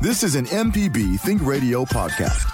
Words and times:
This 0.00 0.22
is 0.22 0.34
an 0.34 0.44
MPB 0.46 1.18
Think 1.20 1.42
Radio 1.42 1.84
podcast. 1.84 2.52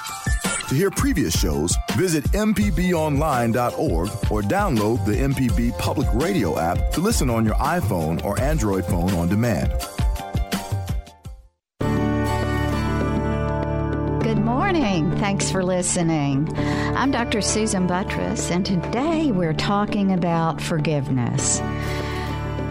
To 0.68 0.74
hear 0.74 0.90
previous 0.90 1.38
shows, 1.38 1.76
visit 1.96 2.24
MPBOnline.org 2.32 4.08
or 4.30 4.42
download 4.42 5.04
the 5.04 5.12
MPB 5.12 5.76
Public 5.76 6.08
Radio 6.14 6.58
app 6.58 6.92
to 6.92 7.00
listen 7.00 7.28
on 7.28 7.44
your 7.44 7.56
iPhone 7.56 8.24
or 8.24 8.40
Android 8.40 8.84
phone 8.86 9.12
on 9.14 9.28
demand. 9.28 9.70
Good 14.22 14.38
morning. 14.38 15.10
Thanks 15.18 15.50
for 15.50 15.64
listening. 15.64 16.48
I'm 16.56 17.10
Dr. 17.10 17.40
Susan 17.42 17.88
Buttross, 17.88 18.50
and 18.50 18.64
today 18.64 19.32
we're 19.32 19.52
talking 19.52 20.12
about 20.12 20.60
forgiveness. 20.60 21.58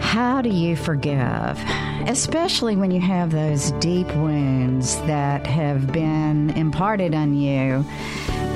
How 0.00 0.40
do 0.42 0.48
you 0.48 0.76
forgive? 0.76 1.62
Especially 2.06 2.76
when 2.76 2.90
you 2.90 3.00
have 3.00 3.30
those 3.30 3.70
deep 3.72 4.08
wounds 4.14 4.96
that 5.02 5.46
have 5.46 5.92
been 5.92 6.50
imparted 6.50 7.14
on 7.14 7.34
you. 7.34 7.82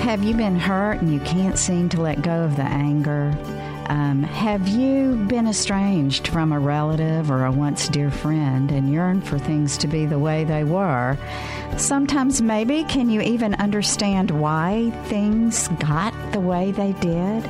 Have 0.03 0.23
you 0.23 0.35
been 0.35 0.57
hurt 0.57 1.01
and 1.01 1.13
you 1.13 1.21
can't 1.21 1.59
seem 1.59 1.89
to 1.91 2.01
let 2.01 2.23
go 2.23 2.45
of 2.45 2.57
the 2.57 2.63
anger? 2.63 3.37
Um, 3.89 4.25
have 4.25 4.67
you 4.67 5.15
been 5.29 5.47
estranged 5.47 6.27
from 6.29 6.53
a 6.53 6.59
relative 6.59 7.31
or 7.31 7.45
a 7.45 7.53
once 7.53 7.89
dear 7.89 8.11
friend 8.11 8.73
and 8.73 8.93
yearn 8.93 9.23
for 9.23 9.39
things 9.39 9.79
to 9.79 9.87
be 9.87 10.07
the 10.07 10.19
way 10.19 10.43
they 10.43 10.65
were? 10.65 11.17
Sometimes, 11.77 12.43
maybe, 12.43 12.83
can 12.85 13.09
you 13.11 13.21
even 13.21 13.55
understand 13.55 14.33
why 14.33 14.91
things 15.05 15.69
got 15.79 16.13
the 16.33 16.41
way 16.41 16.73
they 16.73 16.93
did? 16.95 17.49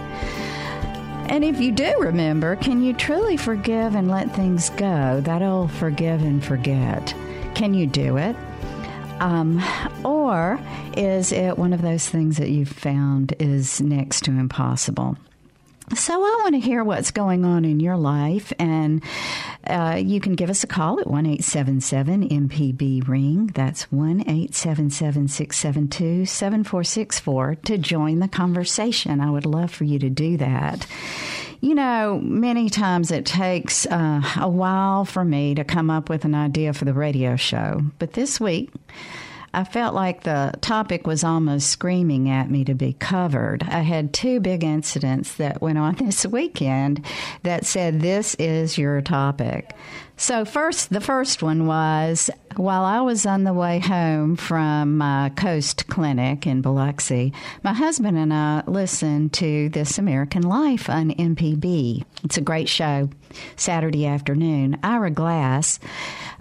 And 1.29 1.45
if 1.45 1.61
you 1.61 1.73
do 1.73 1.93
remember, 1.99 2.57
can 2.57 2.83
you 2.83 2.93
truly 2.95 3.37
forgive 3.37 3.95
and 3.95 4.11
let 4.11 4.35
things 4.35 4.71
go? 4.71 5.21
That 5.21 5.43
old 5.43 5.73
forgive 5.73 6.23
and 6.23 6.43
forget. 6.43 7.15
Can 7.55 7.75
you 7.75 7.87
do 7.87 8.17
it? 8.17 8.37
Um, 9.21 9.63
or 10.05 10.61
is 10.97 11.33
it 11.33 11.59
one 11.59 11.73
of 11.73 11.83
those 11.83 12.09
things 12.09 12.37
that 12.37 12.51
you've 12.51 12.69
found 12.69 13.35
is 13.39 13.81
next 13.81 14.25
to 14.25 14.31
impossible? 14.31 15.17
So 15.95 16.15
I 16.15 16.41
want 16.43 16.55
to 16.55 16.61
hear 16.61 16.83
what's 16.83 17.13
going 17.13 17.45
on 17.45 17.65
in 17.65 17.79
your 17.79 17.97
life, 17.97 18.53
and 18.59 19.03
uh, 19.69 19.97
you 19.97 20.21
can 20.21 20.35
give 20.35 20.51
us 20.51 20.65
a 20.65 20.67
call 20.67 21.01
at 21.01 21.07
one 21.07 21.27
eight 21.27 21.45
seven 21.45 21.81
seven 21.81 22.29
MPB 22.29 23.07
ring. 23.09 23.49
That's 23.55 23.91
one 23.93 24.25
eight 24.29 24.55
seven 24.55 24.91
seven 24.91 25.29
six 25.29 25.59
seven 25.59 25.89
two 25.89 26.27
seven 26.27 26.65
four 26.65 26.85
six 26.85 27.19
four 27.19 27.57
to 27.65 27.79
join 27.79 28.19
the 28.19 28.29
conversation. 28.29 29.21
I 29.21 29.31
would 29.31 29.47
love 29.47 29.71
for 29.71 29.85
you 29.85 29.99
to 29.99 30.11
do 30.11 30.37
that. 30.39 30.87
You 31.61 31.75
know, 31.75 32.21
many 32.23 32.69
times 32.69 33.11
it 33.11 33.25
takes 33.25 33.87
uh, 33.87 34.23
a 34.39 34.49
while 34.49 35.05
for 35.05 35.25
me 35.25 35.55
to 35.55 35.65
come 35.65 35.91
up 35.91 36.09
with 36.09 36.25
an 36.25 36.35
idea 36.35 36.73
for 36.73 36.85
the 36.85 36.93
radio 36.93 37.37
show, 37.37 37.83
but 37.99 38.13
this 38.13 38.41
week. 38.41 38.71
I 39.57 39.65
felt 39.65 39.95
like 39.95 40.23
the 40.23 40.53
topic 40.61 41.07
was 41.07 41.25
almost 41.25 41.71
screaming 41.71 42.29
at 42.29 42.51
me 42.51 42.63
to 42.67 42.75
be 42.75 42.93
covered. 42.93 43.63
I 43.63 43.81
had 43.81 44.13
two 44.13 44.39
big 44.39 44.63
incidents 44.63 45.37
that 45.37 45.63
went 45.63 45.79
on 45.79 45.95
this 46.05 46.27
weekend 46.27 47.07
that 47.43 47.65
said, 47.65 48.03
This 48.03 48.35
is 48.35 48.77
your 48.77 49.01
topic. 49.01 49.75
So, 50.19 50.47
first, 50.47 50.91
the 50.91 51.03
first 51.03 51.43
one 51.43 51.67
was 51.67 52.31
while 52.57 52.85
I 52.85 53.03
was 53.03 53.27
on 53.27 53.45
the 53.45 53.53
way 53.53 53.81
home 53.81 54.37
from 54.37 54.97
my 54.97 55.31
Coast 55.37 55.89
Clinic 55.89 56.47
in 56.47 56.63
Biloxi, 56.63 57.35
my 57.63 57.75
husband 57.75 58.17
and 58.17 58.33
I 58.33 58.63
listened 58.67 59.35
to 59.35 59.69
This 59.69 59.99
American 59.99 60.41
Life 60.41 60.89
on 60.89 61.11
MPB. 61.11 62.03
It's 62.25 62.39
a 62.39 62.41
great 62.41 62.69
show, 62.71 63.11
Saturday 63.57 64.07
afternoon. 64.07 64.79
Ira 64.83 65.11
Glass, 65.11 65.79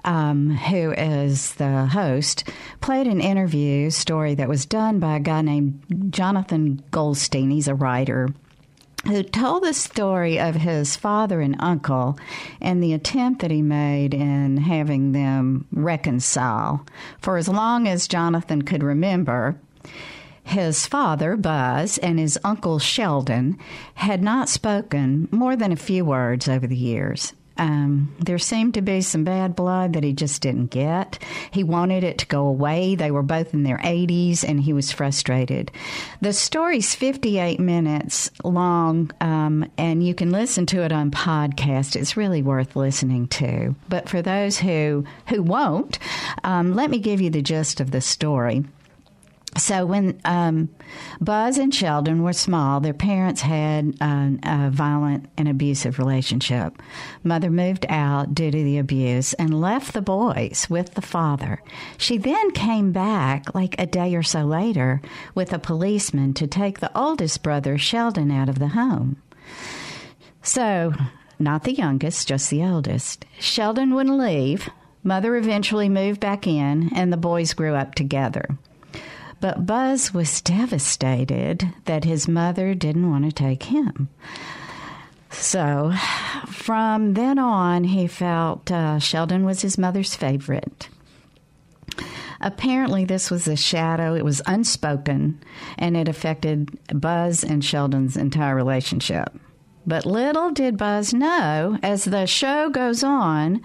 um, 0.05 0.51
who 0.51 0.93
is 0.93 1.53
the 1.55 1.85
host, 1.87 2.49
played 2.79 3.07
an 3.07 3.19
interview 3.19 3.89
story 3.89 4.35
that 4.35 4.47
was 4.47 4.65
done 4.65 4.99
by 4.99 5.17
a 5.17 5.19
guy 5.19 5.41
named 5.41 6.11
Jonathan 6.11 6.81
Goldstein. 6.91 7.51
He's 7.51 7.67
a 7.67 7.75
writer 7.75 8.29
who 9.07 9.23
told 9.23 9.63
the 9.63 9.73
story 9.73 10.39
of 10.39 10.55
his 10.55 10.95
father 10.95 11.41
and 11.41 11.55
uncle 11.59 12.17
and 12.59 12.81
the 12.81 12.93
attempt 12.93 13.41
that 13.41 13.51
he 13.51 13.61
made 13.61 14.13
in 14.13 14.57
having 14.57 15.11
them 15.11 15.67
reconcile. 15.71 16.85
For 17.21 17.37
as 17.37 17.47
long 17.47 17.87
as 17.87 18.07
Jonathan 18.07 18.63
could 18.63 18.83
remember, 18.83 19.59
his 20.43 20.85
father, 20.85 21.35
Buzz, 21.35 21.97
and 21.97 22.19
his 22.19 22.37
uncle 22.43 22.79
Sheldon 22.79 23.57
had 23.95 24.21
not 24.21 24.49
spoken 24.49 25.27
more 25.31 25.55
than 25.55 25.71
a 25.71 25.77
few 25.77 26.05
words 26.05 26.47
over 26.47 26.67
the 26.67 26.77
years. 26.77 27.33
Um, 27.57 28.13
there 28.19 28.37
seemed 28.37 28.73
to 28.73 28.81
be 28.81 29.01
some 29.01 29.23
bad 29.23 29.55
blood 29.55 29.93
that 29.93 30.03
he 30.03 30.13
just 30.13 30.41
didn't 30.41 30.67
get. 30.67 31.19
He 31.51 31.63
wanted 31.63 32.03
it 32.03 32.17
to 32.19 32.25
go 32.25 32.45
away. 32.45 32.95
They 32.95 33.11
were 33.11 33.23
both 33.23 33.53
in 33.53 33.63
their 33.63 33.77
80s, 33.77 34.43
and 34.43 34.59
he 34.59 34.73
was 34.73 34.91
frustrated. 34.91 35.71
The 36.21 36.33
story's 36.33 36.95
58 36.95 37.59
minutes 37.59 38.31
long, 38.43 39.11
um, 39.21 39.69
and 39.77 40.05
you 40.05 40.13
can 40.13 40.31
listen 40.31 40.65
to 40.67 40.83
it 40.83 40.91
on 40.91 41.11
podcast. 41.11 41.95
It's 41.95 42.17
really 42.17 42.41
worth 42.41 42.75
listening 42.75 43.27
to. 43.27 43.75
But 43.89 44.09
for 44.09 44.21
those 44.21 44.57
who 44.57 45.05
who 45.27 45.41
won't, 45.41 45.99
um, 46.43 46.75
let 46.75 46.89
me 46.89 46.99
give 46.99 47.21
you 47.21 47.29
the 47.29 47.41
gist 47.41 47.79
of 47.79 47.91
the 47.91 48.01
story. 48.01 48.63
So 49.57 49.85
when 49.85 50.19
um, 50.25 50.69
Buzz 51.21 51.57
and 51.57 51.73
Sheldon 51.73 52.23
were 52.23 52.33
small, 52.33 52.81
their 52.81 52.93
parents 52.93 53.41
had 53.41 53.95
a 54.01 54.69
violent 54.69 55.29
and 55.37 55.47
abusive 55.47 55.97
relationship. 55.97 56.81
Mother 57.23 57.49
moved 57.49 57.85
out 57.87 58.35
due 58.35 58.51
to 58.51 58.63
the 58.63 58.77
abuse 58.77 59.33
and 59.33 59.61
left 59.61 59.93
the 59.93 60.01
boys 60.01 60.67
with 60.69 60.95
the 60.95 61.01
father. 61.01 61.61
She 61.97 62.17
then 62.17 62.51
came 62.51 62.91
back 62.91 63.55
like 63.55 63.79
a 63.79 63.85
day 63.85 64.13
or 64.15 64.23
so 64.23 64.43
later 64.43 65.01
with 65.33 65.53
a 65.53 65.59
policeman 65.59 66.33
to 66.33 66.47
take 66.47 66.79
the 66.79 66.95
oldest 66.97 67.41
brother, 67.41 67.77
Sheldon, 67.77 68.31
out 68.31 68.49
of 68.49 68.59
the 68.59 68.69
home. 68.69 69.21
So, 70.41 70.93
not 71.39 71.63
the 71.63 71.73
youngest, 71.73 72.27
just 72.27 72.49
the 72.49 72.61
eldest. 72.61 73.25
Sheldon 73.39 73.95
wouldn't 73.95 74.17
leave. 74.17 74.69
Mother 75.01 75.35
eventually 75.37 75.87
moved 75.87 76.19
back 76.19 76.45
in, 76.45 76.91
and 76.93 77.13
the 77.13 77.17
boys 77.17 77.53
grew 77.53 77.75
up 77.75 77.95
together. 77.95 78.57
But 79.45 79.67
Buzz 79.67 80.11
was 80.11 80.41
devastated 80.41 81.71
that 81.85 82.03
his 82.03 82.27
mother 82.27 82.73
didn't 82.73 83.11
want 83.11 83.25
to 83.25 83.31
take 83.31 83.61
him. 83.61 84.09
So 85.29 85.93
from 86.47 87.13
then 87.13 87.37
on, 87.37 87.83
he 87.83 88.07
felt 88.07 88.71
uh, 88.71 88.97
Sheldon 88.97 89.45
was 89.45 89.61
his 89.61 89.77
mother's 89.77 90.15
favorite. 90.15 90.89
Apparently, 92.41 93.05
this 93.05 93.29
was 93.29 93.47
a 93.47 93.55
shadow. 93.55 94.15
It 94.15 94.25
was 94.25 94.41
unspoken, 94.47 95.39
and 95.77 95.95
it 95.95 96.07
affected 96.07 96.79
Buzz 96.99 97.43
and 97.43 97.63
Sheldon's 97.63 98.17
entire 98.17 98.55
relationship. 98.55 99.31
But 99.87 100.05
little 100.05 100.51
did 100.51 100.77
Buzz 100.77 101.13
know, 101.13 101.77
as 101.83 102.05
the 102.05 102.25
show 102.25 102.69
goes 102.69 103.03
on, 103.03 103.61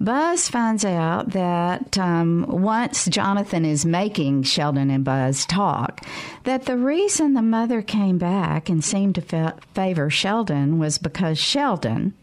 Buzz 0.00 0.48
finds 0.48 0.84
out 0.84 1.30
that 1.30 1.96
um, 1.96 2.44
once 2.48 3.06
Jonathan 3.06 3.64
is 3.64 3.86
making 3.86 4.42
Sheldon 4.42 4.90
and 4.90 5.04
Buzz 5.04 5.46
talk, 5.46 6.04
that 6.44 6.64
the 6.64 6.76
reason 6.76 7.34
the 7.34 7.42
mother 7.42 7.82
came 7.82 8.18
back 8.18 8.68
and 8.68 8.82
seemed 8.82 9.14
to 9.14 9.20
fa- 9.20 9.58
favor 9.74 10.10
Sheldon 10.10 10.78
was 10.78 10.98
because 10.98 11.38
Sheldon 11.38 12.14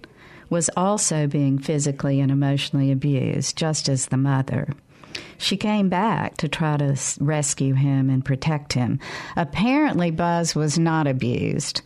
was 0.49 0.69
also 0.75 1.27
being 1.27 1.57
physically 1.57 2.19
and 2.19 2.31
emotionally 2.31 2.91
abused, 2.91 3.57
just 3.57 3.89
as 3.89 4.07
the 4.07 4.17
mother. 4.17 4.73
She 5.37 5.57
came 5.57 5.89
back 5.89 6.37
to 6.37 6.47
try 6.47 6.77
to 6.77 6.97
rescue 7.19 7.75
him 7.75 8.09
and 8.09 8.25
protect 8.25 8.73
him. 8.73 8.99
Apparently, 9.35 10.11
Buzz 10.11 10.55
was 10.55 10.79
not 10.79 11.07
abused 11.07 11.81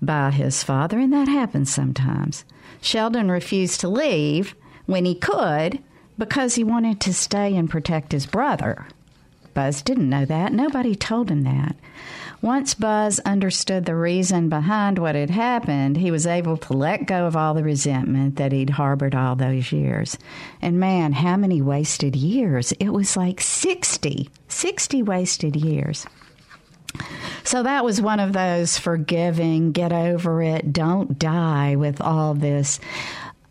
by 0.00 0.30
his 0.30 0.62
father, 0.62 0.98
and 0.98 1.12
that 1.12 1.28
happens 1.28 1.72
sometimes. 1.72 2.44
Sheldon 2.80 3.30
refused 3.30 3.80
to 3.80 3.88
leave 3.88 4.54
when 4.86 5.04
he 5.04 5.14
could 5.14 5.82
because 6.18 6.54
he 6.54 6.64
wanted 6.64 7.00
to 7.00 7.14
stay 7.14 7.56
and 7.56 7.68
protect 7.68 8.12
his 8.12 8.26
brother. 8.26 8.86
Buzz 9.54 9.82
didn't 9.82 10.10
know 10.10 10.24
that. 10.24 10.52
Nobody 10.52 10.94
told 10.94 11.30
him 11.30 11.42
that. 11.42 11.76
Once 12.42 12.74
Buzz 12.74 13.20
understood 13.20 13.84
the 13.84 13.94
reason 13.94 14.48
behind 14.48 14.98
what 14.98 15.14
had 15.14 15.30
happened, 15.30 15.96
he 15.96 16.10
was 16.10 16.26
able 16.26 16.56
to 16.56 16.72
let 16.72 17.06
go 17.06 17.26
of 17.26 17.36
all 17.36 17.54
the 17.54 17.64
resentment 17.64 18.36
that 18.36 18.52
he'd 18.52 18.70
harbored 18.70 19.14
all 19.14 19.34
those 19.36 19.72
years. 19.72 20.18
And 20.60 20.78
man, 20.78 21.12
how 21.12 21.36
many 21.36 21.62
wasted 21.62 22.16
years? 22.16 22.72
It 22.72 22.90
was 22.90 23.16
like 23.16 23.40
60, 23.40 24.28
60 24.48 25.02
wasted 25.02 25.56
years. 25.56 26.06
So 27.44 27.62
that 27.62 27.84
was 27.84 28.00
one 28.00 28.20
of 28.20 28.32
those 28.32 28.78
forgiving, 28.78 29.72
get 29.72 29.92
over 29.92 30.42
it, 30.42 30.72
don't 30.72 31.18
die 31.18 31.76
with 31.76 32.00
all 32.00 32.34
this 32.34 32.80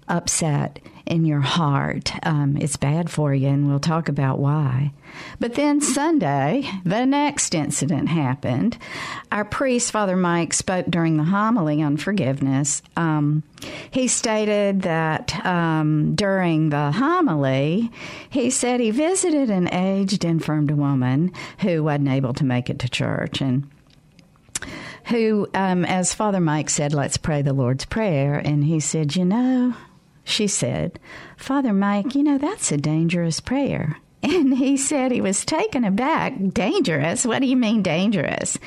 upset. 0.08 0.80
In 1.06 1.26
your 1.26 1.42
heart. 1.42 2.12
Um, 2.26 2.58
it's 2.58 2.78
bad 2.78 3.10
for 3.10 3.34
you, 3.34 3.50
and 3.50 3.68
we'll 3.68 3.80
talk 3.80 4.10
about 4.10 4.40
why. 4.40 4.94
But 5.40 5.56
then 5.56 5.82
Sunday, 5.82 6.70
the 6.86 7.06
next 7.06 7.54
incident 7.54 8.10
happened. 8.10 8.78
Our 9.32 9.46
priest, 9.46 9.92
Father 9.92 10.16
Mike, 10.16 10.54
spoke 10.54 10.86
during 10.88 11.18
the 11.18 11.24
homily 11.24 11.82
on 11.82 11.98
forgiveness. 11.98 12.82
Um, 12.96 13.44
he 13.92 14.08
stated 14.08 14.84
that 14.84 15.46
um, 15.46 16.16
during 16.16 16.70
the 16.70 16.92
homily, 16.92 17.92
he 18.30 18.50
said 18.50 18.80
he 18.80 18.92
visited 18.92 19.50
an 19.50 19.74
aged, 19.74 20.24
infirmed 20.26 20.72
woman 20.72 21.32
who 21.60 21.84
wasn't 21.84 22.10
able 22.10 22.34
to 22.34 22.46
make 22.46 22.70
it 22.70 22.80
to 22.80 22.90
church. 22.90 23.42
And 23.42 23.70
who, 25.06 25.48
um, 25.54 25.84
as 25.86 26.14
Father 26.14 26.40
Mike 26.40 26.70
said, 26.70 26.94
let's 26.94 27.18
pray 27.18 27.42
the 27.42 27.54
Lord's 27.54 27.86
Prayer. 27.86 28.36
And 28.36 28.64
he 28.64 28.80
said, 28.80 29.16
You 29.16 29.26
know, 29.26 29.76
she 30.24 30.48
said, 30.48 31.00
Father 31.38 31.74
Mike, 31.74 32.16
you 32.16 32.24
know, 32.24 32.38
that's 32.38 32.72
a 32.72 32.78
dangerous 32.78 33.40
prayer. 33.40 33.98
And 34.26 34.58
he 34.58 34.78
said 34.78 35.12
he 35.12 35.20
was 35.20 35.44
taken 35.44 35.84
aback. 35.84 36.34
Dangerous? 36.54 37.26
What 37.26 37.40
do 37.40 37.46
you 37.46 37.58
mean 37.58 37.84
dangerous? 37.84 38.58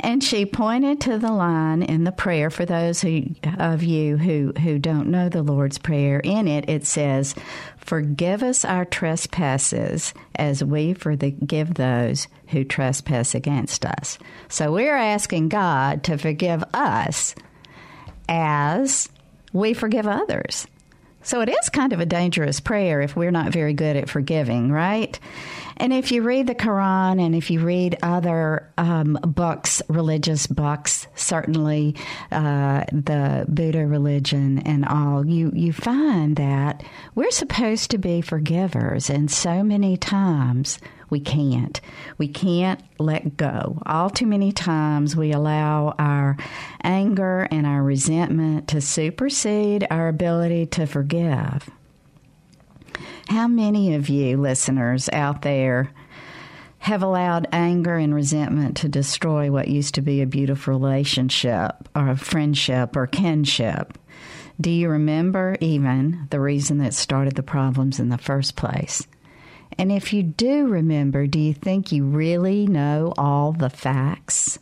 And 0.00 0.22
she 0.22 0.44
pointed 0.44 1.00
to 1.02 1.16
the 1.16 1.32
line 1.32 1.82
in 1.82 2.04
the 2.04 2.12
prayer 2.12 2.50
for 2.50 2.66
those 2.66 3.00
who, 3.00 3.22
of 3.58 3.82
you 3.82 4.18
who, 4.18 4.52
who 4.60 4.78
don't 4.78 5.08
know 5.08 5.28
the 5.28 5.42
Lord's 5.42 5.78
Prayer. 5.78 6.20
In 6.20 6.48
it, 6.48 6.68
it 6.68 6.84
says, 6.84 7.34
Forgive 7.78 8.42
us 8.42 8.64
our 8.64 8.84
trespasses 8.84 10.12
as 10.34 10.62
we 10.62 10.92
forgive 10.92 11.74
those 11.74 12.26
who 12.48 12.64
trespass 12.64 13.34
against 13.34 13.86
us. 13.86 14.18
So 14.48 14.72
we're 14.72 14.96
asking 14.96 15.48
God 15.48 16.02
to 16.04 16.18
forgive 16.18 16.64
us 16.74 17.34
as 18.28 19.08
we 19.52 19.72
forgive 19.72 20.06
others. 20.06 20.66
So 21.22 21.40
it 21.40 21.48
is 21.48 21.68
kind 21.68 21.92
of 21.92 22.00
a 22.00 22.06
dangerous 22.06 22.60
prayer 22.60 23.00
if 23.00 23.14
we're 23.16 23.30
not 23.30 23.52
very 23.52 23.72
good 23.72 23.96
at 23.96 24.08
forgiving, 24.08 24.72
right? 24.72 25.18
And 25.82 25.92
if 25.92 26.12
you 26.12 26.22
read 26.22 26.46
the 26.46 26.54
Quran 26.54 27.20
and 27.20 27.34
if 27.34 27.50
you 27.50 27.58
read 27.58 27.98
other 28.04 28.72
um, 28.78 29.18
books, 29.24 29.82
religious 29.88 30.46
books, 30.46 31.08
certainly 31.16 31.96
uh, 32.30 32.84
the 32.92 33.46
Buddha 33.48 33.84
religion 33.84 34.60
and 34.60 34.86
all, 34.86 35.26
you, 35.26 35.50
you 35.52 35.72
find 35.72 36.36
that 36.36 36.84
we're 37.16 37.32
supposed 37.32 37.90
to 37.90 37.98
be 37.98 38.20
forgivers. 38.20 39.10
And 39.10 39.28
so 39.28 39.64
many 39.64 39.96
times 39.96 40.78
we 41.10 41.18
can't. 41.18 41.80
We 42.16 42.28
can't 42.28 42.80
let 43.00 43.36
go. 43.36 43.82
All 43.84 44.08
too 44.08 44.26
many 44.26 44.52
times 44.52 45.16
we 45.16 45.32
allow 45.32 45.96
our 45.98 46.36
anger 46.84 47.48
and 47.50 47.66
our 47.66 47.82
resentment 47.82 48.68
to 48.68 48.80
supersede 48.80 49.84
our 49.90 50.06
ability 50.06 50.66
to 50.66 50.86
forgive. 50.86 51.68
How 53.28 53.48
many 53.48 53.94
of 53.94 54.08
you 54.08 54.36
listeners 54.36 55.08
out 55.12 55.42
there 55.42 55.90
have 56.78 57.02
allowed 57.02 57.46
anger 57.52 57.96
and 57.96 58.14
resentment 58.14 58.76
to 58.78 58.88
destroy 58.88 59.50
what 59.50 59.68
used 59.68 59.94
to 59.94 60.02
be 60.02 60.20
a 60.20 60.26
beautiful 60.26 60.74
relationship 60.74 61.88
or 61.94 62.08
a 62.08 62.16
friendship 62.16 62.96
or 62.96 63.06
kinship? 63.06 63.96
Do 64.60 64.70
you 64.70 64.88
remember 64.88 65.56
even 65.60 66.26
the 66.30 66.40
reason 66.40 66.78
that 66.78 66.94
started 66.94 67.36
the 67.36 67.42
problems 67.42 68.00
in 68.00 68.08
the 68.08 68.18
first 68.18 68.56
place? 68.56 69.06
And 69.78 69.90
if 69.90 70.12
you 70.12 70.22
do 70.22 70.66
remember, 70.66 71.26
do 71.26 71.38
you 71.38 71.54
think 71.54 71.92
you 71.92 72.04
really 72.04 72.66
know 72.66 73.14
all 73.16 73.52
the 73.52 73.70
facts? 73.70 74.58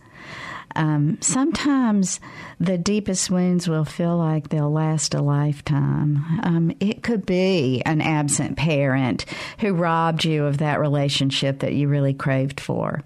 Um, 0.76 1.18
sometimes 1.20 2.20
the 2.58 2.78
deepest 2.78 3.30
wounds 3.30 3.68
will 3.68 3.84
feel 3.84 4.16
like 4.16 4.48
they'll 4.48 4.72
last 4.72 5.14
a 5.14 5.22
lifetime. 5.22 6.24
Um, 6.42 6.72
it 6.80 7.02
could 7.02 7.26
be 7.26 7.82
an 7.84 8.00
absent 8.00 8.56
parent 8.56 9.24
who 9.58 9.74
robbed 9.74 10.24
you 10.24 10.44
of 10.44 10.58
that 10.58 10.80
relationship 10.80 11.60
that 11.60 11.74
you 11.74 11.88
really 11.88 12.14
craved 12.14 12.60
for. 12.60 13.02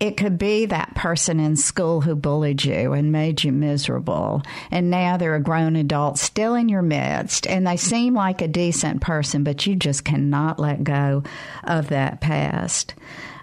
It 0.00 0.16
could 0.16 0.38
be 0.38 0.64
that 0.64 0.94
person 0.94 1.38
in 1.38 1.56
school 1.56 2.00
who 2.00 2.16
bullied 2.16 2.64
you 2.64 2.94
and 2.94 3.12
made 3.12 3.44
you 3.44 3.52
miserable. 3.52 4.42
And 4.70 4.90
now 4.90 5.18
they're 5.18 5.34
a 5.34 5.42
grown 5.42 5.76
adult 5.76 6.18
still 6.18 6.54
in 6.54 6.70
your 6.70 6.80
midst 6.80 7.46
and 7.46 7.66
they 7.66 7.76
seem 7.76 8.14
like 8.14 8.40
a 8.40 8.48
decent 8.48 9.02
person, 9.02 9.44
but 9.44 9.66
you 9.66 9.76
just 9.76 10.06
cannot 10.06 10.58
let 10.58 10.82
go 10.84 11.22
of 11.64 11.88
that 11.88 12.22
past. 12.22 12.94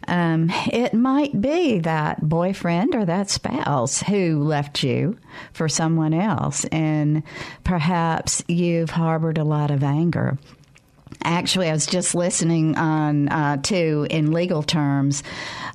Um, 0.08 0.50
it 0.72 0.94
might 0.94 1.40
be 1.40 1.80
that 1.80 2.28
boyfriend 2.28 2.96
or 2.96 3.06
that 3.06 3.30
spouse 3.30 4.02
who 4.02 4.44
left 4.44 4.84
you 4.84 5.18
for 5.54 5.68
someone 5.68 6.14
else, 6.14 6.66
and 6.66 7.24
perhaps 7.64 8.44
you've 8.48 8.92
harbored 8.92 9.38
a 9.38 9.44
lot 9.44 9.72
of 9.72 9.84
anger. 9.84 10.38
Actually, 11.24 11.68
I 11.70 11.74
was 11.74 11.88
just 11.88 12.16
listening 12.16 12.78
on 12.78 13.28
uh, 13.28 13.58
to 13.64 14.08
in 14.10 14.32
legal 14.32 14.64
terms 14.64 15.24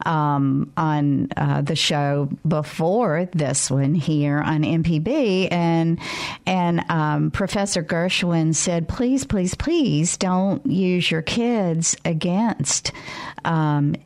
um, 0.07 0.73
on 0.77 1.29
uh, 1.37 1.63
the 1.63 1.77
show 1.77 2.29
before 2.47 3.29
this 3.33 3.71
one 3.71 3.95
here 3.95 4.39
on 4.39 4.63
MPB, 4.63 5.49
and 5.51 5.99
and 6.47 6.85
um, 6.89 7.31
Professor 7.33 7.83
Gershwin 7.83 8.55
said, 8.55 8.89
"Please, 8.89 9.25
please, 9.25 9.55
please, 9.55 10.17
don't 10.17 10.65
use 10.65 11.11
your 11.11 11.23
kids 11.23 11.97
against." 12.05 12.93
Um, 13.45 13.97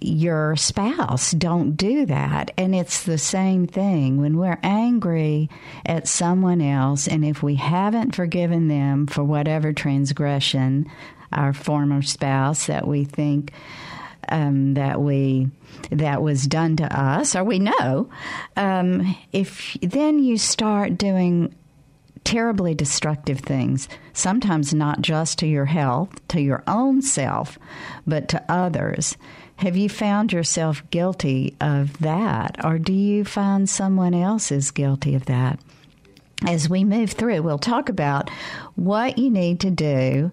your 0.00 0.56
spouse. 0.56 1.32
Don't 1.32 1.76
do 1.76 2.06
that. 2.06 2.50
And 2.56 2.74
it's 2.74 3.04
the 3.04 3.18
same 3.18 3.66
thing 3.66 4.20
when 4.20 4.36
we're 4.36 4.58
angry 4.62 5.48
at 5.86 6.08
someone 6.08 6.60
else, 6.60 7.06
and 7.06 7.24
if 7.24 7.42
we 7.42 7.56
haven't 7.56 8.14
forgiven 8.14 8.68
them 8.68 9.06
for 9.06 9.24
whatever 9.24 9.72
transgression, 9.72 10.90
our 11.32 11.52
former 11.52 12.02
spouse 12.02 12.66
that 12.66 12.86
we 12.86 13.04
think 13.04 13.52
um, 14.28 14.74
that 14.74 15.00
we 15.00 15.48
that 15.90 16.22
was 16.22 16.46
done 16.46 16.76
to 16.76 17.00
us, 17.00 17.34
or 17.34 17.44
we 17.44 17.58
know, 17.58 18.08
um, 18.56 19.16
if 19.32 19.76
then 19.82 20.18
you 20.18 20.38
start 20.38 20.98
doing 20.98 21.54
terribly 22.24 22.74
destructive 22.74 23.40
things, 23.40 23.88
sometimes 24.12 24.74
not 24.74 25.00
just 25.00 25.38
to 25.38 25.46
your 25.46 25.64
health, 25.64 26.26
to 26.28 26.40
your 26.40 26.62
own 26.66 27.02
self, 27.02 27.58
but 28.06 28.28
to 28.28 28.44
others. 28.48 29.16
Have 29.56 29.76
you 29.76 29.88
found 29.88 30.32
yourself 30.32 30.82
guilty 30.90 31.54
of 31.60 31.98
that, 31.98 32.64
or 32.64 32.78
do 32.78 32.92
you 32.92 33.24
find 33.24 33.68
someone 33.68 34.14
else 34.14 34.50
is 34.50 34.70
guilty 34.70 35.14
of 35.14 35.26
that? 35.26 35.60
As 36.46 36.70
we 36.70 36.84
move 36.84 37.10
through, 37.10 37.42
we'll 37.42 37.58
talk 37.58 37.90
about 37.90 38.30
what 38.74 39.18
you 39.18 39.30
need 39.30 39.60
to 39.60 39.70
do 39.70 40.30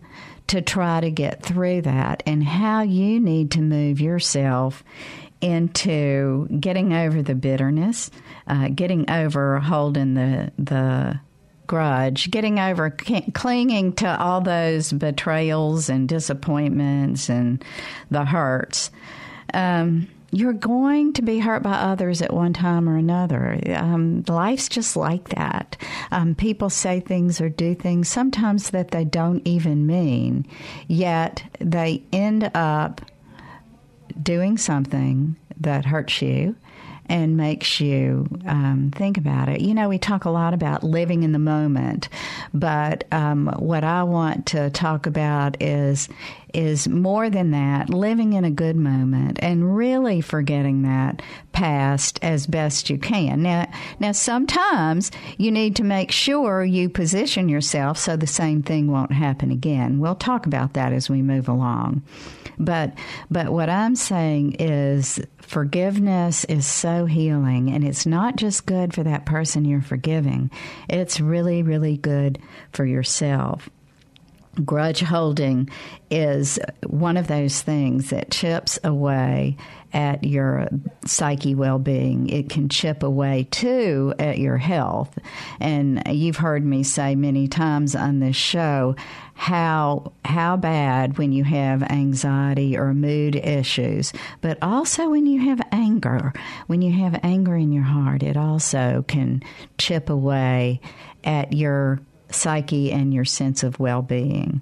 to 0.48 0.62
try 0.62 1.02
to 1.02 1.12
get 1.12 1.44
through 1.44 1.82
that 1.82 2.24
and 2.26 2.42
how 2.42 2.82
you 2.82 3.20
need 3.20 3.52
to 3.52 3.62
move 3.62 4.00
yourself 4.00 4.84
into 5.42 6.48
getting 6.60 6.94
over 6.94 7.22
the 7.22 7.36
bitterness, 7.36 8.10
uh, 8.48 8.70
getting 8.70 9.10
over 9.10 9.60
holding 9.60 10.14
the 10.14 10.52
the 10.58 11.20
grudge, 11.68 12.32
getting 12.32 12.60
over 12.60 12.90
clinging 12.90 13.94
to 13.94 14.20
all 14.20 14.42
those 14.42 14.92
betrayals 14.94 15.90
and 15.90 16.10
disappointments 16.10 17.30
and 17.30 17.64
the 18.10 18.26
hurts. 18.26 18.90
Um, 19.54 20.08
you're 20.32 20.54
going 20.54 21.14
to 21.14 21.22
be 21.22 21.40
hurt 21.40 21.64
by 21.64 21.74
others 21.74 22.22
at 22.22 22.34
one 22.34 22.54
time 22.54 22.90
or 22.90 22.98
another. 22.98 23.60
Um, 23.74 24.24
life's 24.28 24.68
just 24.68 24.98
like 24.98 25.30
that. 25.30 25.78
Um, 26.12 26.36
people 26.36 26.70
say 26.70 27.00
things 27.00 27.40
or 27.40 27.50
do 27.50 27.74
things 27.74 28.10
sometimes 28.10 28.72
that 28.72 28.92
they 28.92 29.06
don't 29.06 29.42
even 29.48 29.88
mean, 29.88 30.46
yet 30.88 31.44
they 31.60 32.04
end 32.12 32.52
up 32.54 33.02
doing 34.22 34.58
something 34.58 35.36
that 35.60 35.86
hurts 35.86 36.22
you 36.22 36.56
and 37.10 37.38
makes 37.38 37.80
you 37.80 38.28
um, 38.46 38.92
think 38.96 39.18
about 39.18 39.50
it. 39.50 39.62
You 39.62 39.74
know, 39.74 39.90
we 39.90 39.98
talk 39.98 40.26
a 40.26 40.30
lot 40.30 40.54
about 40.54 40.84
living 40.84 41.24
in 41.24 41.32
the 41.32 41.40
moment, 41.40 42.10
but 42.54 43.06
um, 43.12 43.48
what 43.58 43.84
I 43.84 44.04
want 44.04 44.46
to 44.48 44.70
talk 44.70 45.06
about 45.06 45.62
is 45.62 46.10
is 46.54 46.88
more 46.88 47.30
than 47.30 47.52
that, 47.52 47.90
living 47.90 48.34
in 48.34 48.46
a 48.46 48.50
good 48.50 48.76
moment 48.76 49.38
and 49.42 49.76
really 49.76 50.22
forgetting 50.22 50.84
that 50.84 51.22
past 51.52 52.20
as 52.22 52.48
best 52.48 52.90
you 52.90 52.98
can. 52.98 53.44
Now, 53.44 53.70
now 54.00 54.12
sometimes 54.14 55.12
you 55.38 55.52
need 55.52 55.76
to 55.76 55.84
make 55.84 56.12
sure 56.12 56.64
you 56.64 56.90
position 56.90 57.50
yourself 57.50 57.98
so 57.98 58.16
the 58.16 58.28
same 58.28 58.64
thing 58.64 58.90
won't 58.90 59.12
happen 59.12 59.52
again. 59.52 60.00
We'll 60.00 60.16
talk 60.16 60.46
about 60.46 60.74
that 60.74 60.94
as 60.94 61.10
we 61.10 61.22
move 61.22 61.48
along. 61.48 62.02
But 62.58 62.94
but 63.30 63.50
what 63.52 63.70
I'm 63.70 63.96
saying 63.96 64.54
is 64.54 65.20
forgiveness 65.48 66.44
is 66.46 66.68
so 66.68 67.06
healing 67.06 67.70
and 67.72 67.84
it's 67.84 68.06
not 68.06 68.36
just 68.36 68.66
good 68.66 68.94
for 68.94 69.04
that 69.04 69.26
person 69.26 69.66
you're 69.66 69.82
forgiving. 69.82 70.52
It's 70.90 71.20
really 71.20 71.64
really 71.64 71.98
good 71.98 72.40
for 72.72 72.86
yourself. 72.86 73.70
Grudge 74.66 75.02
holding 75.02 75.70
is 76.10 76.60
one 76.86 77.18
of 77.18 77.28
those 77.28 77.62
things 77.62 78.10
that 78.10 78.32
chips 78.32 78.80
away 78.84 79.58
at 79.94 80.24
your 80.24 80.68
psyche 81.06 81.56
well 81.56 81.80
being. 81.80 82.30
It 82.30 82.50
can 82.50 82.70
chip 82.70 83.04
away 83.04 83.48
too 83.50 84.14
at 84.20 84.38
your 84.38 84.58
health. 84.58 85.18
And 85.60 86.04
you've 86.10 86.38
heard 86.38 86.66
me 86.66 86.84
say 86.84 87.16
many 87.16 87.48
times 87.48 87.96
on 87.96 88.20
this 88.20 88.36
show 88.36 88.96
how 89.34 90.12
how 90.26 90.58
bad 90.58 91.18
when 91.18 91.32
you 91.32 91.44
have 91.44 91.84
anxiety 91.84 92.78
or 92.78 92.94
mood 92.94 93.36
issues, 93.36 94.12
but 94.42 94.58
also 94.62 95.10
when 95.10 95.26
you 95.26 95.42
have 95.42 95.62
anger. 95.72 96.34
When 96.68 96.82
you 96.82 96.92
have 96.92 97.20
anger 97.24 97.56
in 97.56 97.72
your 97.72 97.84
heart, 97.84 98.24
it 98.24 98.36
also 98.36 99.06
can 99.08 99.44
chip 99.78 100.10
away 100.10 100.82
at 101.24 101.54
your 101.54 102.00
psyche 102.30 102.92
and 102.92 103.14
your 103.14 103.26
sense 103.26 103.64
of 103.64 103.80
well 103.80 104.02
being. 104.02 104.62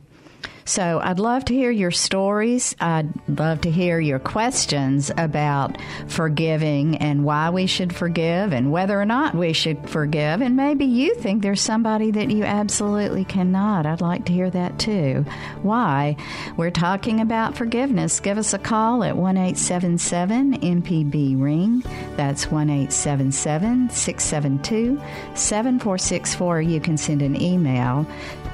So 0.68 1.00
I'd 1.00 1.20
love 1.20 1.46
to 1.46 1.54
hear 1.54 1.70
your 1.70 1.92
stories. 1.92 2.76
I'd 2.80 3.14
love 3.30 3.62
to 3.62 3.72
hear 3.72 4.00
your 4.00 4.18
questions 4.18 5.12
about 5.16 5.78
forgiving 6.08 6.98
and 6.98 7.24
why 7.24 7.52
we 7.52 7.68
should 7.68 7.96
forgive 7.96 8.52
and 8.52 8.72
whether 8.72 9.00
or 9.00 9.06
not 9.06 9.36
we 9.36 9.54
should 9.54 9.88
forgive. 9.88 10.42
And 10.42 10.56
maybe 10.56 10.86
you 10.86 11.14
think 11.14 11.44
there's 11.44 11.62
somebody 11.62 12.10
that 12.12 12.32
you 12.32 12.44
absolutely 12.44 13.26
cannot. 13.26 13.86
I'd 13.86 14.02
like 14.02 14.26
to 14.26 14.34
hear 14.34 14.50
that 14.50 14.80
too. 14.80 15.24
Why? 15.62 16.16
We're 16.58 16.72
talking 16.72 17.20
about 17.20 17.56
forgiveness. 17.56 18.20
Give 18.20 18.40
us 18.40 18.56
a 18.56 18.60
call 18.60 19.04
at 19.04 19.16
1 19.16 19.38
877 19.38 20.62
MPB 20.62 21.40
Ring. 21.40 21.84
That's 22.18 22.50
1 22.50 22.72
877 22.72 23.92
672 23.92 25.00
7464. 25.36 26.62
You 26.62 26.80
can 26.80 26.98
send 26.98 27.22
an 27.22 27.40
email 27.40 28.08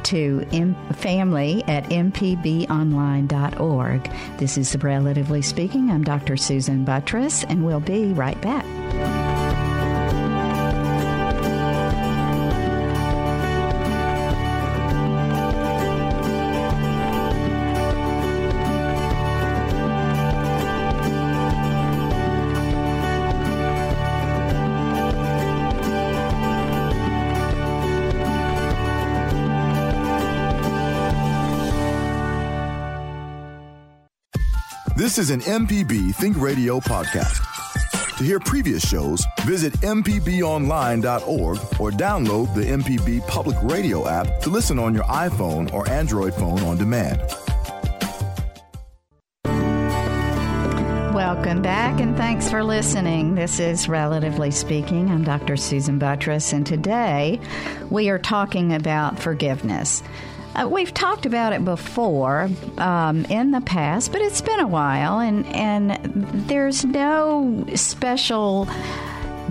to 0.05 0.46
M- 0.51 0.75
family 0.93 1.63
at 1.67 1.84
mpbonline.org. 1.86 4.12
This 4.38 4.58
is 4.58 4.75
Relatively 4.84 5.41
Speaking. 5.41 5.89
I'm 5.91 6.03
Dr. 6.03 6.38
Susan 6.38 6.86
Buttross, 6.86 7.46
and 7.48 7.65
we'll 7.65 7.79
be 7.79 8.13
right 8.13 8.39
back. 8.41 8.65
This 35.12 35.30
is 35.30 35.32
an 35.32 35.41
MPB 35.41 36.15
Think 36.15 36.38
Radio 36.39 36.80
podcast. 36.80 38.18
To 38.18 38.24
hear 38.24 38.39
previous 38.39 38.82
shows, 38.88 39.25
visit 39.41 39.74
MPBOnline.org 39.82 41.58
or 41.82 41.91
download 41.91 42.56
the 42.56 42.62
MPB 42.62 43.27
Public 43.27 43.58
Radio 43.62 44.08
app 44.08 44.39
to 44.39 44.50
listen 44.50 44.80
on 44.80 44.94
your 44.94 45.03
iPhone 45.03 45.70
or 45.74 45.86
Android 45.89 46.34
phone 46.34 46.62
on 46.62 46.77
demand. 46.77 47.20
Welcome 51.13 51.62
back 51.62 52.00
and 52.00 52.15
thanks 52.15 52.50
for 52.50 52.63
listening. 52.63 53.36
This 53.36 53.60
is 53.60 53.89
Relatively 53.89 54.50
Speaking. 54.50 55.10
I'm 55.10 55.25
Dr. 55.25 55.58
Susan 55.58 56.00
Buttross, 56.00 56.53
and 56.53 56.65
today 56.65 57.41
we 57.89 58.10
are 58.10 58.18
talking 58.18 58.74
about 58.74 59.20
forgiveness. 59.20 60.03
Uh, 60.55 60.67
we've 60.67 60.93
talked 60.93 61.25
about 61.25 61.53
it 61.53 61.63
before 61.63 62.50
um, 62.77 63.25
in 63.25 63.51
the 63.51 63.62
past, 63.62 64.12
but 64.12 64.22
it's 64.22 64.41
been 64.41 64.60
a 64.60 64.67
while, 64.67 65.20
and 65.20 65.46
and 65.48 65.91
there's 66.48 66.84
no 66.84 67.65
special 67.75 68.67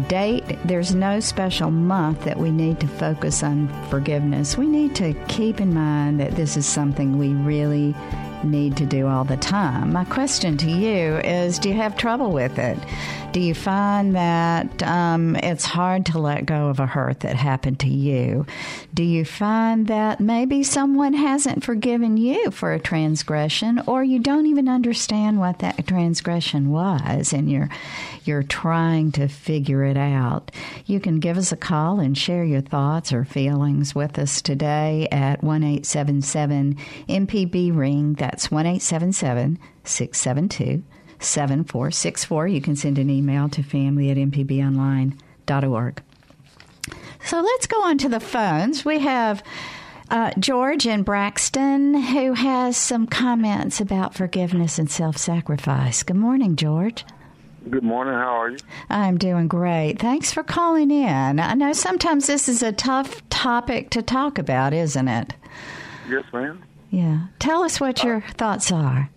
date. 0.08 0.44
There's 0.64 0.94
no 0.94 1.20
special 1.20 1.70
month 1.70 2.24
that 2.24 2.38
we 2.38 2.50
need 2.50 2.80
to 2.80 2.86
focus 2.86 3.42
on 3.42 3.68
forgiveness. 3.88 4.58
We 4.58 4.66
need 4.66 4.94
to 4.96 5.14
keep 5.28 5.60
in 5.60 5.72
mind 5.72 6.20
that 6.20 6.32
this 6.32 6.56
is 6.56 6.66
something 6.66 7.18
we 7.18 7.28
really 7.28 7.94
need 8.44 8.76
to 8.78 8.86
do 8.86 9.06
all 9.06 9.24
the 9.24 9.36
time. 9.36 9.92
My 9.92 10.04
question 10.04 10.56
to 10.58 10.70
you 10.70 11.16
is 11.18 11.58
Do 11.58 11.68
you 11.68 11.74
have 11.76 11.96
trouble 11.96 12.30
with 12.30 12.58
it? 12.58 12.78
Do 13.32 13.38
you 13.38 13.54
find 13.54 14.16
that 14.16 14.82
um, 14.82 15.36
it's 15.36 15.64
hard 15.64 16.06
to 16.06 16.18
let 16.18 16.46
go 16.46 16.66
of 16.66 16.80
a 16.80 16.86
hurt 16.86 17.20
that 17.20 17.36
happened 17.36 17.78
to 17.80 17.88
you? 17.88 18.44
Do 18.92 19.04
you 19.04 19.24
find 19.24 19.86
that 19.86 20.18
maybe 20.18 20.64
someone 20.64 21.12
hasn't 21.12 21.62
forgiven 21.62 22.16
you 22.16 22.50
for 22.50 22.72
a 22.72 22.80
transgression, 22.80 23.82
or 23.86 24.02
you 24.02 24.18
don't 24.18 24.46
even 24.46 24.68
understand 24.68 25.38
what 25.38 25.60
that 25.60 25.86
transgression 25.86 26.70
was, 26.70 27.32
and 27.32 27.48
you're 27.48 27.68
you're 28.24 28.42
trying 28.42 29.12
to 29.12 29.28
figure 29.28 29.84
it 29.84 29.96
out? 29.96 30.50
You 30.86 30.98
can 30.98 31.20
give 31.20 31.38
us 31.38 31.52
a 31.52 31.56
call 31.56 32.00
and 32.00 32.18
share 32.18 32.42
your 32.42 32.62
thoughts 32.62 33.12
or 33.12 33.24
feelings 33.24 33.94
with 33.94 34.18
us 34.18 34.42
today 34.42 35.06
at 35.12 35.44
one 35.44 35.62
eight 35.62 35.86
seven 35.86 36.20
seven 36.20 36.76
MPB 37.08 37.76
ring. 37.76 38.14
That's 38.14 38.50
one 38.50 38.66
eight 38.66 38.82
seven 38.82 39.12
seven 39.12 39.60
six 39.84 40.18
seven 40.18 40.48
two. 40.48 40.82
7464. 41.20 42.48
You 42.48 42.60
can 42.60 42.76
send 42.76 42.98
an 42.98 43.10
email 43.10 43.48
to 43.50 43.62
family 43.62 44.10
at 44.10 44.16
mpbonline.org. 44.16 46.02
So 47.24 47.40
let's 47.40 47.66
go 47.66 47.82
on 47.84 47.98
to 47.98 48.08
the 48.08 48.20
phones. 48.20 48.84
We 48.84 48.98
have 49.00 49.42
uh, 50.10 50.32
George 50.38 50.86
in 50.86 51.02
Braxton 51.02 51.94
who 51.94 52.32
has 52.32 52.76
some 52.76 53.06
comments 53.06 53.80
about 53.80 54.14
forgiveness 54.14 54.78
and 54.78 54.90
self 54.90 55.16
sacrifice. 55.16 56.02
Good 56.02 56.16
morning, 56.16 56.56
George. 56.56 57.04
Good 57.68 57.82
morning. 57.82 58.14
How 58.14 58.40
are 58.40 58.50
you? 58.50 58.56
I'm 58.88 59.18
doing 59.18 59.46
great. 59.46 59.98
Thanks 59.98 60.32
for 60.32 60.42
calling 60.42 60.90
in. 60.90 61.38
I 61.38 61.52
know 61.54 61.74
sometimes 61.74 62.26
this 62.26 62.48
is 62.48 62.62
a 62.62 62.72
tough 62.72 63.28
topic 63.28 63.90
to 63.90 64.02
talk 64.02 64.38
about, 64.38 64.72
isn't 64.72 65.08
it? 65.08 65.34
Yes, 66.08 66.24
ma'am. 66.32 66.62
Yeah. 66.90 67.26
Tell 67.38 67.62
us 67.62 67.78
what 67.78 68.02
your 68.02 68.22
thoughts 68.22 68.72
are. 68.72 69.10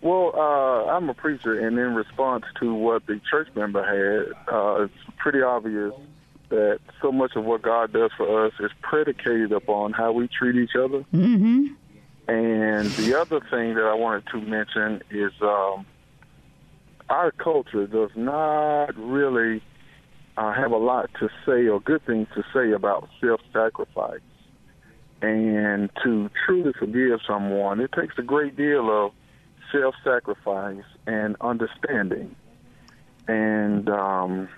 Well, 0.00 0.32
uh, 0.36 0.92
I'm 0.92 1.08
a 1.08 1.14
preacher, 1.14 1.58
and 1.58 1.76
in 1.78 1.94
response 1.94 2.44
to 2.60 2.72
what 2.72 3.06
the 3.06 3.20
church 3.28 3.48
member 3.56 3.82
had, 3.82 4.54
uh, 4.54 4.82
it's 4.84 5.16
pretty 5.16 5.42
obvious 5.42 5.92
that 6.50 6.78
so 7.02 7.10
much 7.10 7.32
of 7.34 7.44
what 7.44 7.62
God 7.62 7.92
does 7.92 8.10
for 8.16 8.46
us 8.46 8.52
is 8.60 8.70
predicated 8.80 9.52
upon 9.52 9.92
how 9.92 10.12
we 10.12 10.28
treat 10.28 10.56
each 10.56 10.76
other. 10.76 11.04
Mm-hmm. 11.12 11.66
And 12.28 12.90
the 12.90 13.20
other 13.20 13.40
thing 13.40 13.74
that 13.74 13.84
I 13.84 13.94
wanted 13.94 14.26
to 14.28 14.40
mention 14.40 15.02
is 15.10 15.32
um, 15.42 15.84
our 17.08 17.32
culture 17.32 17.86
does 17.86 18.10
not 18.14 18.96
really 18.96 19.62
uh, 20.36 20.52
have 20.52 20.70
a 20.70 20.76
lot 20.76 21.10
to 21.20 21.28
say 21.44 21.66
or 21.66 21.80
good 21.80 22.04
things 22.06 22.28
to 22.34 22.44
say 22.54 22.72
about 22.72 23.08
self-sacrifice. 23.20 24.20
And 25.20 25.90
to 26.04 26.30
truly 26.46 26.72
forgive 26.78 27.20
someone, 27.26 27.80
it 27.80 27.90
takes 27.92 28.16
a 28.18 28.22
great 28.22 28.56
deal 28.56 29.06
of 29.06 29.12
self 29.72 29.94
sacrifice 30.04 30.84
and 31.06 31.36
understanding. 31.40 32.34
And 33.26 33.88
um, 33.88 34.48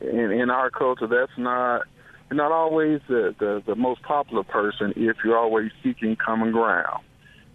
in, 0.00 0.30
in 0.32 0.50
our 0.50 0.70
culture, 0.70 1.06
that's 1.06 1.36
not 1.38 1.82
not 2.30 2.50
always 2.50 3.00
the, 3.08 3.34
the, 3.38 3.62
the 3.66 3.74
most 3.74 4.02
popular 4.02 4.42
person 4.42 4.94
if 4.96 5.18
you're 5.24 5.38
always 5.38 5.70
seeking 5.82 6.16
common 6.16 6.50
ground. 6.50 7.04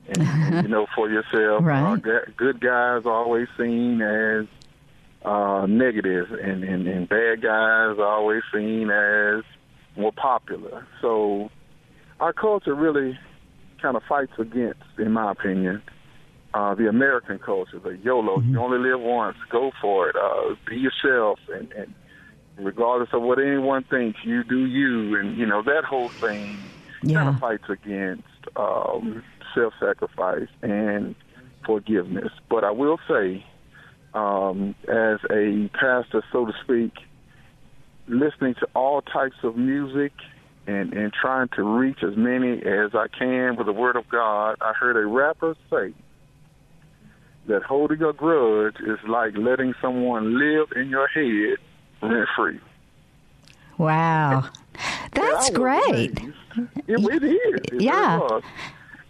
And, 0.08 0.22
and 0.22 0.56
you 0.64 0.68
know, 0.70 0.86
for 0.96 1.10
yourself, 1.10 1.64
right. 1.64 1.94
uh, 1.94 2.20
good 2.38 2.62
guys 2.62 3.02
are 3.06 3.12
always 3.12 3.48
seen 3.58 4.02
as 4.02 4.46
uh, 5.26 5.66
negative, 5.68 6.32
and, 6.32 6.64
and, 6.64 6.88
and 6.88 7.10
bad 7.10 7.42
guys 7.42 7.98
are 7.98 8.06
always 8.06 8.44
seen 8.54 8.90
as 8.90 9.44
more 9.98 10.12
popular. 10.14 10.88
So 11.02 11.50
our 12.20 12.34
culture 12.34 12.76
really 12.76 13.18
kind 13.82 13.98
of 13.98 14.04
fights 14.08 14.34
against, 14.38 14.84
in 14.98 15.12
my 15.12 15.32
opinion, 15.32 15.82
uh, 16.58 16.74
the 16.74 16.90
American 16.90 17.38
culture, 17.38 17.78
the 17.78 17.96
YOLO, 17.98 18.38
mm-hmm. 18.38 18.54
you 18.54 18.60
only 18.60 18.80
live 18.80 19.00
once, 19.00 19.38
go 19.52 19.72
for 19.80 20.10
it, 20.10 20.16
uh, 20.16 20.56
be 20.68 20.76
yourself, 20.76 21.38
and, 21.54 21.72
and 21.74 21.94
regardless 22.58 23.10
of 23.14 23.22
what 23.22 23.38
anyone 23.38 23.84
thinks, 23.84 24.20
you 24.24 24.44
do 24.44 24.66
you, 24.66 25.20
and 25.20 25.38
you 25.38 25.46
know 25.46 25.62
that 25.62 25.84
whole 25.84 26.10
thing 26.10 26.58
yeah. 27.04 27.18
kind 27.18 27.30
of 27.30 27.40
fights 27.40 27.70
against 27.70 28.24
um, 28.56 29.24
self-sacrifice 29.54 30.48
and 30.64 31.14
forgiveness. 31.64 32.32
But 32.50 32.64
I 32.64 32.72
will 32.72 32.98
say, 33.08 33.46
um, 34.16 34.74
as 34.88 35.20
a 35.30 35.70
pastor, 35.74 36.24
so 36.32 36.48
to 36.48 36.54
speak, 36.64 36.94
listening 38.08 38.56
to 38.56 38.68
all 38.74 39.04
types 39.04 39.38
of 39.44 39.58
music 39.58 40.14
and, 40.66 40.92
and 40.94 41.14
trying 41.14 41.50
to 41.50 41.62
reach 41.62 42.00
as 42.02 42.18
many 42.18 42.54
as 42.64 42.96
I 42.96 43.06
can 43.16 43.58
with 43.58 43.68
the 43.68 43.74
Word 43.74 43.96
of 43.96 44.10
God, 44.10 44.58
I 44.60 44.74
heard 44.74 44.98
a 44.98 45.06
rapper 45.06 45.56
say 45.70 45.94
that 47.48 47.64
holding 47.64 48.04
a 48.04 48.14
grudge 48.14 48.78
is 48.80 49.00
like 49.08 49.38
letting 49.38 49.74
someone 49.82 50.38
live 50.38 50.72
in 50.76 50.90
your 50.90 51.08
head 51.08 51.58
rent 52.02 52.30
free. 52.36 52.60
Wow. 53.78 54.50
That's 55.14 55.50
great. 55.50 56.18
It, 56.88 57.00
it 57.00 57.24
is. 57.24 57.62
It 57.74 57.82
yeah. 57.82 58.18
really 58.18 58.42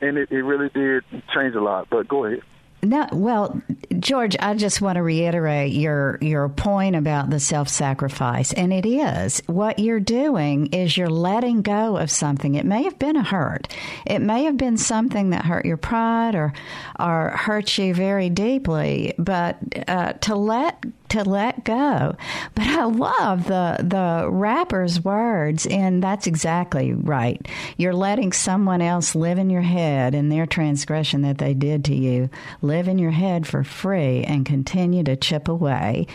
and 0.01 0.17
it, 0.17 0.31
it 0.31 0.41
really 0.41 0.69
did 0.69 1.03
change 1.33 1.55
a 1.55 1.61
lot. 1.61 1.87
But 1.89 2.07
go 2.07 2.25
ahead. 2.25 2.41
No, 2.83 3.07
well, 3.11 3.59
George, 3.99 4.35
I 4.39 4.53
just 4.53 4.81
want 4.81 4.97
to 4.97 5.03
reiterate 5.03 5.73
your 5.73 6.19
your 6.21 6.47
point 6.47 6.95
about 6.95 7.29
the 7.31 7.39
self-sacrifice, 7.39 8.53
and 8.53 8.71
it 8.71 8.85
is 8.85 9.41
what 9.47 9.79
you're 9.79 9.99
doing 9.99 10.67
is 10.67 10.95
you're 10.95 11.09
letting 11.09 11.63
go 11.63 11.97
of 11.97 12.11
something. 12.11 12.53
It 12.53 12.65
may 12.65 12.83
have 12.83 12.99
been 12.99 13.15
a 13.15 13.23
hurt, 13.23 13.73
it 14.05 14.19
may 14.19 14.43
have 14.43 14.57
been 14.57 14.77
something 14.77 15.31
that 15.31 15.45
hurt 15.45 15.65
your 15.65 15.77
pride 15.77 16.35
or 16.35 16.53
or 16.99 17.31
hurt 17.31 17.77
you 17.79 17.95
very 17.95 18.29
deeply, 18.29 19.15
but 19.17 19.57
uh, 19.87 20.13
to 20.13 20.35
let 20.35 20.85
to 21.09 21.23
let 21.23 21.63
go. 21.63 22.15
But 22.55 22.67
I 22.67 22.83
love 22.85 23.45
the 23.47 23.77
the 23.79 24.29
rapper's 24.29 25.03
words, 25.03 25.65
and 25.65 26.01
that's 26.03 26.27
exactly 26.27 26.93
right. 26.93 27.45
You're 27.77 27.93
letting 27.93 28.33
someone 28.33 28.81
else 28.81 29.15
live 29.15 29.37
in 29.37 29.49
your 29.49 29.61
head 29.61 30.13
in 30.15 30.29
their 30.29 30.45
transgression 30.45 31.21
that 31.21 31.37
they 31.37 31.53
did 31.53 31.85
to 31.85 31.95
you, 31.95 32.29
live 32.61 32.87
in 32.87 32.97
your 32.99 33.11
head 33.11 33.47
for 33.47 33.63
free, 33.63 34.23
and 34.23 34.45
continue 34.45 35.03
to 35.03 35.15
chip 35.15 35.47
away 35.47 36.07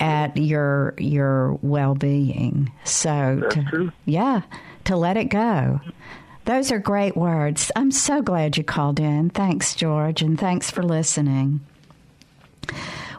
at 0.00 0.36
your 0.36 0.94
your 0.98 1.54
well 1.62 1.94
being. 1.94 2.72
So, 2.84 3.38
That's 3.42 3.54
to, 3.54 3.64
true. 3.64 3.92
yeah, 4.04 4.42
to 4.84 4.96
let 4.96 5.16
it 5.16 5.26
go. 5.26 5.80
Those 6.44 6.72
are 6.72 6.78
great 6.78 7.14
words. 7.14 7.70
I'm 7.76 7.90
so 7.90 8.22
glad 8.22 8.56
you 8.56 8.64
called 8.64 8.98
in. 8.98 9.28
Thanks, 9.28 9.74
George, 9.74 10.22
and 10.22 10.40
thanks 10.40 10.70
for 10.70 10.82
listening. 10.82 11.60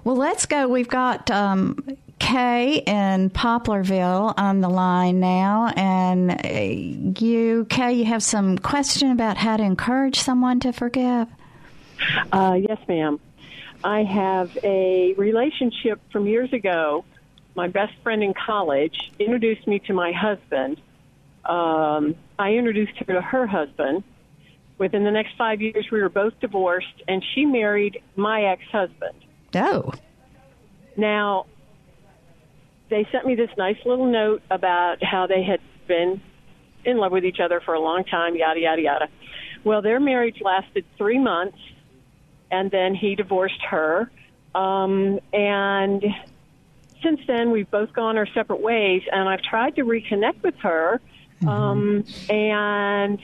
Well, 0.03 0.15
let's 0.15 0.46
go. 0.46 0.68
We've 0.68 0.88
got 0.88 1.29
um, 1.29 1.77
Kay 2.20 2.77
in 2.86 3.29
Poplarville 3.29 4.34
on 4.38 4.62
the 4.62 4.70
line 4.70 5.20
now, 5.20 5.72
and 5.75 6.32
uh, 6.32 7.20
you, 7.20 7.65
Kay, 7.70 7.94
you 7.94 8.06
have 8.06 8.24
some 8.24 8.58
question 8.58 9.12
about 9.12 9.38
how 9.38 9.58
to 9.58 9.63
encourage 9.63 10.20
someone 10.20 10.60
to 10.62 10.72
forgive. 10.72 11.27
Uh, 12.32 12.58
yes, 12.60 12.77
ma'am. 12.88 13.20
I 13.84 14.03
have 14.03 14.58
a 14.63 15.13
relationship 15.13 16.01
from 16.12 16.27
years 16.27 16.51
ago. 16.51 17.06
My 17.56 17.68
best 17.68 17.94
friend 18.03 18.24
in 18.24 18.34
college 18.34 19.12
introduced 19.20 19.68
me 19.68 19.79
to 19.79 19.94
my 19.94 20.12
husband. 20.12 20.82
Um, 21.46 22.15
I 22.38 22.53
introduced 22.53 22.98
her 22.98 23.13
to 23.13 23.22
her 23.22 23.48
husband. 23.48 24.03
Within 24.77 25.03
the 25.03 25.12
next 25.12 25.36
five 25.38 25.62
years, 25.62 25.88
we 25.91 26.01
were 26.01 26.10
both 26.10 26.39
divorced, 26.39 27.03
and 27.08 27.24
she 27.34 27.46
married 27.46 28.01
my 28.15 28.44
ex 28.44 28.63
husband. 28.72 29.15
Oh, 29.56 29.94
Now, 30.98 31.46
they 32.89 33.08
sent 33.12 33.25
me 33.25 33.36
this 33.36 33.50
nice 33.58 33.77
little 33.86 34.06
note 34.06 34.41
about 34.50 35.03
how 35.03 35.27
they 35.27 35.44
had 35.44 35.60
been 35.88 36.22
in 36.86 36.98
love 36.98 37.12
with 37.12 37.25
each 37.25 37.39
other 37.39 37.60
for 37.60 37.74
a 37.74 37.79
long 37.79 38.03
time, 38.03 38.36
yada, 38.36 38.60
yada, 38.60 38.82
yada. 38.82 39.08
Well, 39.63 39.82
their 39.82 40.00
marriage 40.00 40.41
lasted 40.41 40.86
three 40.98 41.20
months, 41.20 41.58
and 42.51 42.72
then 42.72 42.96
he 42.96 43.15
divorced 43.15 43.62
her. 43.70 44.10
Um, 44.56 45.20
and 45.34 46.03
since 47.03 47.22
then, 47.27 47.51
we've 47.51 47.70
both 47.70 47.94
gone 47.94 48.18
our 48.18 48.27
separate 48.34 48.62
ways, 48.62 49.03
and 49.12 49.27
I've 49.29 49.41
tried 49.41 49.75
to 49.75 49.84
reconnect 49.84 50.44
with 50.44 50.56
her. 50.58 51.01
Um, 51.48 52.03
and 52.29 53.20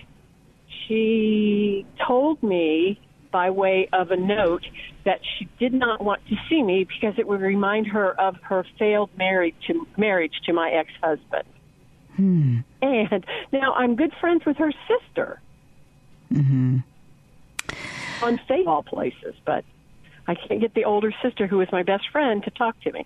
she 0.88 1.86
told 2.08 2.42
me 2.42 3.00
by 3.32 3.50
way 3.50 3.90
of 3.92 4.12
a 4.12 4.18
note 4.18 4.66
that 5.06 5.22
she 5.38 5.48
did 5.60 5.74
not 5.74 6.04
want 6.04 6.26
to 6.28 6.36
see 6.50 6.62
me 6.62 6.84
because 6.84 7.18
it 7.18 7.28
would 7.28 7.42
remind 7.42 7.88
her 7.88 8.20
of 8.20 8.36
her 8.42 8.66
failed 8.78 9.10
marriage 9.18 9.56
to 9.68 9.88
marriage 9.98 10.34
to 10.46 10.54
my 10.54 10.72
ex-husband. 10.72 11.44
And 12.82 13.26
now 13.52 13.74
I'm 13.74 13.96
good 13.96 14.14
friends 14.20 14.46
with 14.46 14.58
her 14.58 14.72
sister. 14.88 15.40
Mm-hmm. 16.34 16.78
On 18.24 18.38
Facebook, 18.50 18.68
all 18.68 18.84
places, 18.84 19.36
but 19.46 19.64
I 20.28 20.36
can't 20.36 20.60
get 20.60 20.74
the 20.74 20.86
older 20.86 21.14
sister, 21.22 21.46
who 21.46 21.62
is 21.62 21.72
my 21.72 21.84
best 21.84 22.10
friend, 22.12 22.44
to 22.44 22.50
talk 22.50 22.80
to 22.82 22.92
me. 22.92 23.06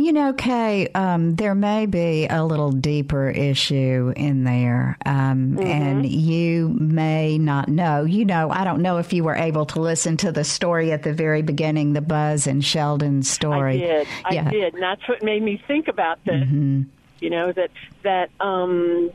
You 0.00 0.12
know, 0.12 0.32
Kay, 0.32 0.86
um, 0.94 1.34
there 1.34 1.56
may 1.56 1.86
be 1.86 2.28
a 2.30 2.44
little 2.44 2.70
deeper 2.70 3.28
issue 3.30 4.12
in 4.14 4.44
there, 4.44 4.96
um, 5.04 5.58
and 5.58 6.08
you 6.08 6.68
may 6.68 7.36
not 7.36 7.66
know. 7.66 8.04
You 8.04 8.24
know, 8.24 8.48
I 8.48 8.62
don't 8.62 8.80
know 8.80 8.98
if 8.98 9.12
you 9.12 9.24
were 9.24 9.34
able 9.34 9.66
to 9.66 9.80
listen 9.80 10.16
to 10.18 10.30
the 10.30 10.44
story 10.44 10.92
at 10.92 11.02
the 11.02 11.12
very 11.12 11.42
beginning, 11.42 11.94
the 11.94 12.00
Buzz 12.00 12.46
and 12.46 12.64
Sheldon 12.64 13.24
story. 13.24 13.82
I 13.82 13.86
did. 13.88 14.08
I 14.24 14.34
yeah. 14.34 14.50
did, 14.50 14.74
and 14.74 14.82
that's 14.84 15.08
what 15.08 15.24
made 15.24 15.42
me 15.42 15.60
think 15.66 15.88
about 15.88 16.24
this. 16.24 16.44
Mm-hmm. 16.44 16.82
You 17.18 17.30
know 17.30 17.50
that 17.50 17.70
that 18.04 18.30
um, 18.38 19.10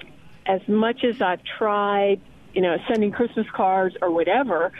as 0.46 0.68
much 0.68 1.06
as 1.06 1.22
I've 1.22 1.46
tried, 1.46 2.20
you 2.54 2.62
know, 2.62 2.76
sending 2.90 3.14
Christmas 3.14 3.48
cards 3.54 3.96
or 4.02 4.12
whatever, 4.12 4.74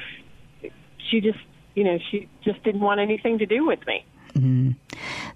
she 1.10 1.22
just, 1.22 1.40
you 1.76 1.86
know, 1.86 1.98
she 2.12 2.28
just 2.44 2.62
didn't 2.66 2.82
want 2.82 3.00
anything 3.00 3.38
to 3.38 3.46
do 3.46 3.66
with 3.66 3.80
me. 3.88 4.06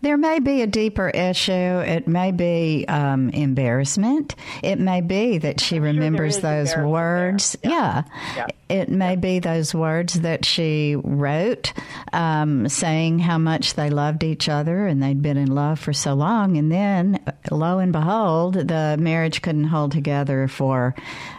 There 0.01 0.17
may 0.17 0.39
be 0.39 0.61
a 0.61 0.67
deeper 0.67 1.09
issue. 1.09 1.51
It 1.51 2.07
may 2.07 2.31
be 2.31 2.85
um, 2.87 3.29
embarrassment. 3.29 4.35
It 4.63 4.79
may 4.79 5.01
be 5.01 5.37
that 5.39 5.59
she 5.59 5.79
remembers 5.79 6.39
those 6.39 6.75
words. 6.75 7.57
Yeah. 7.63 8.03
Yeah. 8.35 8.47
It 8.69 8.89
may 8.89 9.15
be 9.15 9.39
those 9.39 9.73
words 9.73 10.15
that 10.21 10.43
she 10.43 10.95
wrote 10.95 11.71
um, 12.11 12.67
saying 12.67 13.19
how 13.19 13.37
much 13.37 13.75
they 13.75 13.89
loved 13.89 14.25
each 14.25 14.49
other 14.49 14.87
and 14.87 15.01
they'd 15.01 15.21
been 15.21 15.37
in 15.37 15.53
love 15.53 15.79
for 15.79 15.93
so 15.93 16.13
long. 16.13 16.57
And 16.57 16.69
then, 16.69 17.23
lo 17.49 17.79
and 17.79 17.93
behold, 17.93 18.55
the 18.55 18.97
marriage 18.99 19.41
couldn't 19.41 19.65
hold 19.65 19.93
together 19.93 20.49
for 20.49 20.95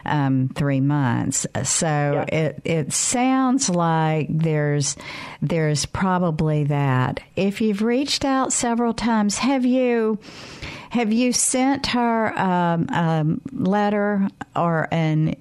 um, 0.06 0.48
three 0.54 0.80
months. 0.80 1.46
So 1.64 2.24
it, 2.28 2.62
it 2.64 2.92
sounds 2.94 3.68
like 3.68 4.28
there's, 4.30 4.96
there's 5.42 5.84
probably 5.84 6.64
that. 6.64 7.20
If 7.48 7.62
you've 7.62 7.80
reached 7.80 8.26
out 8.26 8.52
several 8.52 8.92
times, 8.92 9.38
have 9.38 9.64
you 9.64 10.18
have 10.90 11.14
you 11.14 11.32
sent 11.32 11.86
her 11.86 12.38
um, 12.38 12.90
a 12.90 13.24
letter 13.52 14.28
or 14.54 14.86
an 14.92 15.34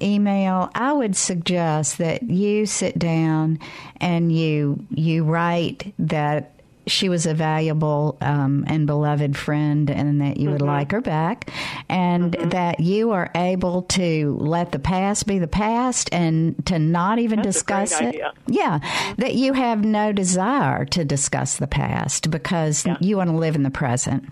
email? 0.00 0.70
I 0.76 0.92
would 0.92 1.16
suggest 1.16 1.98
that 1.98 2.22
you 2.22 2.64
sit 2.64 2.96
down 2.96 3.58
and 4.00 4.30
you 4.30 4.86
you 4.90 5.24
write 5.24 5.92
that 5.98 6.57
she 6.88 7.08
was 7.08 7.26
a 7.26 7.34
valuable 7.34 8.16
um, 8.20 8.64
and 8.66 8.86
beloved 8.86 9.36
friend 9.36 9.90
and 9.90 10.20
that 10.20 10.36
you 10.38 10.50
would 10.50 10.58
Mm-hmm. 10.60 10.66
like 10.68 10.92
her 10.92 11.00
back 11.00 11.50
and 11.88 12.32
that 12.34 12.80
you 12.80 13.12
are 13.12 13.30
able 13.34 13.82
to 13.82 14.36
let 14.40 14.72
the 14.72 14.78
past 14.78 15.26
be 15.26 15.38
the 15.38 15.46
past 15.48 16.08
and 16.12 16.54
to 16.66 16.78
not 16.78 17.18
even 17.18 17.38
That's 17.38 17.48
discuss 17.58 17.92
it 18.00 18.06
idea. 18.08 18.32
yeah, 18.46 18.80
that 19.18 19.34
you 19.34 19.52
have 19.52 19.84
no 19.84 20.12
desire 20.12 20.84
to 20.86 21.04
discuss 21.04 21.56
the 21.58 21.66
past 21.68 22.30
because 22.30 22.84
Yeah. 22.86 22.96
you 23.00 23.16
want 23.18 23.30
to 23.30 23.36
live 23.36 23.54
in 23.54 23.62
the 23.62 23.70
present. 23.70 24.24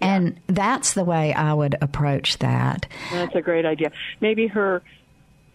And 0.00 0.38
that's 0.46 0.94
the 0.94 1.02
way 1.04 1.32
I 1.32 1.52
would 1.52 1.76
approach 1.80 2.38
that. 2.38 2.86
That's 3.10 3.34
a 3.34 3.40
great 3.42 3.66
idea. 3.66 3.90
Maybe 4.20 4.46
her 4.46 4.82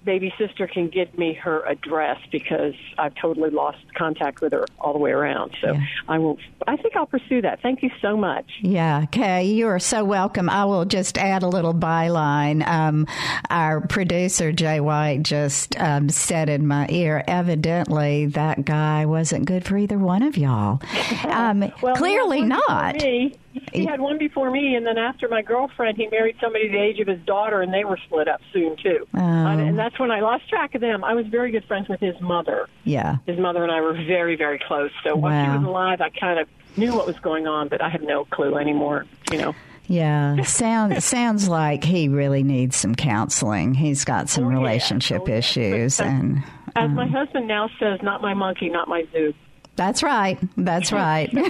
baby 0.05 0.33
sister 0.37 0.67
can 0.67 0.89
give 0.89 1.17
me 1.17 1.33
her 1.33 1.63
address 1.65 2.17
because 2.31 2.73
I've 2.97 3.15
totally 3.15 3.49
lost 3.49 3.79
contact 3.95 4.41
with 4.41 4.51
her 4.53 4.65
all 4.79 4.93
the 4.93 4.99
way 4.99 5.11
around. 5.11 5.55
So 5.61 5.73
Yeah. 5.73 5.81
I 6.07 6.17
will. 6.19 6.37
I 6.67 6.77
think 6.77 6.95
I'll 6.95 7.05
pursue 7.05 7.41
that. 7.41 7.61
Thank 7.61 7.83
you 7.83 7.89
so 8.01 8.15
much. 8.15 8.45
Yeah, 8.61 9.05
Kay, 9.11 9.45
you 9.45 9.67
are 9.67 9.79
so 9.79 10.03
welcome. 10.05 10.49
I 10.49 10.65
will 10.65 10.85
just 10.85 11.17
add 11.17 11.43
a 11.43 11.47
little 11.47 11.73
byline. 11.73 12.65
Um, 12.67 13.07
our 13.49 13.81
producer, 13.81 14.51
Jay 14.51 14.79
White, 14.79 15.23
just 15.23 15.79
um, 15.79 16.09
said 16.09 16.49
in 16.49 16.67
my 16.67 16.87
ear, 16.89 17.23
evidently 17.27 18.27
that 18.27 18.65
guy 18.65 19.05
wasn't 19.05 19.45
good 19.45 19.65
for 19.65 19.77
either 19.77 19.97
one 19.97 20.23
of 20.23 20.37
y'all. 20.37 20.81
Um, 21.25 21.71
Well, 21.81 21.95
clearly 21.95 22.41
not. 22.41 22.95
Me. 23.01 23.33
He 23.71 23.85
had 23.85 23.99
one 24.01 24.17
before 24.17 24.49
me, 24.51 24.75
and 24.75 24.85
then 24.85 24.97
after 24.97 25.27
my 25.27 25.41
girlfriend, 25.41 25.97
he 25.97 26.07
married 26.07 26.35
somebody 26.41 26.67
the 26.69 26.79
age 26.79 26.99
of 26.99 27.07
his 27.07 27.19
daughter, 27.21 27.61
and 27.61 27.73
they 27.73 27.83
were 27.83 27.97
split 28.05 28.27
up 28.27 28.41
soon 28.51 28.75
too. 28.77 29.07
Oh. 29.13 29.19
And, 29.19 29.61
and 29.61 29.79
that's 29.79 29.99
when 29.99 30.11
I 30.11 30.19
lost 30.21 30.49
track 30.49 30.75
of 30.75 30.81
them. 30.81 31.03
I 31.03 31.13
was 31.13 31.25
very 31.27 31.51
good 31.51 31.65
friends 31.65 31.87
with 31.87 31.99
his 31.99 32.19
mother. 32.21 32.67
Yeah. 32.83 33.17
His 33.25 33.37
mother 33.39 33.63
and 33.63 33.71
I 33.71 33.81
were 33.81 33.93
very, 33.93 34.35
very 34.35 34.59
close. 34.67 34.91
So 35.03 35.15
while 35.15 35.31
she 35.45 35.57
was 35.57 35.65
alive, 35.67 36.01
I 36.01 36.09
kind 36.09 36.39
of 36.39 36.47
knew 36.77 36.93
what 36.95 37.05
was 37.07 37.17
going 37.19 37.47
on, 37.47 37.67
but 37.69 37.81
I 37.81 37.89
have 37.89 38.01
no 38.01 38.25
clue 38.25 38.55
anymore. 38.57 39.05
You 39.31 39.37
know. 39.37 39.55
Yeah, 39.87 40.41
sound, 40.43 41.03
sounds 41.03 41.49
like 41.49 41.83
he 41.83 42.07
really 42.07 42.41
needs 42.43 42.75
some 42.77 42.95
counseling. 42.95 43.73
He's 43.73 44.05
got 44.05 44.29
some 44.29 44.45
Oh, 44.45 44.49
yeah. 44.49 44.57
relationship 44.57 45.23
Oh, 45.25 45.29
yeah. 45.29 45.35
issues, 45.37 45.97
But, 45.97 46.07
and 46.07 46.37
As 46.75 46.89
my 46.89 47.03
um, 47.03 47.09
husband 47.11 47.47
now 47.49 47.69
says, 47.79 47.99
not 48.01 48.21
my 48.21 48.33
monkey, 48.33 48.69
not 48.69 48.87
my 48.87 49.05
zoo. 49.11 49.33
That's 49.75 50.03
right. 50.03 50.37
That's 50.55 50.91
right. 50.91 51.33
okay, 51.35 51.45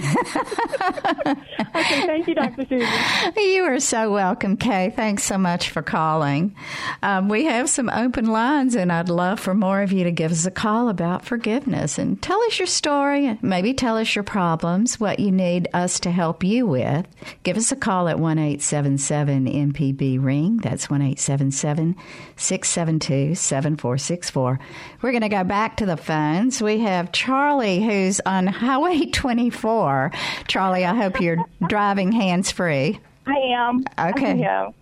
thank 1.74 2.26
you, 2.26 2.34
Dr. 2.34 2.64
Susan. 2.66 2.88
You 3.36 3.64
are 3.64 3.78
so 3.80 4.10
welcome, 4.10 4.56
Kay. 4.56 4.94
Thanks 4.96 5.24
so 5.24 5.36
much 5.36 5.68
for 5.68 5.82
calling. 5.82 6.56
Um, 7.02 7.28
we 7.28 7.44
have 7.44 7.68
some 7.68 7.90
open 7.90 8.24
lines, 8.24 8.76
and 8.76 8.90
I'd 8.90 9.10
love 9.10 9.40
for 9.40 9.52
more 9.52 9.82
of 9.82 9.92
you 9.92 10.04
to 10.04 10.10
give 10.10 10.32
us 10.32 10.46
a 10.46 10.50
call 10.50 10.88
about 10.88 11.26
forgiveness 11.26 11.98
and 11.98 12.20
tell 12.22 12.40
us 12.44 12.58
your 12.58 12.66
story, 12.66 13.26
and 13.26 13.42
maybe 13.42 13.74
tell 13.74 13.98
us 13.98 14.14
your 14.14 14.24
problems, 14.24 14.98
what 14.98 15.20
you 15.20 15.30
need 15.30 15.68
us 15.74 16.00
to 16.00 16.10
help 16.10 16.42
you 16.42 16.66
with. 16.66 17.06
Give 17.42 17.58
us 17.58 17.72
a 17.72 17.76
call 17.76 18.08
at 18.08 18.18
1 18.18 18.38
877 18.38 19.46
MPB 19.46 20.24
Ring. 20.24 20.56
That's 20.58 20.88
1 20.88 21.02
877 21.02 21.94
672 22.36 23.34
7464. 23.34 24.58
We're 25.02 25.10
going 25.10 25.20
to 25.20 25.28
go 25.28 25.44
back 25.44 25.76
to 25.76 25.86
the 25.86 25.98
phones. 25.98 26.62
We 26.62 26.78
have 26.78 27.12
Charlie, 27.12 27.84
who's 27.84 28.13
on 28.20 28.46
Highway 28.46 29.06
24. 29.12 30.12
Charlie, 30.46 30.84
I 30.84 30.94
hope 30.94 31.20
you're 31.20 31.44
driving 31.68 32.12
hands 32.12 32.50
free. 32.50 33.00
I 33.26 33.36
am. 33.56 33.84
Okay. 33.98 34.38
I. 34.38 34.74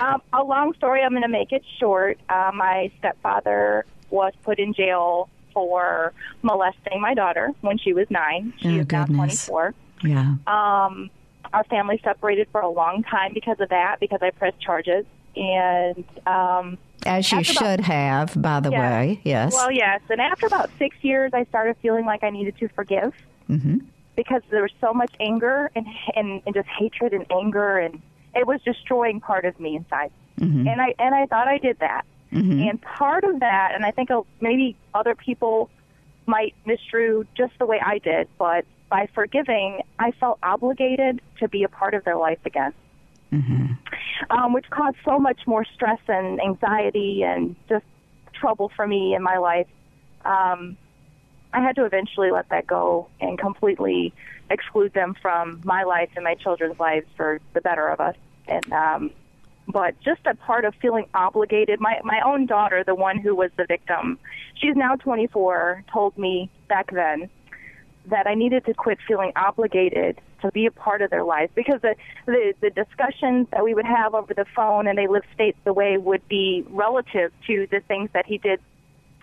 Um, 0.00 0.20
a 0.32 0.42
long 0.42 0.74
story. 0.74 1.02
I'm 1.02 1.10
going 1.10 1.22
to 1.22 1.28
make 1.28 1.52
it 1.52 1.62
short. 1.78 2.18
Uh, 2.28 2.50
my 2.54 2.90
stepfather 2.98 3.86
was 4.10 4.32
put 4.42 4.58
in 4.58 4.74
jail 4.74 5.28
for 5.52 6.12
molesting 6.42 7.00
my 7.00 7.14
daughter 7.14 7.50
when 7.60 7.78
she 7.78 7.92
was 7.92 8.06
nine. 8.10 8.52
She 8.58 8.68
oh, 8.68 8.80
is 8.80 8.86
goodness. 8.86 9.48
now 9.48 9.54
24. 9.54 9.74
Yeah. 10.02 10.34
Um, 10.46 11.10
our 11.52 11.64
family 11.64 12.00
separated 12.02 12.48
for 12.50 12.60
a 12.60 12.68
long 12.68 13.04
time 13.04 13.32
because 13.32 13.60
of 13.60 13.68
that, 13.70 14.00
because 14.00 14.18
I 14.20 14.30
pressed 14.30 14.60
charges. 14.60 15.06
And 15.36 16.04
um, 16.26 16.78
as 17.06 17.30
you 17.30 17.42
should 17.42 17.80
about, 17.80 17.80
have, 17.80 18.40
by 18.40 18.60
the 18.60 18.70
way, 18.70 19.20
yes. 19.24 19.52
Well, 19.52 19.70
yes. 19.70 20.00
And 20.08 20.20
after 20.20 20.46
about 20.46 20.70
six 20.78 20.96
years, 21.02 21.32
I 21.34 21.44
started 21.44 21.76
feeling 21.82 22.04
like 22.04 22.22
I 22.22 22.30
needed 22.30 22.56
to 22.58 22.68
forgive 22.68 23.14
mm-hmm. 23.48 23.78
because 24.16 24.42
there 24.50 24.62
was 24.62 24.72
so 24.80 24.92
much 24.92 25.12
anger 25.20 25.70
and, 25.74 25.86
and 26.14 26.42
and 26.46 26.54
just 26.54 26.68
hatred 26.68 27.12
and 27.12 27.26
anger, 27.30 27.78
and 27.78 28.00
it 28.34 28.46
was 28.46 28.60
destroying 28.64 29.20
part 29.20 29.44
of 29.44 29.58
me 29.60 29.76
inside. 29.76 30.10
Mm-hmm. 30.40 30.68
And 30.68 30.80
I 30.80 30.94
and 30.98 31.14
I 31.14 31.26
thought 31.26 31.48
I 31.48 31.58
did 31.58 31.78
that. 31.80 32.04
Mm-hmm. 32.32 32.68
And 32.68 32.82
part 32.82 33.24
of 33.24 33.40
that, 33.40 33.72
and 33.74 33.84
I 33.84 33.90
think 33.92 34.10
maybe 34.40 34.76
other 34.92 35.14
people 35.14 35.70
might 36.26 36.54
misdrew 36.66 37.26
just 37.36 37.52
the 37.58 37.66
way 37.66 37.80
I 37.84 37.98
did, 37.98 38.28
but 38.38 38.64
by 38.88 39.08
forgiving, 39.14 39.80
I 39.98 40.10
felt 40.12 40.38
obligated 40.42 41.20
to 41.38 41.48
be 41.48 41.64
a 41.64 41.68
part 41.68 41.94
of 41.94 42.04
their 42.04 42.16
life 42.16 42.38
again 42.44 42.72
mm-hmm. 43.34 43.72
um, 44.30 44.52
which 44.52 44.68
caused 44.70 44.96
so 45.04 45.18
much 45.18 45.40
more 45.46 45.64
stress 45.64 46.00
and 46.08 46.40
anxiety 46.40 47.22
and 47.22 47.56
just 47.68 47.84
trouble 48.32 48.70
for 48.74 48.86
me 48.86 49.14
in 49.14 49.22
my 49.22 49.38
life. 49.38 49.68
Um, 50.24 50.76
I 51.52 51.60
had 51.60 51.76
to 51.76 51.84
eventually 51.84 52.30
let 52.30 52.48
that 52.48 52.66
go 52.66 53.08
and 53.20 53.38
completely 53.38 54.12
exclude 54.50 54.92
them 54.92 55.14
from 55.20 55.60
my 55.64 55.84
life 55.84 56.10
and 56.16 56.24
my 56.24 56.34
children's 56.34 56.78
lives 56.78 57.06
for 57.16 57.40
the 57.52 57.60
better 57.60 57.88
of 57.88 58.00
us. 58.00 58.16
And 58.48 58.72
um, 58.72 59.10
but 59.68 59.94
just 60.00 60.20
a 60.26 60.34
part 60.34 60.64
of 60.64 60.74
feeling 60.82 61.06
obligated. 61.14 61.80
My 61.80 62.00
my 62.04 62.20
own 62.24 62.46
daughter, 62.46 62.84
the 62.84 62.94
one 62.94 63.18
who 63.18 63.34
was 63.34 63.50
the 63.56 63.64
victim, 63.66 64.18
she's 64.54 64.76
now 64.76 64.96
24, 64.96 65.84
told 65.92 66.18
me 66.18 66.50
back 66.68 66.90
then 66.92 67.30
that 68.06 68.26
I 68.26 68.34
needed 68.34 68.66
to 68.66 68.74
quit 68.74 68.98
feeling 69.06 69.32
obligated 69.36 70.20
to 70.44 70.52
be 70.52 70.66
a 70.66 70.70
part 70.70 71.00
of 71.02 71.10
their 71.10 71.24
lives 71.24 71.50
because 71.54 71.80
the, 71.80 71.94
the 72.26 72.54
the 72.60 72.70
discussions 72.70 73.46
that 73.50 73.64
we 73.64 73.74
would 73.74 73.86
have 73.86 74.14
over 74.14 74.34
the 74.34 74.44
phone 74.54 74.86
and 74.86 74.98
they 74.98 75.06
lived 75.06 75.26
states 75.34 75.58
away 75.66 75.96
would 75.96 76.26
be 76.28 76.64
relative 76.68 77.32
to 77.46 77.66
the 77.70 77.80
things 77.80 78.10
that 78.12 78.26
he 78.26 78.38
did 78.38 78.60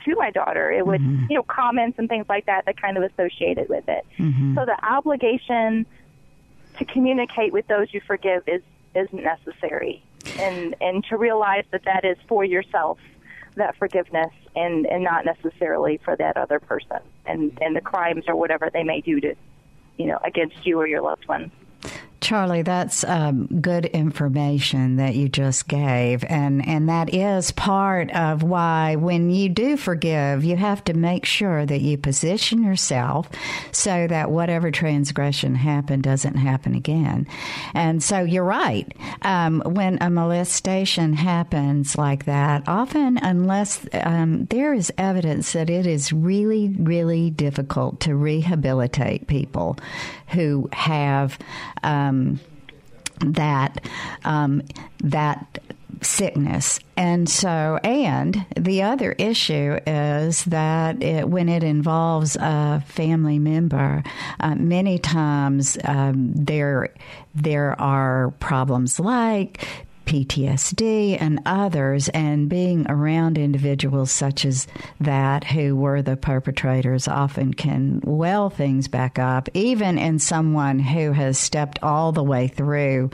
to 0.03 0.15
my 0.15 0.31
daughter. 0.31 0.71
It 0.71 0.85
would 0.85 1.01
mm-hmm. 1.01 1.27
you 1.29 1.35
know 1.35 1.43
comments 1.43 1.99
and 1.99 2.09
things 2.09 2.25
like 2.27 2.47
that 2.47 2.65
that 2.65 2.81
kind 2.81 2.97
of 2.97 3.03
associated 3.03 3.69
with 3.69 3.87
it. 3.87 4.05
Mm-hmm. 4.17 4.55
So 4.55 4.65
the 4.65 4.83
obligation 4.83 5.85
to 6.79 6.85
communicate 6.85 7.53
with 7.53 7.67
those 7.67 7.93
you 7.93 8.01
forgive 8.05 8.43
is 8.47 8.61
is 8.95 9.07
necessary, 9.13 10.03
and 10.39 10.75
and 10.81 11.03
to 11.05 11.17
realize 11.17 11.65
that 11.71 11.85
that 11.85 12.03
is 12.03 12.17
for 12.27 12.43
yourself 12.43 12.97
that 13.55 13.75
forgiveness 13.75 14.31
and 14.55 14.85
and 14.87 15.03
not 15.03 15.25
necessarily 15.25 15.99
for 16.03 16.15
that 16.15 16.37
other 16.37 16.59
person 16.59 16.99
and 17.25 17.57
and 17.61 17.75
the 17.75 17.81
crimes 17.81 18.23
or 18.27 18.35
whatever 18.35 18.69
they 18.71 18.83
may 18.83 19.01
do 19.01 19.19
to 19.19 19.35
you 19.97 20.07
know 20.07 20.19
against 20.23 20.65
you 20.65 20.79
or 20.79 20.87
your 20.87 21.01
loved 21.01 21.27
ones 21.27 21.51
Charlie, 22.21 22.61
that's 22.61 23.03
um, 23.03 23.47
good 23.47 23.85
information 23.87 24.97
that 24.97 25.15
you 25.15 25.27
just 25.27 25.67
gave, 25.67 26.23
and 26.25 26.65
and 26.67 26.87
that 26.87 27.15
is 27.15 27.49
part 27.51 28.11
of 28.11 28.43
why 28.43 28.95
when 28.95 29.31
you 29.31 29.49
do 29.49 29.75
forgive, 29.75 30.43
you 30.43 30.55
have 30.55 30.83
to 30.83 30.93
make 30.93 31.25
sure 31.25 31.65
that 31.65 31.81
you 31.81 31.97
position 31.97 32.63
yourself 32.63 33.27
so 33.71 34.05
that 34.05 34.29
whatever 34.29 34.69
transgression 34.69 35.55
happened 35.55 36.03
doesn't 36.03 36.35
happen 36.35 36.75
again. 36.75 37.27
And 37.73 38.03
so 38.03 38.19
you're 38.19 38.43
right. 38.43 38.87
Um, 39.23 39.63
when 39.65 39.97
a 39.99 40.11
molestation 40.11 41.13
happens 41.13 41.97
like 41.97 42.25
that, 42.25 42.63
often 42.67 43.17
unless 43.17 43.83
um, 43.93 44.45
there 44.45 44.75
is 44.75 44.93
evidence 44.99 45.53
that 45.53 45.71
it 45.71 45.87
is 45.87 46.13
really, 46.13 46.69
really 46.77 47.31
difficult 47.31 47.99
to 48.01 48.15
rehabilitate 48.15 49.25
people 49.25 49.77
who 50.27 50.69
have 50.71 51.37
um, 51.83 52.10
that 53.19 53.85
um, 54.23 54.63
that 55.03 55.59
sickness. 56.01 56.79
And 56.97 57.29
so, 57.29 57.79
and 57.83 58.45
the 58.57 58.83
other 58.83 59.11
issue 59.13 59.77
is 59.85 60.43
that 60.45 61.01
it, 61.01 61.27
when 61.29 61.49
it 61.49 61.63
involves 61.63 62.35
a 62.35 62.83
family 62.87 63.39
member, 63.39 64.03
uh, 64.39 64.55
many 64.55 64.97
times 64.97 65.77
um, 65.83 66.31
there 66.33 66.89
there 67.35 67.79
are 67.79 68.31
problems 68.39 68.99
like 68.99 69.65
PTSD 70.11 71.17
and 71.21 71.39
others, 71.45 72.09
and 72.09 72.49
being 72.49 72.85
around 72.91 73.37
individuals 73.37 74.11
such 74.11 74.43
as 74.43 74.67
that 74.99 75.45
who 75.45 75.73
were 75.73 76.01
the 76.01 76.17
perpetrators 76.17 77.07
often 77.07 77.53
can 77.53 78.01
well 78.03 78.49
things 78.49 78.89
back 78.89 79.17
up, 79.17 79.47
even 79.53 79.97
in 79.97 80.19
someone 80.19 80.79
who 80.79 81.13
has 81.13 81.37
stepped 81.37 81.79
all 81.81 82.11
the 82.11 82.23
way 82.23 82.49
through 82.49 83.09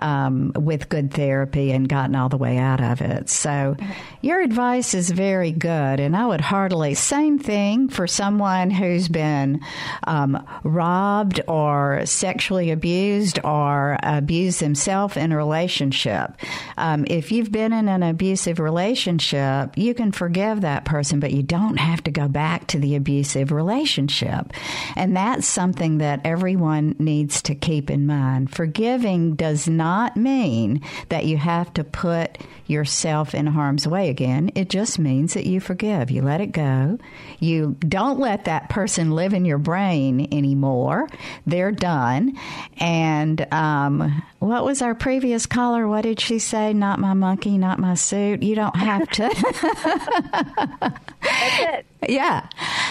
um, 0.00 0.50
with 0.56 0.88
good 0.88 1.14
therapy 1.14 1.70
and 1.70 1.88
gotten 1.88 2.16
all 2.16 2.28
the 2.28 2.36
way 2.36 2.58
out 2.58 2.80
of 2.82 3.00
it. 3.00 3.28
So, 3.28 3.76
your 4.20 4.40
advice 4.40 4.94
is 4.94 5.10
very 5.12 5.52
good, 5.52 6.00
and 6.00 6.16
I 6.16 6.26
would 6.26 6.40
heartily 6.40 6.94
same 6.94 7.38
thing 7.38 7.88
for 7.88 8.08
someone 8.08 8.70
who's 8.70 9.06
been 9.06 9.60
um, 10.08 10.44
robbed 10.64 11.40
or 11.46 12.04
sexually 12.04 12.72
abused 12.72 13.38
or 13.44 13.96
abused 14.02 14.58
himself 14.58 15.16
in 15.16 15.30
a 15.30 15.36
relationship. 15.36 16.31
Um, 16.76 17.04
if 17.08 17.32
you've 17.32 17.52
been 17.52 17.72
in 17.72 17.88
an 17.88 18.02
abusive 18.02 18.58
relationship, 18.58 19.76
you 19.76 19.94
can 19.94 20.12
forgive 20.12 20.62
that 20.62 20.84
person, 20.84 21.20
but 21.20 21.32
you 21.32 21.42
don't 21.42 21.76
have 21.76 22.02
to 22.04 22.10
go 22.10 22.28
back 22.28 22.66
to 22.68 22.78
the 22.78 22.96
abusive 22.96 23.52
relationship. 23.52 24.52
And 24.96 25.16
that's 25.16 25.46
something 25.46 25.98
that 25.98 26.20
everyone 26.24 26.96
needs 26.98 27.42
to 27.42 27.54
keep 27.54 27.90
in 27.90 28.06
mind. 28.06 28.54
Forgiving 28.54 29.34
does 29.34 29.68
not 29.68 30.16
mean 30.16 30.80
that 31.08 31.24
you 31.24 31.36
have 31.36 31.72
to 31.74 31.84
put 31.84 32.38
yourself 32.66 33.34
in 33.34 33.46
harm's 33.46 33.86
way 33.86 34.08
again. 34.08 34.50
It 34.54 34.68
just 34.68 34.98
means 34.98 35.34
that 35.34 35.46
you 35.46 35.60
forgive. 35.60 36.10
You 36.10 36.22
let 36.22 36.40
it 36.40 36.52
go. 36.52 36.98
You 37.38 37.76
don't 37.80 38.18
let 38.18 38.44
that 38.46 38.68
person 38.68 39.12
live 39.12 39.34
in 39.34 39.44
your 39.44 39.58
brain 39.58 40.28
anymore. 40.32 41.08
They're 41.46 41.72
done. 41.72 42.38
And 42.78 43.46
um, 43.52 44.22
what 44.38 44.64
was 44.64 44.82
our 44.82 44.94
previous 44.94 45.46
caller? 45.46 45.86
What 45.86 46.02
did 46.02 46.11
she 46.20 46.38
say? 46.38 46.72
Not 46.72 46.98
my 46.98 47.14
monkey, 47.14 47.58
not 47.58 47.78
my 47.78 47.94
suit. 47.94 48.42
You 48.42 48.54
don't 48.54 48.76
have 48.76 49.08
to. 49.10 49.28
That's 51.22 51.60
it. 51.60 51.86
Yeah. 52.08 52.48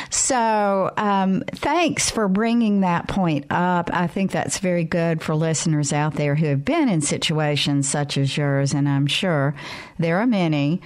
So 0.09 0.91
um, 0.97 1.43
thanks 1.53 2.09
for 2.09 2.27
bringing 2.27 2.81
that 2.81 3.07
point 3.07 3.45
up. 3.49 3.89
I 3.93 4.07
think 4.07 4.31
that's 4.31 4.57
very 4.59 4.83
good 4.83 5.21
for 5.21 5.35
listeners 5.35 5.91
out 5.91 6.15
there 6.15 6.35
who 6.35 6.47
have 6.47 6.63
been 6.63 6.89
in 6.89 7.01
situations 7.01 7.89
such 7.89 8.17
as 8.17 8.35
yours, 8.35 8.73
and 8.73 8.87
I'm 8.87 9.07
sure 9.07 9.53
there 9.99 10.19
are 10.19 10.27
many 10.27 10.81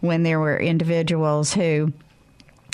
when 0.00 0.22
there 0.22 0.40
were 0.40 0.58
individuals 0.58 1.54
who 1.54 1.92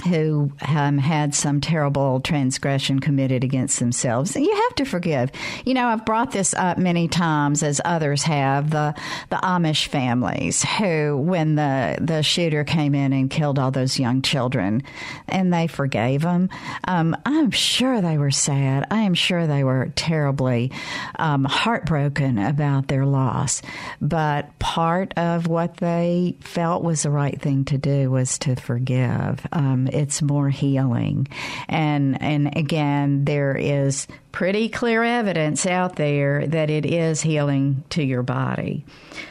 who 0.06 0.52
um, 0.66 0.98
had 0.98 1.34
some 1.34 1.60
terrible 1.60 2.20
transgression 2.20 3.00
committed 3.00 3.44
against 3.44 3.78
themselves. 3.78 4.36
You 4.36 4.54
have 4.54 4.74
to 4.76 4.84
forgive. 4.84 5.30
You 5.64 5.74
know, 5.74 5.88
I've 5.88 6.04
brought 6.06 6.32
this 6.32 6.54
up 6.54 6.78
many 6.78 7.08
times, 7.08 7.62
as 7.62 7.80
others 7.84 8.22
have. 8.22 8.70
The 8.70 8.94
the 9.30 9.36
Amish 9.36 9.88
families 9.88 10.62
who, 10.62 11.16
when 11.16 11.56
the 11.56 11.98
the 12.00 12.22
shooter 12.22 12.64
came 12.64 12.94
in 12.94 13.12
and 13.12 13.30
killed 13.30 13.58
all 13.58 13.70
those 13.70 13.98
young 13.98 14.22
children, 14.22 14.82
and 15.28 15.52
they 15.52 15.66
forgave 15.66 16.22
them. 16.22 16.48
Um, 16.84 17.16
I'm 17.26 17.50
sure 17.50 18.00
they 18.00 18.18
were 18.18 18.30
sad. 18.30 18.86
I 18.90 19.00
am 19.02 19.14
sure 19.14 19.46
they 19.46 19.64
were 19.64 19.92
terribly 19.96 20.72
um, 21.18 21.44
heartbroken 21.44 22.38
about 22.38 22.88
their 22.88 23.04
loss. 23.04 23.62
But 24.00 24.58
part 24.58 25.12
of 25.16 25.46
what 25.46 25.78
they 25.78 26.36
felt 26.40 26.82
was 26.82 27.02
the 27.02 27.10
right 27.10 27.40
thing 27.40 27.64
to 27.66 27.78
do 27.78 28.10
was 28.10 28.38
to 28.40 28.56
forgive. 28.56 29.46
Um, 29.52 29.88
it's 29.96 30.22
more 30.22 30.50
healing. 30.50 31.26
And 31.68 32.20
and 32.22 32.56
again, 32.56 33.24
there 33.24 33.56
is 33.56 34.06
pretty 34.36 34.68
clear 34.68 35.02
evidence 35.02 35.64
out 35.64 35.96
there 35.96 36.46
that 36.46 36.68
it 36.68 36.84
is 36.84 37.22
healing 37.22 37.82
to 37.88 38.04
your 38.04 38.22
body. 38.22 38.84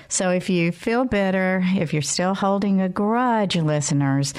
So 0.07 0.31
if 0.31 0.49
you 0.49 0.71
feel 0.71 1.05
bitter, 1.05 1.61
if 1.63 1.93
you're 1.93 2.01
still 2.01 2.33
holding 2.33 2.81
a 2.81 2.89
grudge, 2.89 3.55
listeners, 3.55 4.33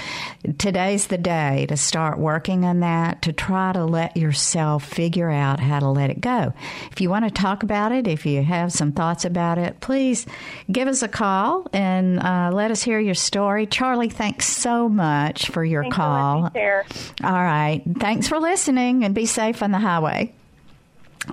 today's 0.59 1.07
the 1.07 1.19
day 1.19 1.67
to 1.69 1.77
start 1.77 2.19
working 2.19 2.65
on 2.65 2.81
that, 2.81 3.23
to 3.23 3.33
try 3.33 3.75
to 3.75 3.85
let 3.85 4.17
yourself 4.17 4.85
figure 4.85 5.31
out 5.31 5.61
how 5.61 5.79
to 5.79 5.89
let 5.89 6.11
it 6.11 6.21
go. 6.21 6.53
If 6.91 7.01
you 7.01 7.11
want 7.11 7.27
to 7.27 7.31
talk 7.31 7.63
about 7.63 7.93
it, 7.93 8.09
if 8.09 8.27
you 8.27 8.43
have 8.43 8.73
some 8.73 8.91
thoughts 8.91 9.25
about 9.25 9.59
it, 9.59 9.79
please 9.79 10.27
give 10.73 10.89
us 10.89 11.01
a 11.01 11.09
call 11.09 11.69
and 11.73 12.19
uh, 12.19 12.51
let 12.53 12.73
us 12.73 12.83
hear 12.83 12.99
your 12.99 13.15
story. 13.15 13.67
Charlie, 13.67 14.09
thanks 14.09 14.49
so 14.49 14.89
much 14.89 15.49
for 15.49 15.65
your 15.65 15.85
Thanks 15.85 15.97
call. 15.97 16.51
For 16.51 16.85
All 17.23 17.33
right. 17.33 17.85
Thanks 18.01 18.27
for 18.27 18.41
listening 18.41 19.05
and 19.05 19.15
be 19.15 19.27
safe 19.27 19.63
on 19.63 19.71
the 19.71 19.79
highway. 19.79 20.33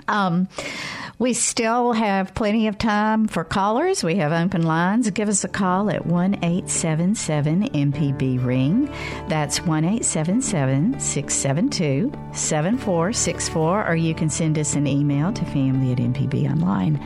Um, 0.08 0.48
we 1.18 1.32
still 1.32 1.92
have 1.92 2.34
plenty 2.34 2.66
of 2.66 2.76
time 2.76 3.28
for 3.28 3.44
callers. 3.44 4.02
We 4.02 4.16
have 4.16 4.32
open 4.32 4.62
lines. 4.62 5.08
Give 5.10 5.28
us 5.28 5.44
a 5.44 5.48
call 5.48 5.88
at 5.90 6.06
1 6.06 6.34
877 6.42 7.68
MPB 7.68 8.44
Ring. 8.44 8.86
That's 9.28 9.60
1 9.60 9.84
877 9.84 10.98
672 10.98 12.12
7464. 12.32 13.86
Or 13.88 13.94
you 13.94 14.14
can 14.14 14.28
send 14.28 14.58
us 14.58 14.74
an 14.74 14.86
email 14.88 15.32
to 15.32 15.44
family 15.46 15.92
at 15.92 15.98
mpbonline.org. 15.98 16.98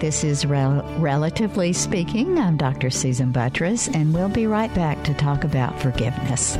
This 0.00 0.24
is 0.24 0.46
Rel- 0.46 0.82
Relatively 0.98 1.72
Speaking. 1.74 2.38
I'm 2.38 2.56
Dr. 2.56 2.88
Susan 2.90 3.32
Buttross, 3.32 3.94
and 3.94 4.14
we'll 4.14 4.28
be 4.30 4.46
right 4.46 4.74
back 4.74 5.04
to 5.04 5.12
talk 5.14 5.44
about 5.44 5.78
forgiveness. 5.80 6.56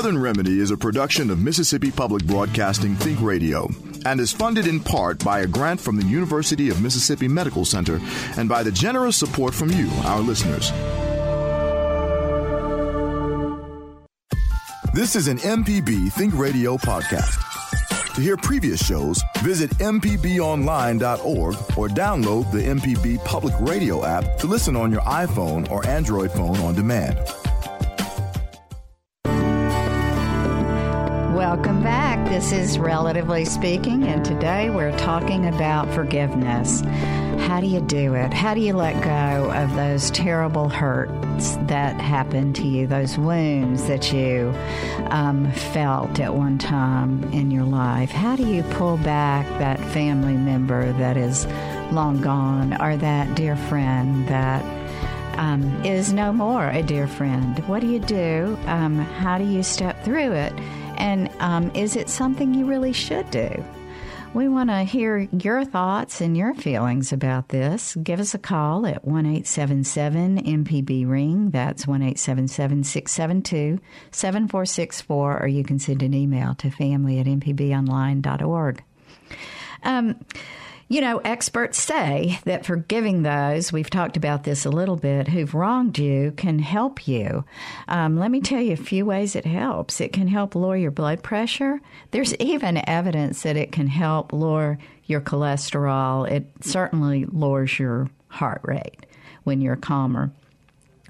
Southern 0.00 0.16
Remedy 0.16 0.60
is 0.60 0.70
a 0.70 0.78
production 0.78 1.28
of 1.28 1.40
Mississippi 1.40 1.90
Public 1.90 2.24
Broadcasting 2.24 2.96
Think 2.96 3.20
Radio 3.20 3.68
and 4.06 4.18
is 4.18 4.32
funded 4.32 4.66
in 4.66 4.80
part 4.80 5.22
by 5.22 5.40
a 5.40 5.46
grant 5.46 5.78
from 5.78 5.96
the 5.98 6.06
University 6.06 6.70
of 6.70 6.80
Mississippi 6.80 7.28
Medical 7.28 7.66
Center 7.66 8.00
and 8.38 8.48
by 8.48 8.62
the 8.62 8.72
generous 8.72 9.18
support 9.18 9.52
from 9.52 9.68
you, 9.68 9.90
our 10.04 10.20
listeners. 10.20 10.70
This 14.94 15.16
is 15.16 15.28
an 15.28 15.36
MPB 15.36 16.10
Think 16.14 16.34
Radio 16.34 16.78
podcast. 16.78 18.14
To 18.14 18.22
hear 18.22 18.38
previous 18.38 18.82
shows, 18.82 19.22
visit 19.40 19.68
MPBOnline.org 19.80 21.54
or 21.76 21.88
download 21.88 22.50
the 22.52 22.62
MPB 22.62 23.22
Public 23.26 23.52
Radio 23.60 24.06
app 24.06 24.38
to 24.38 24.46
listen 24.46 24.76
on 24.76 24.90
your 24.90 25.02
iPhone 25.02 25.70
or 25.70 25.86
Android 25.86 26.32
phone 26.32 26.56
on 26.60 26.74
demand. 26.74 27.18
Welcome 31.50 31.82
back. 31.82 32.28
This 32.28 32.52
is 32.52 32.78
Relatively 32.78 33.44
Speaking, 33.44 34.04
and 34.04 34.24
today 34.24 34.70
we're 34.70 34.96
talking 34.96 35.46
about 35.46 35.92
forgiveness. 35.92 36.80
How 37.40 37.58
do 37.60 37.66
you 37.66 37.80
do 37.80 38.14
it? 38.14 38.32
How 38.32 38.54
do 38.54 38.60
you 38.60 38.72
let 38.72 39.02
go 39.02 39.50
of 39.50 39.74
those 39.74 40.12
terrible 40.12 40.68
hurts 40.68 41.56
that 41.62 42.00
happened 42.00 42.54
to 42.54 42.68
you, 42.68 42.86
those 42.86 43.18
wounds 43.18 43.88
that 43.88 44.12
you 44.12 44.54
um, 45.10 45.50
felt 45.50 46.20
at 46.20 46.36
one 46.36 46.56
time 46.56 47.24
in 47.32 47.50
your 47.50 47.64
life? 47.64 48.12
How 48.12 48.36
do 48.36 48.46
you 48.46 48.62
pull 48.62 48.96
back 48.98 49.44
that 49.58 49.80
family 49.92 50.34
member 50.34 50.92
that 50.92 51.16
is 51.16 51.46
long 51.90 52.20
gone 52.20 52.80
or 52.80 52.96
that 52.96 53.34
dear 53.34 53.56
friend 53.56 54.28
that 54.28 54.64
um, 55.36 55.84
is 55.84 56.12
no 56.12 56.32
more 56.32 56.68
a 56.68 56.84
dear 56.84 57.08
friend? 57.08 57.58
What 57.66 57.80
do 57.80 57.88
you 57.88 57.98
do? 57.98 58.56
Um, 58.66 58.98
how 58.98 59.36
do 59.36 59.44
you 59.44 59.64
step 59.64 60.04
through 60.04 60.30
it? 60.30 60.52
And 61.00 61.30
um, 61.38 61.70
is 61.74 61.96
it 61.96 62.10
something 62.10 62.52
you 62.52 62.66
really 62.66 62.92
should 62.92 63.30
do? 63.30 63.64
We 64.34 64.48
want 64.48 64.68
to 64.68 64.84
hear 64.84 65.28
your 65.32 65.64
thoughts 65.64 66.20
and 66.20 66.36
your 66.36 66.54
feelings 66.54 67.10
about 67.10 67.48
this. 67.48 67.96
Give 67.96 68.20
us 68.20 68.34
a 68.34 68.38
call 68.38 68.86
at 68.86 69.04
1 69.04 69.26
877 69.26 70.44
MPB 70.44 71.08
Ring. 71.08 71.50
That's 71.50 71.86
1 71.86 72.02
877 72.02 72.84
672 72.84 73.82
7464, 74.12 75.42
or 75.42 75.48
you 75.48 75.64
can 75.64 75.78
send 75.78 76.02
an 76.02 76.12
email 76.12 76.54
to 76.56 76.70
family 76.70 77.18
at 77.18 77.26
mpbonline.org. 77.26 78.84
Um, 79.82 80.24
you 80.90 81.00
know, 81.00 81.18
experts 81.18 81.80
say 81.80 82.40
that 82.46 82.66
forgiving 82.66 83.22
those, 83.22 83.72
we've 83.72 83.88
talked 83.88 84.16
about 84.16 84.42
this 84.42 84.66
a 84.66 84.70
little 84.70 84.96
bit, 84.96 85.28
who've 85.28 85.54
wronged 85.54 85.96
you 86.00 86.32
can 86.32 86.58
help 86.58 87.06
you. 87.06 87.44
Um, 87.86 88.18
let 88.18 88.32
me 88.32 88.40
tell 88.40 88.60
you 88.60 88.72
a 88.72 88.76
few 88.76 89.06
ways 89.06 89.36
it 89.36 89.46
helps. 89.46 90.00
It 90.00 90.12
can 90.12 90.26
help 90.26 90.56
lower 90.56 90.76
your 90.76 90.90
blood 90.90 91.22
pressure. 91.22 91.80
There's 92.10 92.34
even 92.34 92.82
evidence 92.88 93.42
that 93.42 93.56
it 93.56 93.70
can 93.70 93.86
help 93.86 94.32
lower 94.32 94.78
your 95.04 95.20
cholesterol. 95.20 96.28
It 96.28 96.48
certainly 96.60 97.24
lowers 97.24 97.78
your 97.78 98.10
heart 98.26 98.62
rate 98.64 99.06
when 99.44 99.60
you're 99.60 99.76
calmer. 99.76 100.32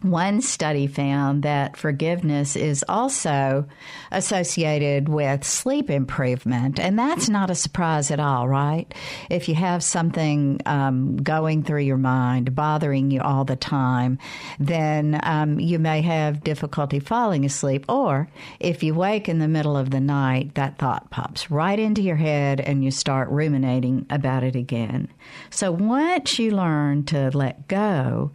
One 0.02 0.40
study 0.40 0.86
found 0.86 1.42
that 1.42 1.76
forgiveness 1.76 2.56
is 2.56 2.82
also 2.88 3.66
associated 4.10 5.10
with 5.10 5.44
sleep 5.44 5.90
improvement, 5.90 6.80
and 6.80 6.98
that's 6.98 7.28
not 7.28 7.50
a 7.50 7.54
surprise 7.54 8.10
at 8.10 8.18
all, 8.18 8.48
right? 8.48 8.92
If 9.28 9.46
you 9.46 9.54
have 9.56 9.82
something 9.82 10.62
um, 10.64 11.18
going 11.18 11.64
through 11.64 11.82
your 11.82 11.98
mind, 11.98 12.54
bothering 12.54 13.10
you 13.10 13.20
all 13.20 13.44
the 13.44 13.56
time, 13.56 14.18
then 14.58 15.20
um, 15.22 15.60
you 15.60 15.78
may 15.78 16.00
have 16.00 16.44
difficulty 16.44 16.98
falling 16.98 17.44
asleep, 17.44 17.84
or 17.86 18.26
if 18.58 18.82
you 18.82 18.94
wake 18.94 19.28
in 19.28 19.38
the 19.38 19.48
middle 19.48 19.76
of 19.76 19.90
the 19.90 20.00
night, 20.00 20.54
that 20.54 20.78
thought 20.78 21.10
pops 21.10 21.50
right 21.50 21.78
into 21.78 22.00
your 22.00 22.16
head 22.16 22.58
and 22.58 22.82
you 22.82 22.90
start 22.90 23.28
ruminating 23.28 24.06
about 24.08 24.44
it 24.44 24.56
again. 24.56 25.08
So 25.50 25.70
once 25.70 26.38
you 26.38 26.52
learn 26.52 27.04
to 27.04 27.30
let 27.34 27.68
go, 27.68 28.30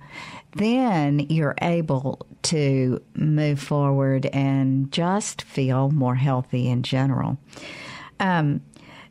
then 0.55 1.19
you're 1.19 1.55
able 1.61 2.25
to 2.43 3.01
move 3.13 3.59
forward 3.59 4.25
and 4.27 4.91
just 4.91 5.41
feel 5.41 5.91
more 5.91 6.15
healthy 6.15 6.67
in 6.69 6.81
general. 6.81 7.37
Um, 8.19 8.61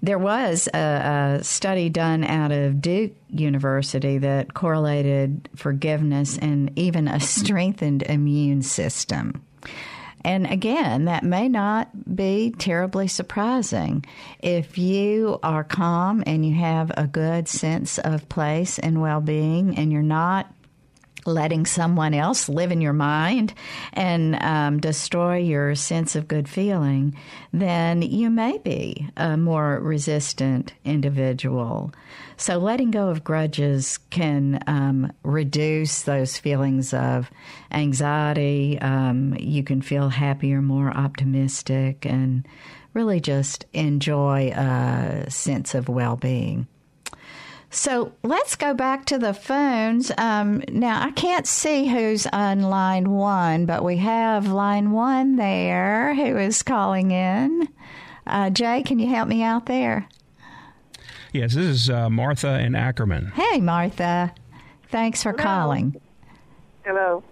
there 0.03 0.19
was 0.19 0.69
a, 0.75 1.39
a, 1.39 1.45
study 1.45 1.89
done 1.89 2.25
out 2.25 2.53
of 2.53 2.83
Duke 2.83 3.13
University 3.31 4.19
that 4.19 4.53
correlated 4.53 5.49
forgiveness 5.57 6.39
and 6.39 6.71
even 6.77 7.09
a 7.09 7.21
strengthened 7.21 8.03
immune 8.03 8.63
system. 8.63 9.45
And 10.25 10.47
again, 10.47 11.05
that 11.05 11.23
may 11.23 11.49
not 11.49 12.17
be 12.17 12.55
terribly 12.59 13.09
surprising. 13.09 14.05
If 14.41 14.79
you 14.79 15.39
are 15.43 15.65
calm 15.65 16.23
and 16.27 16.47
you 16.47 16.55
have 16.55 16.91
a 16.97 17.07
good 17.07 17.47
sense 17.47 17.99
of 17.99 18.29
place 18.31 18.79
and 18.79 19.03
well 19.03 19.21
being, 19.21 19.77
and 19.77 19.93
you're 19.93 20.03
not 20.03 20.54
letting 21.27 21.67
someone 21.67 22.15
else 22.15 22.49
live 22.49 22.73
in 22.73 22.81
your 22.81 22.93
mind 22.93 23.55
and 23.93 24.37
um, 24.43 24.79
destroy 24.79 25.37
your 25.37 25.75
sense 25.75 26.17
of 26.17 26.29
good 26.29 26.49
feeling, 26.49 27.17
then 27.53 28.03
you 28.03 28.31
may 28.31 28.59
be 28.59 29.09
a 29.17 29.37
more 29.37 29.79
resistant 29.81 30.73
individual. 30.85 31.93
So, 32.37 32.59
letting 32.59 32.91
go 32.91 33.09
of 33.09 33.25
grudges 33.25 33.99
can 34.11 34.63
um, 34.67 35.13
reduce 35.23 36.03
those 36.03 36.37
feelings 36.37 36.93
of 36.93 37.31
anxiety. 37.71 38.79
Um, 38.81 39.37
you 39.39 39.63
can 39.63 39.83
feel 39.83 40.09
happier, 40.09 40.61
more 40.61 40.91
optimistic, 40.91 42.05
and 42.05 42.47
really 42.93 43.21
just 43.21 43.67
enjoy 43.73 44.51
a 44.51 45.31
sense 45.31 45.75
of 45.75 45.89
well 45.89 46.17
being. 46.17 46.67
So 47.75 48.13
let's 48.23 48.55
go 48.55 48.73
back 48.73 49.05
to 49.07 49.19
the 49.19 49.35
phones. 49.35 50.13
Um, 50.17 50.63
now, 50.71 51.03
I 51.05 51.11
can't 51.11 51.45
see 51.45 51.89
who's 51.89 52.25
on 52.29 52.63
line 52.63 53.11
one, 53.11 53.67
but 53.67 53.83
we 53.83 53.97
have 53.97 54.47
line 54.47 54.93
one 54.93 55.35
there 55.35 56.15
who 56.15 56.39
is 56.39 56.63
calling 56.63 57.11
in. 57.11 57.69
Uh, 58.29 58.51
Jay, 58.51 58.85
can 58.85 59.01
you 59.01 59.09
help 59.09 59.29
me 59.29 59.43
out 59.43 59.67
there? 59.67 60.09
Yes, 61.33 61.55
this 61.55 61.67
is 61.67 61.91
uh, 61.91 62.09
Martha 62.09 62.61
in 62.61 62.77
Ackerman. 62.77 63.33
Hey, 63.35 63.61
Martha. 63.61 64.33
Thanks 64.91 65.25
for 65.25 65.33
Hello. 65.33 65.43
calling. 65.43 66.01
Hello. 66.85 67.25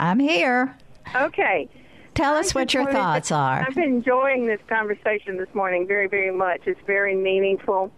I'm 0.00 0.18
here. 0.18 0.74
Okay. 1.14 1.68
Tell 2.14 2.34
I 2.34 2.40
us 2.40 2.54
what 2.54 2.72
your 2.72 2.84
wanted 2.84 2.94
to- 2.94 2.98
thoughts 2.98 3.30
are. 3.30 3.66
I've 3.68 3.74
been 3.74 3.84
enjoying 3.84 4.46
this 4.46 4.60
conversation 4.70 5.36
this 5.36 5.54
morning 5.54 5.86
very, 5.86 6.08
very 6.08 6.34
much. 6.34 6.62
It's 6.64 6.80
very 6.86 7.14
meaningful. 7.14 7.92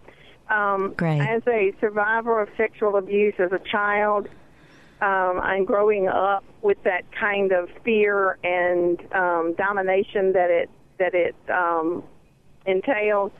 Um, 0.49 0.93
Great. 0.97 1.21
As 1.21 1.43
a 1.47 1.73
survivor 1.79 2.41
of 2.41 2.49
sexual 2.57 2.95
abuse 2.95 3.35
as 3.37 3.51
a 3.51 3.59
child, 3.59 4.27
um, 5.01 5.39
I'm 5.41 5.63
growing 5.63 6.07
up 6.07 6.43
with 6.61 6.81
that 6.83 7.03
kind 7.11 7.51
of 7.51 7.69
fear 7.85 8.37
and 8.43 8.99
um, 9.13 9.53
domination 9.57 10.33
that 10.33 10.49
it 10.49 10.69
that 10.97 11.13
it 11.13 11.35
um, 11.49 12.03
entails. 12.65 13.31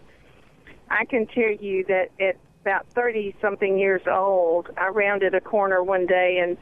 I 0.89 1.05
can 1.05 1.27
tell 1.27 1.51
you 1.51 1.83
that 1.85 2.09
at 2.19 2.37
about 2.61 2.87
30 2.93 3.35
something 3.41 3.77
years 3.77 4.01
old, 4.09 4.69
I 4.77 4.87
rounded 4.87 5.35
a 5.35 5.41
corner 5.41 5.83
one 5.83 6.05
day 6.05 6.39
and 6.41 6.57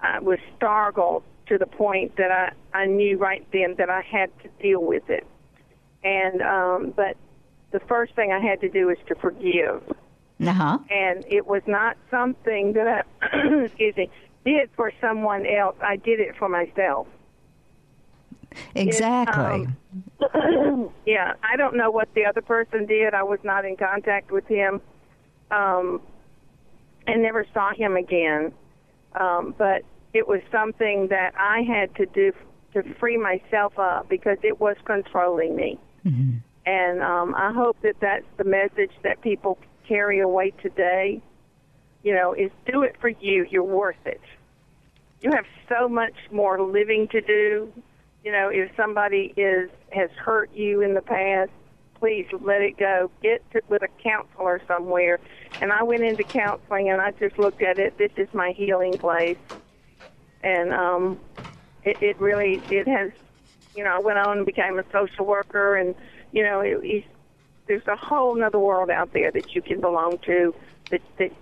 I 0.00 0.20
was 0.20 0.38
startled 0.56 1.24
to 1.48 1.58
the 1.58 1.66
point 1.66 2.16
that 2.16 2.30
I, 2.30 2.52
I 2.76 2.86
knew 2.86 3.18
right 3.18 3.46
then 3.52 3.74
that 3.78 3.90
I 3.90 4.02
had 4.02 4.30
to 4.42 4.48
deal 4.62 4.82
with 4.82 5.08
it. 5.08 5.26
And, 6.02 6.42
um, 6.42 6.92
but 6.94 7.16
the 7.72 7.80
first 7.80 8.14
thing 8.14 8.32
I 8.32 8.40
had 8.40 8.60
to 8.60 8.68
do 8.68 8.90
is 8.90 8.98
to 9.08 9.14
forgive. 9.14 9.82
Uh 10.40 10.52
huh. 10.52 10.78
And 10.90 11.24
it 11.28 11.46
was 11.46 11.62
not 11.66 11.96
something 12.10 12.74
that 12.74 13.06
I, 13.22 13.38
excuse 13.64 13.96
me, 13.96 14.10
did 14.44 14.70
for 14.76 14.92
someone 15.00 15.46
else. 15.46 15.76
I 15.82 15.96
did 15.96 16.20
it 16.20 16.36
for 16.36 16.48
myself. 16.48 17.06
Exactly. 18.74 19.66
um, 20.34 20.90
yeah, 21.06 21.34
I 21.42 21.56
don't 21.56 21.76
know 21.76 21.90
what 21.90 22.12
the 22.14 22.24
other 22.24 22.42
person 22.42 22.86
did. 22.86 23.14
I 23.14 23.22
was 23.22 23.40
not 23.42 23.64
in 23.64 23.76
contact 23.76 24.30
with 24.30 24.46
him, 24.46 24.80
um, 25.50 26.00
and 27.06 27.22
never 27.22 27.46
saw 27.52 27.74
him 27.74 27.96
again. 27.96 28.52
Um, 29.14 29.54
but 29.56 29.82
it 30.12 30.28
was 30.28 30.40
something 30.50 31.08
that 31.08 31.34
I 31.38 31.62
had 31.62 31.94
to 31.96 32.06
do 32.06 32.32
to 32.74 32.82
free 32.94 33.16
myself 33.16 33.78
up 33.78 34.08
because 34.08 34.38
it 34.42 34.60
was 34.60 34.76
controlling 34.84 35.56
me. 35.56 35.78
And 36.66 37.00
um, 37.00 37.34
I 37.36 37.52
hope 37.52 37.80
that 37.82 37.94
that's 38.00 38.26
the 38.36 38.44
message 38.44 38.90
that 39.02 39.22
people 39.22 39.56
carry 39.86 40.18
away 40.18 40.50
today. 40.62 41.22
You 42.02 42.14
know, 42.14 42.34
is 42.34 42.50
do 42.70 42.82
it 42.82 42.96
for 43.00 43.08
you. 43.08 43.46
You're 43.48 43.62
worth 43.62 44.04
it. 44.04 44.20
You 45.20 45.30
have 45.32 45.46
so 45.68 45.88
much 45.88 46.14
more 46.30 46.60
living 46.60 47.08
to 47.08 47.20
do. 47.20 47.72
You 48.24 48.32
know, 48.32 48.48
if 48.48 48.70
somebody 48.76 49.32
is 49.36 49.70
has 49.90 50.10
hurt 50.10 50.50
you 50.52 50.82
in 50.82 50.94
the 50.94 51.02
past, 51.02 51.50
please 51.94 52.26
let 52.40 52.60
it 52.62 52.76
go. 52.76 53.10
Get 53.22 53.48
to, 53.52 53.62
with 53.68 53.82
a 53.82 53.88
counselor 54.02 54.60
somewhere. 54.66 55.20
And 55.60 55.72
I 55.72 55.84
went 55.84 56.02
into 56.02 56.24
counseling 56.24 56.90
and 56.90 57.00
I 57.00 57.12
just 57.12 57.38
looked 57.38 57.62
at 57.62 57.78
it. 57.78 57.96
This 57.96 58.10
is 58.16 58.28
my 58.34 58.52
healing 58.52 58.98
place. 58.98 59.38
And 60.42 60.72
um, 60.72 61.18
it, 61.84 62.02
it 62.02 62.20
really 62.20 62.60
it 62.70 62.88
has. 62.88 63.12
You 63.74 63.84
know, 63.84 63.94
I 63.94 63.98
went 63.98 64.18
on 64.18 64.38
and 64.38 64.46
became 64.46 64.78
a 64.78 64.84
social 64.90 65.26
worker, 65.26 65.76
and 65.76 65.94
you 66.36 66.42
know, 66.42 66.60
it, 66.60 66.78
it's, 66.82 67.06
there's 67.66 67.86
a 67.86 67.96
whole 67.96 68.40
other 68.42 68.58
world 68.58 68.90
out 68.90 69.14
there 69.14 69.30
that 69.30 69.54
you 69.54 69.62
can 69.62 69.80
belong 69.80 70.18
to. 70.26 70.54
That 70.90 71.00
that 71.18 71.32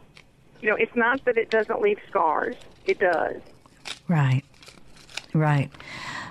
you 0.60 0.70
know, 0.70 0.76
it's 0.76 0.94
not 0.94 1.24
that 1.24 1.36
it 1.36 1.50
doesn't 1.50 1.82
leave 1.82 1.98
scars. 2.08 2.54
It 2.86 3.00
does. 3.00 3.42
Right. 4.06 4.44
Right. 5.34 5.70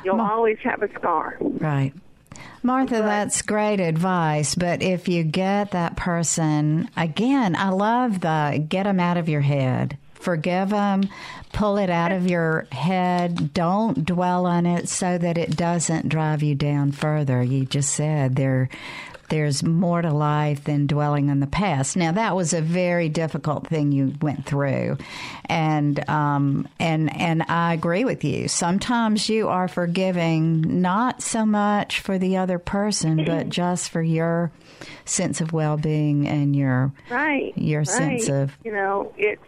You'll 0.06 0.22
always 0.22 0.58
have 0.60 0.82
a 0.82 0.92
scar. 0.94 1.38
Right. 1.42 1.94
Martha, 2.64 2.96
that's 2.96 3.42
great 3.42 3.82
advice. 3.82 4.56
But 4.56 4.82
if 4.82 5.10
you 5.10 5.26
get 5.26 5.72
that 5.72 5.98
person, 5.98 6.90
again, 6.96 7.58
I 7.58 7.70
love 7.70 8.22
the 8.22 8.66
get 8.68 8.84
them 8.84 9.02
out 9.02 9.18
of 9.18 9.28
your 9.28 9.42
head. 9.42 9.98
Forgive 10.24 10.70
them, 10.70 11.10
pull 11.52 11.78
it 11.78 11.90
out 11.90 12.12
of 12.14 12.26
your 12.28 12.66
head. 12.72 13.54
Don't 13.54 14.06
dwell 14.06 14.46
on 14.46 14.66
it 14.66 14.88
so 14.90 15.18
that 15.18 15.38
it 15.38 15.56
doesn't 15.58 16.10
drive 16.10 16.42
you 16.42 16.56
down 16.56 16.92
further. 16.94 17.44
You 17.44 17.66
just 17.66 17.94
said 17.94 18.36
there. 18.36 18.70
There's 19.30 19.64
more 19.64 20.02
to 20.02 20.12
life 20.14 20.64
than 20.66 20.86
dwelling 20.86 21.32
on 21.32 21.40
the 21.40 21.48
past. 21.48 21.98
Now 21.98 22.12
that 22.12 22.36
was 22.36 22.54
a 22.54 22.62
very 22.62 23.10
difficult 23.10 23.66
thing 23.68 23.92
you 23.92 24.14
went 24.22 24.46
through, 24.46 24.98
and 25.46 26.08
um, 26.08 26.68
and 26.80 27.16
and 27.20 27.42
I 27.44 27.74
agree 27.74 28.04
with 28.06 28.24
you. 28.24 28.48
Sometimes 28.48 29.30
you 29.30 29.48
are 29.48 29.68
forgiving 29.68 30.82
not 30.82 31.24
so 31.24 31.46
much 31.48 32.00
for 32.02 32.20
the 32.20 32.38
other 32.38 32.60
person, 32.60 33.24
but 33.26 33.50
just 33.50 33.90
for 33.90 34.04
your 34.04 34.52
sense 35.06 35.42
of 35.42 35.52
well-being 35.52 36.28
and 36.28 36.56
your 36.56 36.92
Right. 37.10 37.58
your 37.58 37.80
right. 37.82 37.88
sense 37.88 38.30
of 38.30 38.52
you 38.64 38.72
know, 38.74 39.14
it's 39.18 39.42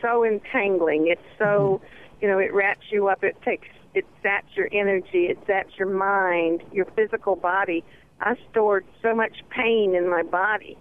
so 0.00 0.24
entangling. 0.24 1.08
It's 1.08 1.20
so 1.38 1.80
mm-hmm. 1.82 2.22
you 2.22 2.28
know, 2.28 2.38
it 2.38 2.52
wraps 2.52 2.86
you 2.90 3.08
up. 3.08 3.24
It 3.24 3.36
takes 3.42 3.68
it 3.94 4.06
zaps 4.24 4.54
your 4.54 4.68
energy. 4.72 5.26
It 5.26 5.44
zaps 5.46 5.76
your 5.78 5.88
mind, 5.88 6.62
your 6.72 6.86
physical 6.96 7.36
body. 7.36 7.84
I 8.20 8.36
stored 8.50 8.84
so 9.02 9.14
much 9.14 9.44
pain 9.50 9.94
in 9.94 10.08
my 10.08 10.22
body 10.22 10.78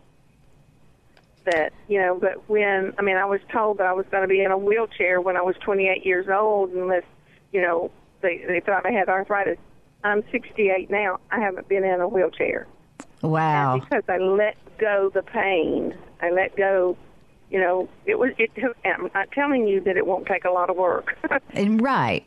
that 1.46 1.74
you 1.88 2.00
know. 2.00 2.18
But 2.20 2.48
when 2.50 2.94
I 2.98 3.02
mean, 3.02 3.18
I 3.18 3.26
was 3.26 3.42
told 3.52 3.80
that 3.80 3.88
I 3.88 3.94
was 3.94 4.06
going 4.12 4.24
to 4.24 4.28
be 4.28 4.42
in 4.42 4.52
a 4.52 4.58
wheelchair 4.58 5.22
when 5.22 5.38
I 5.38 5.42
was 5.42 5.56
28 5.64 6.06
years 6.06 6.28
old, 6.30 6.72
unless 6.72 7.04
you 7.52 7.62
know 7.62 7.92
they 8.22 8.44
they 8.48 8.60
thought 8.60 8.86
I 8.86 8.92
had 8.92 9.10
arthritis. 9.10 9.58
I'm 10.04 10.24
68 10.32 10.90
now. 10.90 11.20
I 11.32 11.40
haven't 11.40 11.68
been 11.68 11.84
in 11.84 12.02
a 12.02 12.08
wheelchair. 12.08 12.68
wow. 13.22 13.74
And 13.74 13.82
because 13.82 14.04
I 14.08 14.18
let 14.18 14.56
go 14.78 15.10
the 15.14 15.24
pain. 15.24 15.98
I 16.22 16.30
let 16.30 16.56
go. 16.56 16.98
You 17.50 17.60
know, 17.60 17.90
it 18.06 18.20
was. 18.20 18.32
It. 18.38 18.52
I'm 18.86 19.10
not 19.14 19.32
telling 19.32 19.68
you 19.68 19.80
that 19.82 19.96
it 19.96 20.06
won't 20.06 20.26
take 20.26 20.46
a 20.46 20.52
lot 20.52 20.70
of 20.70 20.76
work. 20.76 21.18
And 21.52 21.82
right. 21.82 22.26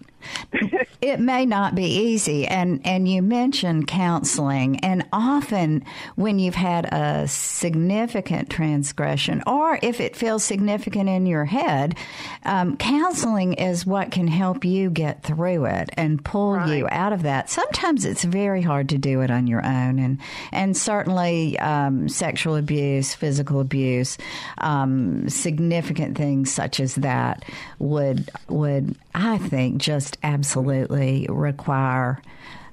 It 1.01 1.21
may 1.21 1.47
not 1.47 1.75
be 1.75 1.85
easy 1.85 2.47
and 2.47 2.81
and 2.85 3.09
you 3.09 3.23
mentioned 3.23 3.87
counseling 3.87 4.79
and 4.81 5.07
often 5.13 5.85
when 6.17 6.39
you've 6.39 6.55
had 6.55 6.85
a 6.87 7.27
significant 7.29 8.51
transgression 8.51 9.43
or 9.47 9.79
if 9.83 10.01
it 10.01 10.17
feels 10.17 10.45
significant 10.45 11.09
in 11.09 11.27
your 11.27 11.45
head 11.45 11.97
um, 12.45 12.77
counseling 12.77 13.55
is 13.55 13.85
what 13.87 14.11
can 14.11 14.27
help 14.27 14.65
you 14.65 14.91
get 14.91 15.23
through 15.23 15.67
it 15.67 15.91
and 15.95 16.25
pull 16.25 16.67
you 16.67 16.89
out 16.91 17.13
of 17.13 17.23
that. 17.23 17.51
Sometimes 17.51 18.05
it's 18.05 18.25
very 18.25 18.63
hard 18.63 18.89
to 18.91 18.99
do 18.99 19.21
it 19.21 19.31
on 19.31 19.47
your 19.47 19.65
own 19.65 19.99
and 19.99 20.19
and 20.53 20.77
certainly 20.77 21.59
um, 21.59 22.09
sexual 22.09 22.57
abuse 22.57 23.15
physical 23.15 23.61
abuse 23.61 24.19
um, 24.59 25.29
significant 25.29 26.17
things 26.17 26.53
such 26.53 26.81
as 26.81 26.95
that 26.97 27.45
would 27.79 28.31
would 28.49 28.97
I 29.15 29.39
think 29.39 29.79
just 29.79 30.10
absolutely 30.23 31.27
require 31.29 32.21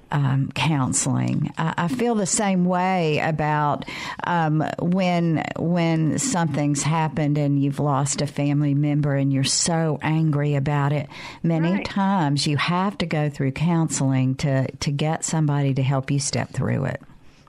um, 0.09 0.49
counseling. 0.55 1.51
I, 1.57 1.73
I 1.77 1.87
feel 1.89 2.15
the 2.15 2.25
same 2.25 2.63
way 2.63 3.19
about 3.19 3.83
um, 4.25 4.63
when 4.79 5.43
when 5.59 6.17
something's 6.17 6.81
happened 6.81 7.37
and 7.37 7.61
you've 7.61 7.79
lost 7.81 8.21
a 8.21 8.27
family 8.27 8.73
member 8.73 9.15
and 9.15 9.33
you're 9.33 9.43
so 9.43 9.99
angry 10.01 10.55
about 10.55 10.93
it. 10.93 11.09
Many 11.43 11.73
Right. 11.73 11.85
times 11.85 12.47
you 12.47 12.55
have 12.55 12.97
to 12.99 13.05
go 13.05 13.29
through 13.29 13.51
counseling 13.51 14.35
to 14.35 14.71
to 14.71 14.91
get 14.91 15.25
somebody 15.25 15.73
to 15.73 15.83
help 15.83 16.09
you 16.09 16.19
step 16.19 16.51
through 16.51 16.85
it. 16.85 17.01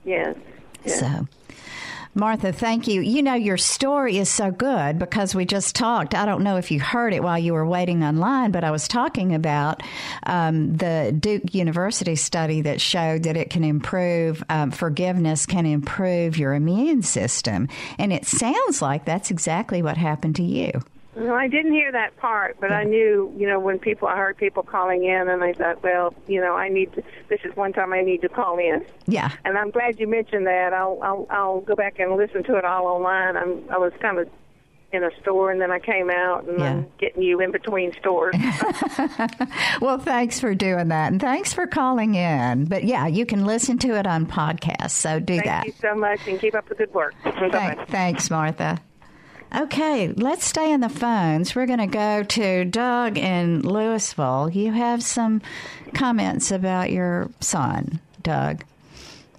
yes. 0.03 0.35
yes. 0.83 0.99
So. 0.99 1.27
Martha, 2.19 2.51
thank 2.51 2.85
you. 2.85 2.99
You 2.99 3.23
know, 3.23 3.33
your 3.33 3.55
story 3.55 4.17
is 4.17 4.27
so 4.27 4.51
good 4.51 4.99
because 4.99 5.33
we 5.33 5.45
just 5.45 5.73
talked. 5.73 6.13
I 6.13 6.25
don't 6.25 6.43
know 6.43 6.57
if 6.57 6.69
you 6.69 6.81
heard 6.81 7.13
it 7.13 7.23
while 7.23 7.39
you 7.39 7.53
were 7.53 7.65
waiting 7.65 8.03
online, 8.03 8.51
but 8.51 8.65
I 8.65 8.71
was 8.71 8.89
talking 8.89 9.33
about 9.33 9.81
um, 10.23 10.75
the 10.75 11.15
Duke 11.17 11.55
University 11.55 12.17
study 12.17 12.61
that 12.63 12.81
showed 12.81 13.23
that 13.23 13.37
it 13.37 13.49
can 13.49 13.63
improve, 13.63 14.43
um, 14.49 14.71
forgiveness 14.71 15.45
can 15.45 15.65
improve 15.65 16.37
your 16.37 16.53
immune 16.53 17.03
system. 17.03 17.69
And 17.97 18.11
it 18.11 18.25
sounds 18.25 18.81
like 18.81 19.05
that's 19.05 19.31
exactly 19.31 19.81
what 19.81 19.95
happened 19.95 20.35
to 20.35 20.43
you. 20.43 20.71
No, 21.19 21.35
I 21.35 21.47
didn't 21.47 21.73
hear 21.73 21.91
that 21.91 22.15
part, 22.17 22.57
but 22.59 22.71
I 22.71 22.83
hmm. 22.83 22.91
knew, 22.91 23.33
you 23.37 23.47
know, 23.47 23.59
when 23.59 23.79
people, 23.79 24.07
I 24.07 24.17
heard 24.17 24.37
people 24.37 24.63
calling 24.63 25.03
in, 25.03 25.27
and 25.27 25.43
I 25.43 25.53
thought, 25.53 25.83
well, 25.83 26.13
you 26.27 26.39
know, 26.39 26.55
I 26.55 26.69
need 26.69 26.93
to. 26.93 27.03
This 27.27 27.41
is 27.43 27.55
one 27.55 27.73
time 27.73 27.93
I 27.93 28.01
need 28.01 28.21
to 28.21 28.29
call 28.29 28.57
in, 28.57 28.85
Yeah. 29.07 29.31
and 29.45 29.57
I'm 29.57 29.71
glad 29.71 29.99
you 29.99 30.07
mentioned 30.07 30.47
that. 30.47 30.73
I'll, 30.73 30.99
I'll, 31.03 31.27
I'll 31.29 31.61
go 31.61 31.75
back 31.75 31.99
and 31.99 32.15
listen 32.15 32.43
to 32.45 32.57
it 32.57 32.65
all 32.65 32.87
online. 32.87 33.37
I'm, 33.37 33.63
I 33.69 33.77
was 33.77 33.91
kind 33.99 34.17
of 34.17 34.29
in 34.91 35.03
a 35.03 35.11
store, 35.21 35.51
and 35.51 35.61
then 35.61 35.71
I 35.71 35.79
came 35.79 36.09
out, 36.09 36.45
and 36.47 36.59
Yeah. 36.59 36.71
I'm 36.71 36.87
getting 36.97 37.21
you 37.21 37.39
in 37.41 37.51
between 37.51 37.93
stores. 37.99 38.35
Well, 39.81 39.97
thanks 39.97 40.39
for 40.41 40.53
doing 40.53 40.89
that. 40.89 41.11
And 41.11 41.21
thanks 41.21 41.53
for 41.53 41.65
calling 41.65 42.15
in. 42.15 42.65
But 42.65 42.83
yeah, 42.83 43.07
you 43.07 43.25
can 43.25 43.45
listen 43.45 43.77
to 43.79 43.95
it 43.95 44.05
on 44.05 44.25
podcast. 44.25 44.91
So 44.91 45.19
do 45.19 45.35
Thank 45.35 45.45
that. 45.45 45.63
Thank 45.63 45.67
you 45.67 45.73
so 45.81 45.95
much, 45.95 46.19
and 46.27 46.39
keep 46.39 46.53
up 46.53 46.67
the 46.67 46.75
good 46.75 46.93
work. 46.93 47.15
Thank, 47.23 47.87
thanks, 47.87 48.29
Martha. 48.29 48.81
Okay, 49.55 50.09
let's 50.09 50.45
stay 50.45 50.71
on 50.73 50.81
the 50.81 50.89
phones. 50.89 51.55
We're 51.55 51.65
going 51.65 51.79
to 51.79 51.87
go 51.87 52.21
to 52.21 52.65
Doug 52.65 53.17
in 53.17 53.61
Louisville. 53.61 54.49
You 54.51 54.73
have 54.73 55.01
some 55.01 55.41
comments 55.93 56.51
about 56.51 56.91
your 56.91 57.31
son, 57.39 57.99
Doug. 58.21 58.63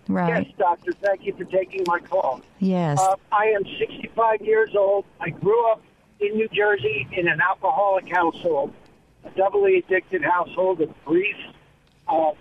Right. 0.09 0.47
Yes, 0.47 0.55
doctor. 0.59 0.93
Thank 1.01 1.25
you 1.25 1.35
for 1.35 1.45
taking 1.45 1.85
my 1.87 2.01
call. 2.01 2.41
Yes. 2.59 2.99
Uh, 3.01 3.15
I 3.31 3.47
am 3.47 3.63
65 3.79 4.41
years 4.41 4.75
old. 4.75 5.05
I 5.21 5.31
grew 5.31 5.71
up 5.71 5.81
in 6.19 6.35
New 6.35 6.49
Jersey 6.49 7.07
in 7.13 7.29
an 7.29 7.41
alcoholic 7.41 8.09
household, 8.13 8.73
a 9.25 9.31
doubly 9.31 9.77
addicted 9.77 10.25
household 10.25 10.81
of 10.81 10.93
grief, 11.05 11.37
uh, 12.09 12.33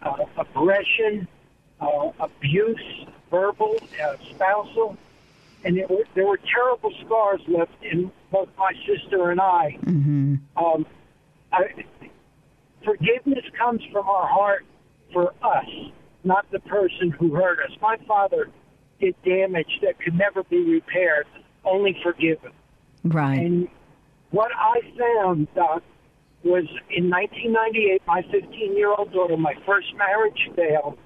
uh, 0.00 0.24
aggression, 0.38 1.28
uh, 1.82 2.10
abuse, 2.18 3.06
verbal, 3.30 3.76
uh, 4.02 4.16
spousal, 4.30 4.96
and 5.64 5.76
it 5.76 5.90
were, 5.90 6.04
there 6.14 6.26
were 6.26 6.38
terrible 6.54 6.92
scars 7.04 7.40
left 7.48 7.72
in 7.82 8.10
both 8.30 8.48
my 8.56 8.72
sister 8.86 9.30
and 9.30 9.40
I. 9.40 9.76
mm-hmm. 9.84 10.34
Um, 10.56 10.86
I, 11.52 11.84
forgiveness 12.84 13.44
comes 13.58 13.82
from 13.92 14.08
our 14.08 14.26
heart 14.26 14.64
for 15.12 15.32
us, 15.42 15.68
not 16.24 16.46
the 16.50 16.60
person 16.60 17.10
who 17.10 17.34
hurt 17.34 17.58
us. 17.60 17.76
My 17.80 17.96
father 18.06 18.50
did 19.00 19.14
damage 19.24 19.80
that 19.82 19.98
could 20.00 20.14
never 20.14 20.42
be 20.44 20.58
repaired, 20.58 21.26
only 21.64 21.98
forgiven. 22.02 22.52
Right. 23.04 23.38
And 23.38 23.68
what 24.30 24.50
I 24.54 24.80
found, 24.98 25.52
Doc, 25.54 25.82
was 26.44 26.64
in 26.90 27.10
1998, 27.10 28.02
my 28.06 28.22
15 28.30 28.76
year 28.76 28.92
old 28.92 29.12
daughter, 29.12 29.36
my 29.36 29.54
first 29.66 29.88
marriage 29.96 30.48
failed 30.54 30.98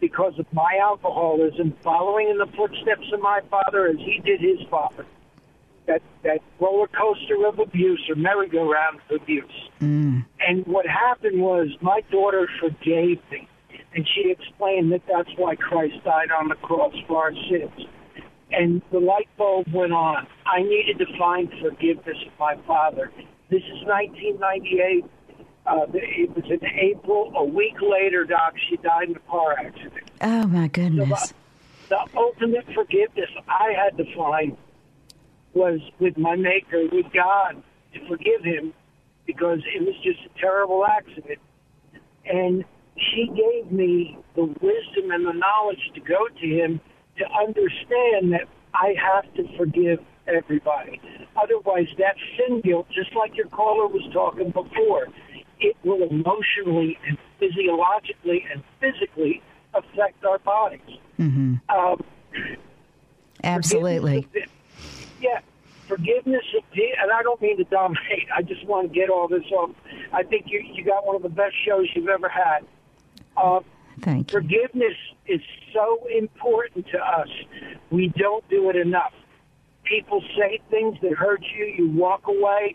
because 0.00 0.38
of 0.38 0.46
my 0.52 0.78
alcoholism, 0.80 1.74
following 1.82 2.28
in 2.28 2.38
the 2.38 2.46
footsteps 2.56 3.06
of 3.12 3.20
my 3.20 3.40
father 3.50 3.88
as 3.88 3.96
he 3.96 4.20
did 4.24 4.40
his 4.40 4.66
father. 4.70 5.06
That, 5.86 6.02
that 6.22 6.40
roller 6.60 6.86
coaster 6.88 7.46
of 7.46 7.58
abuse 7.58 8.04
or 8.10 8.14
merry-go-round 8.14 9.00
of 9.08 9.22
abuse. 9.22 9.70
Mm. 9.80 10.26
And 10.38 10.66
what 10.66 10.86
happened 10.86 11.40
was 11.40 11.68
my 11.80 12.02
daughter 12.10 12.46
forgave 12.60 13.20
me. 13.30 13.48
And 13.94 14.06
she 14.14 14.30
explained 14.30 14.92
that 14.92 15.00
that's 15.08 15.30
why 15.36 15.56
Christ 15.56 15.94
died 16.04 16.30
on 16.30 16.48
the 16.48 16.56
cross 16.56 16.94
for 17.06 17.22
our 17.22 17.32
sins. 17.32 17.88
And 18.50 18.82
the 18.92 18.98
light 18.98 19.28
bulb 19.38 19.66
went 19.72 19.92
on. 19.92 20.26
I 20.46 20.62
needed 20.62 20.98
to 20.98 21.06
find 21.18 21.50
forgiveness 21.60 22.18
of 22.26 22.38
my 22.38 22.56
father. 22.66 23.10
This 23.50 23.62
is 23.62 23.86
1998. 23.86 25.04
Uh, 25.68 25.86
it 25.92 26.34
was 26.34 26.44
in 26.50 26.66
April. 26.66 27.32
A 27.36 27.44
week 27.44 27.76
later, 27.82 28.24
Doc, 28.24 28.54
she 28.68 28.76
died 28.78 29.10
in 29.10 29.16
a 29.16 29.30
car 29.30 29.52
accident. 29.58 30.10
Oh 30.22 30.46
my 30.46 30.64
So 30.64 30.68
goodness. 30.68 31.34
the, 31.88 31.96
the 31.96 32.18
ultimate 32.18 32.64
forgiveness 32.74 33.30
I 33.48 33.72
had 33.76 33.96
to 33.98 34.04
find 34.16 34.56
was 35.52 35.80
with 35.98 36.16
my 36.16 36.36
Maker, 36.36 36.84
with 36.90 37.06
God, 37.12 37.62
to 37.94 38.08
forgive 38.08 38.42
him 38.44 38.72
because 39.26 39.58
it 39.74 39.82
was 39.82 39.94
just 40.02 40.20
a 40.24 40.40
terrible 40.40 40.86
accident. 40.86 41.38
And 42.24 42.64
she 42.96 43.26
gave 43.26 43.70
me 43.70 44.18
the 44.34 44.44
wisdom 44.44 45.10
and 45.10 45.26
the 45.26 45.32
knowledge 45.32 45.90
to 45.94 46.00
go 46.00 46.28
to 46.28 46.46
him 46.46 46.80
to 47.18 47.24
understand 47.46 48.32
that 48.32 48.48
I 48.74 48.94
have 48.98 49.32
to 49.34 49.56
forgive 49.56 50.00
everybody. 50.26 51.00
Otherwise, 51.40 51.88
that 51.98 52.16
sin 52.36 52.60
guilt, 52.60 52.86
just 52.94 53.14
like 53.14 53.36
your 53.36 53.48
caller 53.48 53.86
was 53.86 54.02
talking 54.12 54.50
before, 54.50 55.08
it 55.60 55.76
will 55.84 56.02
emotionally 56.08 56.98
and 57.06 57.18
physiologically 57.38 58.44
and 58.52 58.62
physically 58.80 59.42
affect 59.74 60.24
our 60.24 60.38
bodies. 60.38 60.80
hmm 61.16 61.54
Um, 61.68 62.02
Absolutely. 63.44 64.22
forgiveness 64.22 64.50
of- 64.50 65.22
Yeah, 65.22 65.40
forgiveness, 65.86 66.44
of, 66.56 66.64
and 66.74 67.10
I 67.12 67.22
don't 67.22 67.40
mean 67.40 67.56
to 67.58 67.64
dominate. 67.64 68.28
I 68.34 68.42
just 68.42 68.64
want 68.66 68.88
to 68.92 68.94
get 68.94 69.10
all 69.10 69.28
this 69.28 69.44
off. 69.52 69.70
I 70.12 70.22
think 70.22 70.46
you 70.48 70.60
you 70.60 70.84
got 70.84 71.06
one 71.06 71.16
of 71.16 71.22
the 71.22 71.28
best 71.28 71.54
shows 71.64 71.86
you've 71.94 72.08
ever 72.08 72.28
had. 72.28 72.60
Uh, 73.36 73.60
Thank 74.00 74.32
you. 74.32 74.40
forgiveness 74.40 74.94
is 75.26 75.40
so 75.72 76.06
important 76.16 76.86
to 76.88 76.98
us. 76.98 77.28
We 77.90 78.08
don't 78.16 78.48
do 78.48 78.70
it 78.70 78.76
enough. 78.76 79.12
People 79.84 80.22
say 80.36 80.60
things 80.70 80.96
that 81.02 81.12
hurt 81.14 81.42
you. 81.56 81.64
You 81.64 81.90
walk 81.90 82.26
away. 82.28 82.74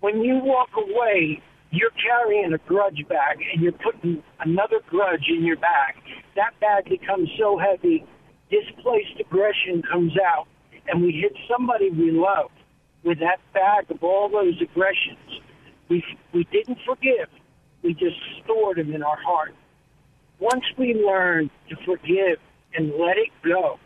When 0.00 0.20
you 0.22 0.38
walk 0.38 0.70
away, 0.76 1.40
you're 1.72 1.90
carrying 1.90 2.52
a 2.52 2.58
grudge 2.68 3.02
bag 3.08 3.38
and 3.52 3.62
you're 3.62 3.72
putting 3.72 4.22
another 4.40 4.80
grudge 4.88 5.24
in 5.28 5.44
your 5.44 5.56
bag. 5.56 5.94
That 6.36 6.52
bag 6.60 6.84
becomes 6.88 7.30
so 7.38 7.58
heavy, 7.58 8.04
displaced 8.50 9.18
aggression 9.18 9.82
comes 9.90 10.12
out, 10.18 10.46
and 10.86 11.02
we 11.02 11.12
hit 11.12 11.32
somebody 11.50 11.90
we 11.90 12.10
love 12.10 12.50
with 13.04 13.18
that 13.20 13.38
bag 13.54 13.90
of 13.90 14.02
all 14.04 14.28
those 14.28 14.60
aggressions. 14.60 15.40
We 15.88 16.04
we 16.32 16.44
didn't 16.52 16.78
forgive. 16.86 17.28
We 17.82 17.94
just 17.94 18.16
stored 18.44 18.76
them 18.76 18.94
in 18.94 19.02
our 19.02 19.20
heart. 19.20 19.54
Once 20.38 20.64
we 20.76 20.94
learn 20.94 21.50
to 21.70 21.76
forgive 21.86 22.38
and 22.74 22.92
let 22.98 23.16
it 23.16 23.30
go, 23.42 23.78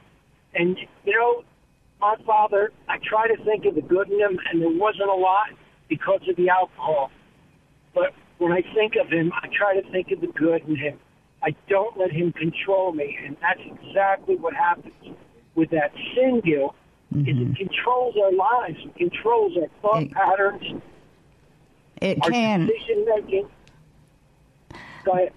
and 0.54 0.76
you 1.04 1.12
know, 1.12 1.44
my 2.00 2.16
father, 2.26 2.72
I 2.88 2.98
try 2.98 3.28
to 3.28 3.44
think 3.44 3.64
of 3.64 3.76
the 3.76 3.82
good 3.82 4.10
in 4.10 4.18
him, 4.18 4.38
and 4.50 4.60
there 4.60 4.70
wasn't 4.70 5.08
a 5.08 5.14
lot 5.14 5.50
because 5.88 6.20
of 6.28 6.36
the 6.36 6.48
alcohol. 6.48 7.10
But 7.96 8.12
when 8.38 8.52
I 8.52 8.62
think 8.74 8.94
of 8.94 9.08
him, 9.08 9.32
I 9.42 9.48
try 9.48 9.80
to 9.80 9.90
think 9.90 10.12
of 10.12 10.20
the 10.20 10.26
good 10.28 10.62
in 10.68 10.76
him. 10.76 10.98
I 11.42 11.54
don't 11.68 11.96
let 11.98 12.12
him 12.12 12.32
control 12.32 12.92
me, 12.92 13.18
and 13.24 13.36
that's 13.40 13.60
exactly 13.64 14.36
what 14.36 14.54
happens 14.54 14.92
with 15.54 15.70
that 15.70 15.92
sin 16.14 16.40
guilt. 16.44 16.74
Is 17.14 17.24
it 17.38 17.56
controls 17.56 18.14
our 18.22 18.32
lives, 18.32 18.78
it 18.84 18.94
controls 18.96 19.56
our 19.56 19.68
thought 19.80 20.02
It- 20.02 20.12
patterns, 20.12 20.82
It 22.02 22.18
our 22.22 22.30
can. 22.30 22.66
decision 22.66 23.06
making. 23.14 23.48
Go 25.04 25.12
ahead. 25.12 25.32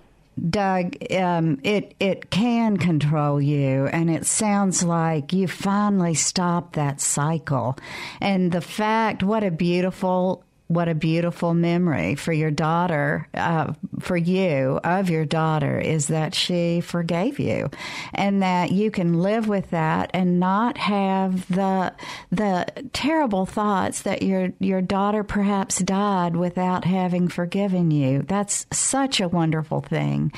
Doug, 0.49 0.95
um, 1.13 1.59
it 1.63 1.93
it 1.99 2.29
can 2.31 2.77
control 2.77 3.41
you, 3.41 3.87
and 3.87 4.09
it 4.09 4.25
sounds 4.25 4.83
like 4.83 5.31
you 5.33 5.47
finally 5.47 6.13
stopped 6.15 6.73
that 6.73 7.01
cycle. 7.01 7.77
And 8.21 8.51
the 8.51 8.61
fact, 8.61 9.21
what 9.21 9.43
a 9.43 9.51
beautiful, 9.51 10.43
what 10.69 10.87
a 10.87 10.93
beautiful 10.93 11.55
memory 11.55 12.13
for 12.13 12.31
your 12.31 12.51
daughter, 12.51 13.27
uh, 13.33 13.73
for 13.99 14.15
you 14.15 14.79
of 14.83 15.09
your 15.09 15.25
daughter, 15.25 15.79
is 15.79 16.07
that 16.07 16.35
she 16.35 16.79
forgave 16.79 17.39
you, 17.39 17.71
and 18.13 18.43
that 18.43 18.71
you 18.71 18.91
can 18.91 19.19
live 19.19 19.47
with 19.47 19.71
that 19.71 20.11
and 20.13 20.39
not 20.39 20.77
have 20.77 21.47
the 21.47 21.91
the 22.31 22.67
terrible 22.93 23.47
thoughts 23.47 24.03
that 24.03 24.21
your 24.21 24.53
your 24.59 24.79
daughter 24.79 25.23
perhaps 25.23 25.79
died 25.79 26.35
without 26.35 26.85
having 26.85 27.29
forgiven 27.29 27.89
you. 27.89 28.21
That's 28.21 28.67
such 28.71 29.19
a 29.19 29.27
wonderful 29.27 29.81
thing. 29.81 30.31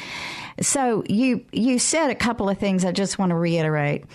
So 0.61 1.03
you 1.09 1.43
you 1.51 1.77
said 1.77 2.09
a 2.09 2.15
couple 2.15 2.47
of 2.47 2.57
things 2.57 2.86
I 2.86 2.93
just 2.93 3.19
want 3.19 3.32
to 3.32 3.36
reiterate. 3.36 4.05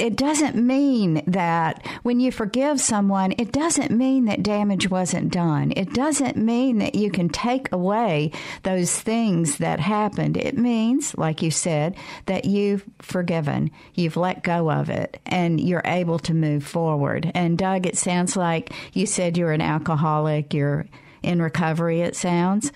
It 0.00 0.16
doesn't 0.16 0.56
mean 0.56 1.22
that 1.26 1.86
when 2.02 2.20
you 2.20 2.32
forgive 2.32 2.80
someone, 2.80 3.32
it 3.32 3.52
doesn't 3.52 3.90
mean 3.90 4.24
that 4.24 4.42
damage 4.42 4.88
wasn't 4.88 5.30
done. 5.30 5.74
It 5.76 5.92
doesn't 5.92 6.38
mean 6.38 6.78
that 6.78 6.94
you 6.94 7.10
can 7.10 7.28
take 7.28 7.70
away 7.70 8.32
those 8.62 8.98
things 8.98 9.58
that 9.58 9.78
happened. 9.78 10.38
It 10.38 10.56
means, 10.56 11.14
like 11.18 11.42
you 11.42 11.50
said, 11.50 11.96
that 12.24 12.46
you've 12.46 12.82
forgiven, 13.00 13.70
you've 13.92 14.16
let 14.16 14.42
go 14.42 14.70
of 14.70 14.88
it, 14.88 15.20
and 15.26 15.60
you're 15.60 15.82
able 15.84 16.18
to 16.20 16.32
move 16.32 16.66
forward. 16.66 17.30
And 17.34 17.58
Doug, 17.58 17.84
it 17.84 17.98
sounds 17.98 18.36
like 18.36 18.72
you 18.94 19.04
said 19.04 19.36
you're 19.36 19.52
an 19.52 19.60
alcoholic, 19.60 20.54
you're 20.54 20.86
in 21.22 21.42
recovery, 21.42 22.00
it 22.00 22.16
sounds. 22.16 22.72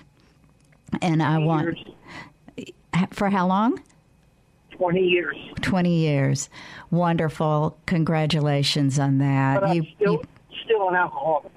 And 1.00 1.22
I 1.22 1.38
want, 1.38 1.78
for 3.12 3.30
how 3.30 3.46
long? 3.46 3.80
20 4.84 5.00
years. 5.00 5.36
20 5.62 5.90
years. 5.94 6.50
Wonderful. 6.90 7.76
Congratulations 7.86 8.98
on 8.98 9.16
that. 9.18 9.60
But 9.60 9.70
I'm 9.70 9.86
still, 9.96 10.12
you- 10.12 10.22
still 10.64 10.88
an 10.90 10.94
alcoholic. 10.94 11.52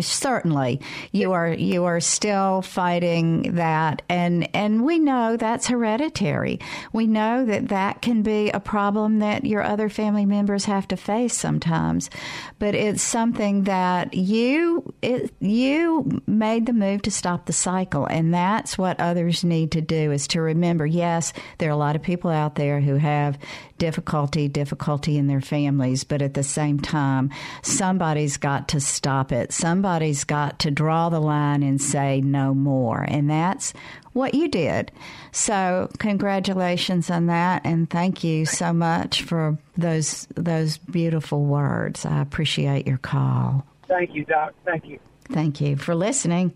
Certainly, 0.00 0.80
you 1.12 1.32
are 1.32 1.52
you 1.52 1.84
are 1.84 2.00
still 2.00 2.62
fighting 2.62 3.54
that, 3.54 4.02
and 4.08 4.48
and 4.54 4.84
we 4.84 4.98
know 4.98 5.36
that's 5.36 5.66
hereditary. 5.66 6.60
We 6.92 7.06
know 7.06 7.44
that 7.44 7.68
that 7.68 8.02
can 8.02 8.22
be 8.22 8.50
a 8.50 8.60
problem 8.60 9.18
that 9.20 9.44
your 9.44 9.62
other 9.62 9.88
family 9.88 10.26
members 10.26 10.64
have 10.66 10.88
to 10.88 10.96
face 10.96 11.34
sometimes, 11.34 12.10
but 12.58 12.74
it's 12.74 13.02
something 13.02 13.64
that 13.64 14.14
you 14.14 14.94
it, 15.02 15.32
you 15.40 16.22
made 16.26 16.66
the 16.66 16.72
move 16.72 17.02
to 17.02 17.10
stop 17.10 17.46
the 17.46 17.52
cycle, 17.52 18.06
and 18.06 18.32
that's 18.32 18.78
what 18.78 19.00
others 19.00 19.44
need 19.44 19.72
to 19.72 19.80
do 19.80 20.12
is 20.12 20.26
to 20.28 20.40
remember. 20.40 20.86
Yes, 20.86 21.32
there 21.58 21.68
are 21.68 21.72
a 21.72 21.76
lot 21.76 21.96
of 21.96 22.02
people 22.02 22.30
out 22.30 22.54
there 22.54 22.80
who 22.80 22.96
have 22.96 23.38
difficulty 23.78 24.48
difficulty 24.48 25.16
in 25.16 25.26
their 25.26 25.40
families, 25.40 26.04
but 26.04 26.22
at 26.22 26.34
the 26.34 26.42
same 26.42 26.80
time, 26.80 27.30
somebody's 27.62 28.36
got 28.36 28.68
to 28.68 28.80
stop 28.80 29.32
it. 29.32 29.52
Somebody's 29.52 30.24
got 30.24 30.58
to 30.60 30.70
draw 30.70 31.08
the 31.08 31.20
line 31.20 31.62
and 31.62 31.80
say 31.80 32.20
no 32.20 32.54
more. 32.54 33.02
And 33.08 33.30
that's 33.30 33.72
what 34.12 34.34
you 34.34 34.48
did. 34.48 34.90
So, 35.32 35.90
congratulations 35.98 37.10
on 37.10 37.26
that 37.26 37.62
and 37.64 37.88
thank 37.88 38.24
you 38.24 38.46
so 38.46 38.72
much 38.72 39.22
for 39.22 39.58
those 39.76 40.26
those 40.34 40.78
beautiful 40.78 41.44
words. 41.44 42.06
I 42.06 42.20
appreciate 42.22 42.86
your 42.86 42.98
call. 42.98 43.66
Thank 43.86 44.14
you, 44.14 44.24
Doc. 44.24 44.54
Thank 44.64 44.86
you. 44.86 44.98
Thank 45.28 45.60
you 45.60 45.76
for 45.76 45.94
listening. 45.94 46.54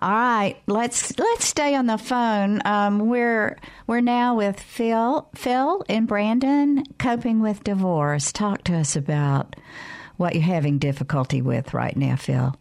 All 0.00 0.10
right, 0.10 0.56
let's 0.66 1.18
let's 1.18 1.44
stay 1.44 1.74
on 1.74 1.86
the 1.86 1.98
phone. 1.98 2.60
Um, 2.64 3.08
we're 3.08 3.58
we're 3.86 4.00
now 4.00 4.34
with 4.34 4.60
Phil. 4.60 5.28
Phil 5.34 5.84
and 5.88 6.06
Brandon 6.06 6.84
coping 6.98 7.40
with 7.40 7.64
divorce. 7.64 8.32
Talk 8.32 8.64
to 8.64 8.76
us 8.76 8.96
about 8.96 9.56
what 10.16 10.34
you're 10.34 10.44
having 10.44 10.78
difficulty 10.78 11.42
with 11.42 11.74
right 11.74 11.96
now, 11.96 12.16
Phil. 12.16 12.56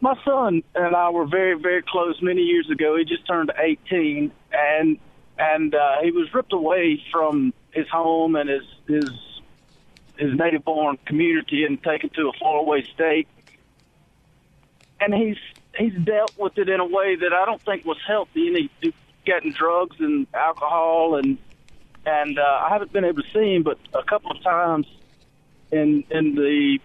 My 0.00 0.18
son 0.24 0.62
and 0.74 0.96
I 0.96 1.10
were 1.10 1.26
very 1.26 1.58
very 1.58 1.82
close 1.82 2.20
many 2.22 2.42
years 2.42 2.68
ago. 2.70 2.96
He 2.96 3.04
just 3.04 3.26
turned 3.26 3.52
18, 3.56 4.32
and 4.52 4.98
and 5.38 5.74
uh, 5.74 6.02
he 6.02 6.10
was 6.10 6.32
ripped 6.34 6.52
away 6.52 7.02
from 7.10 7.54
his 7.72 7.88
home 7.88 8.36
and 8.36 8.48
his 8.48 8.62
his 8.86 9.10
his 10.16 10.34
native 10.38 10.64
born 10.64 10.98
community 11.06 11.64
and 11.64 11.82
taken 11.82 12.10
to 12.10 12.28
a 12.28 12.32
faraway 12.38 12.82
state. 12.94 13.28
And 15.00 15.14
he's 15.14 15.38
he's 15.76 15.94
dealt 16.04 16.36
with 16.38 16.58
it 16.58 16.68
in 16.68 16.80
a 16.80 16.86
way 16.86 17.16
that 17.16 17.32
I 17.32 17.44
don't 17.44 17.62
think 17.62 17.84
was 17.84 17.98
healthy. 18.06 18.48
And 18.48 18.70
he's 18.80 18.92
getting 19.24 19.52
drugs 19.52 19.96
and 19.98 20.26
alcohol, 20.34 21.16
and 21.16 21.38
and 22.04 22.38
uh, 22.38 22.42
I 22.42 22.68
haven't 22.70 22.92
been 22.92 23.04
able 23.04 23.22
to 23.22 23.30
see 23.30 23.54
him, 23.54 23.62
but 23.62 23.78
a 23.94 24.02
couple 24.02 24.30
of 24.30 24.42
times 24.42 24.86
in 25.70 26.04
in 26.10 26.34
the 26.34 26.78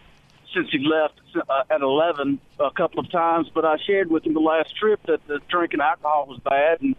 since 0.53 0.69
he 0.71 0.79
left 0.79 1.19
uh, 1.35 1.63
at 1.69 1.81
11 1.81 2.39
a 2.59 2.71
couple 2.71 2.99
of 2.99 3.11
times. 3.11 3.49
But 3.53 3.65
I 3.65 3.77
shared 3.85 4.09
with 4.09 4.25
him 4.25 4.33
the 4.33 4.39
last 4.39 4.75
trip 4.75 5.01
that 5.07 5.25
the 5.27 5.39
drinking 5.49 5.81
alcohol 5.81 6.27
was 6.27 6.39
bad, 6.39 6.81
and 6.81 6.95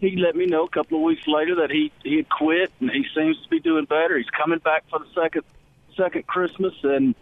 he 0.00 0.16
let 0.16 0.36
me 0.36 0.46
know 0.46 0.64
a 0.64 0.68
couple 0.68 0.98
of 0.98 1.04
weeks 1.04 1.26
later 1.26 1.56
that 1.56 1.70
he 1.70 1.92
he 2.02 2.16
had 2.16 2.28
quit, 2.28 2.72
and 2.80 2.90
he 2.90 3.04
seems 3.14 3.40
to 3.42 3.48
be 3.48 3.60
doing 3.60 3.84
better. 3.84 4.16
He's 4.16 4.30
coming 4.30 4.58
back 4.58 4.84
for 4.90 4.98
the 4.98 5.08
second 5.14 5.42
second 5.96 6.26
Christmas, 6.26 6.74
and 6.82 7.14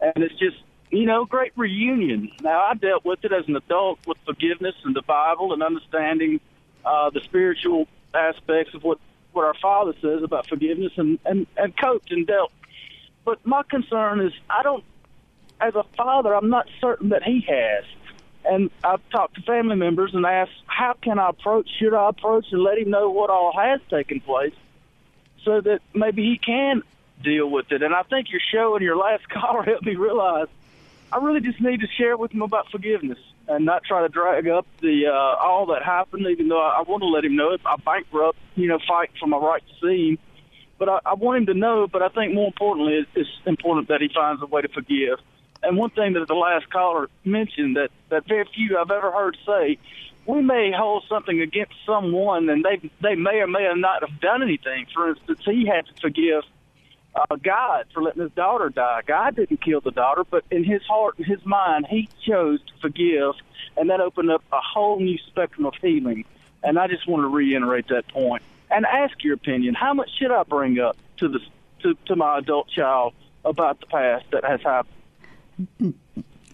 and 0.00 0.24
it's 0.24 0.38
just 0.38 0.56
you 0.96 1.06
know, 1.06 1.24
great 1.24 1.52
reunion. 1.56 2.30
Now, 2.42 2.60
I 2.60 2.74
dealt 2.74 3.04
with 3.04 3.24
it 3.24 3.32
as 3.32 3.48
an 3.48 3.56
adult 3.56 3.98
with 4.06 4.18
forgiveness 4.24 4.74
and 4.84 4.94
the 4.94 5.02
Bible 5.02 5.52
and 5.52 5.62
understanding 5.62 6.40
uh, 6.84 7.10
the 7.10 7.20
spiritual 7.20 7.88
aspects 8.14 8.74
of 8.74 8.84
what, 8.84 8.98
what 9.32 9.44
our 9.44 9.54
Father 9.54 9.94
says 10.00 10.22
about 10.22 10.48
forgiveness 10.48 10.92
and, 10.96 11.18
and, 11.24 11.46
and 11.56 11.76
coped 11.76 12.12
and 12.12 12.26
dealt. 12.26 12.52
But 13.24 13.44
my 13.46 13.62
concern 13.62 14.20
is 14.20 14.32
I 14.48 14.62
don't, 14.62 14.84
as 15.60 15.74
a 15.74 15.84
father, 15.96 16.34
I'm 16.34 16.50
not 16.50 16.68
certain 16.80 17.08
that 17.08 17.22
he 17.22 17.44
has. 17.48 17.84
And 18.44 18.70
I've 18.84 19.00
talked 19.08 19.36
to 19.36 19.42
family 19.42 19.76
members 19.76 20.10
and 20.14 20.26
asked, 20.26 20.52
how 20.66 20.92
can 21.00 21.18
I 21.18 21.30
approach, 21.30 21.68
should 21.78 21.94
I 21.94 22.10
approach 22.10 22.46
and 22.52 22.62
let 22.62 22.76
him 22.76 22.90
know 22.90 23.08
what 23.08 23.30
all 23.30 23.52
has 23.56 23.80
taken 23.88 24.20
place 24.20 24.54
so 25.44 25.62
that 25.62 25.80
maybe 25.94 26.22
he 26.22 26.38
can 26.38 26.82
deal 27.22 27.50
with 27.50 27.72
it. 27.72 27.82
And 27.82 27.94
I 27.94 28.02
think 28.02 28.30
your 28.30 28.42
show 28.52 28.76
and 28.76 28.84
your 28.84 28.96
last 28.96 29.28
caller 29.30 29.62
helped 29.62 29.86
me 29.86 29.96
realize– 29.96 30.48
I 31.14 31.18
really 31.18 31.40
just 31.40 31.60
need 31.60 31.80
to 31.80 31.86
share 31.96 32.16
with 32.16 32.32
him 32.32 32.42
about 32.42 32.68
forgiveness 32.72 33.18
and 33.46 33.64
not 33.64 33.84
try 33.84 34.02
to 34.02 34.08
drag 34.08 34.48
up 34.48 34.66
the 34.82 35.06
uh, 35.06 35.12
all 35.12 35.66
that 35.66 35.84
happened. 35.84 36.26
Even 36.26 36.48
though 36.48 36.60
I, 36.60 36.78
I 36.78 36.82
want 36.82 37.02
to 37.02 37.06
let 37.06 37.24
him 37.24 37.36
know 37.36 37.52
it, 37.52 37.60
I 37.64 37.76
bankrupt, 37.76 38.36
you 38.56 38.66
know, 38.66 38.80
fight 38.88 39.10
for 39.20 39.28
my 39.28 39.36
right 39.36 39.62
to 39.64 39.74
see 39.86 40.08
him. 40.10 40.18
But 40.76 40.88
I, 40.88 40.98
I 41.06 41.14
want 41.14 41.38
him 41.38 41.46
to 41.46 41.54
know. 41.54 41.86
But 41.86 42.02
I 42.02 42.08
think 42.08 42.34
more 42.34 42.48
importantly, 42.48 42.94
it's, 42.94 43.10
it's 43.14 43.30
important 43.46 43.86
that 43.88 44.00
he 44.00 44.10
finds 44.12 44.42
a 44.42 44.46
way 44.46 44.62
to 44.62 44.68
forgive. 44.68 45.20
And 45.62 45.76
one 45.76 45.90
thing 45.90 46.14
that 46.14 46.26
the 46.26 46.34
last 46.34 46.68
caller 46.70 47.08
mentioned 47.24 47.76
that 47.76 47.90
that 48.08 48.26
very 48.26 48.48
few 48.52 48.76
I've 48.76 48.90
ever 48.90 49.12
heard 49.12 49.36
say, 49.46 49.78
we 50.26 50.42
may 50.42 50.72
hold 50.76 51.04
something 51.08 51.40
against 51.40 51.74
someone, 51.86 52.48
and 52.48 52.64
they 52.64 52.90
they 53.00 53.14
may 53.14 53.36
or 53.36 53.46
may 53.46 53.72
not 53.76 54.08
have 54.08 54.20
done 54.20 54.42
anything. 54.42 54.86
For 54.92 55.10
instance, 55.10 55.42
he 55.44 55.64
had 55.64 55.86
to 55.86 55.92
forgive 56.00 56.42
uh, 57.14 57.36
God 57.36 57.86
for 57.92 58.02
letting 58.02 58.22
his 58.22 58.32
daughter 58.32 58.68
die. 58.68 59.02
God 59.06 59.36
didn't 59.36 59.60
kill 59.60 59.80
the 59.80 59.90
daughter, 59.90 60.24
but 60.28 60.44
in 60.50 60.64
his 60.64 60.82
heart 60.82 61.16
and 61.18 61.26
his 61.26 61.44
mind, 61.44 61.86
he 61.88 62.08
chose 62.26 62.60
to 62.60 62.72
forgive, 62.80 63.34
and 63.76 63.90
that 63.90 64.00
opened 64.00 64.30
up 64.30 64.42
a 64.52 64.60
whole 64.60 64.98
new 64.98 65.18
spectrum 65.18 65.66
of 65.66 65.74
healing. 65.80 66.24
And 66.62 66.78
I 66.78 66.88
just 66.88 67.06
want 67.06 67.22
to 67.22 67.28
reiterate 67.28 67.88
that 67.88 68.08
point 68.08 68.42
and 68.70 68.86
ask 68.86 69.22
your 69.22 69.34
opinion. 69.34 69.74
How 69.74 69.94
much 69.94 70.10
should 70.18 70.30
I 70.30 70.42
bring 70.42 70.78
up 70.78 70.96
to 71.18 71.28
the 71.28 71.40
to, 71.82 71.94
to 72.06 72.16
my 72.16 72.38
adult 72.38 72.68
child 72.68 73.12
about 73.44 73.80
the 73.80 73.86
past 73.86 74.24
that 74.32 74.44
has 74.44 74.60
happened? 74.62 75.94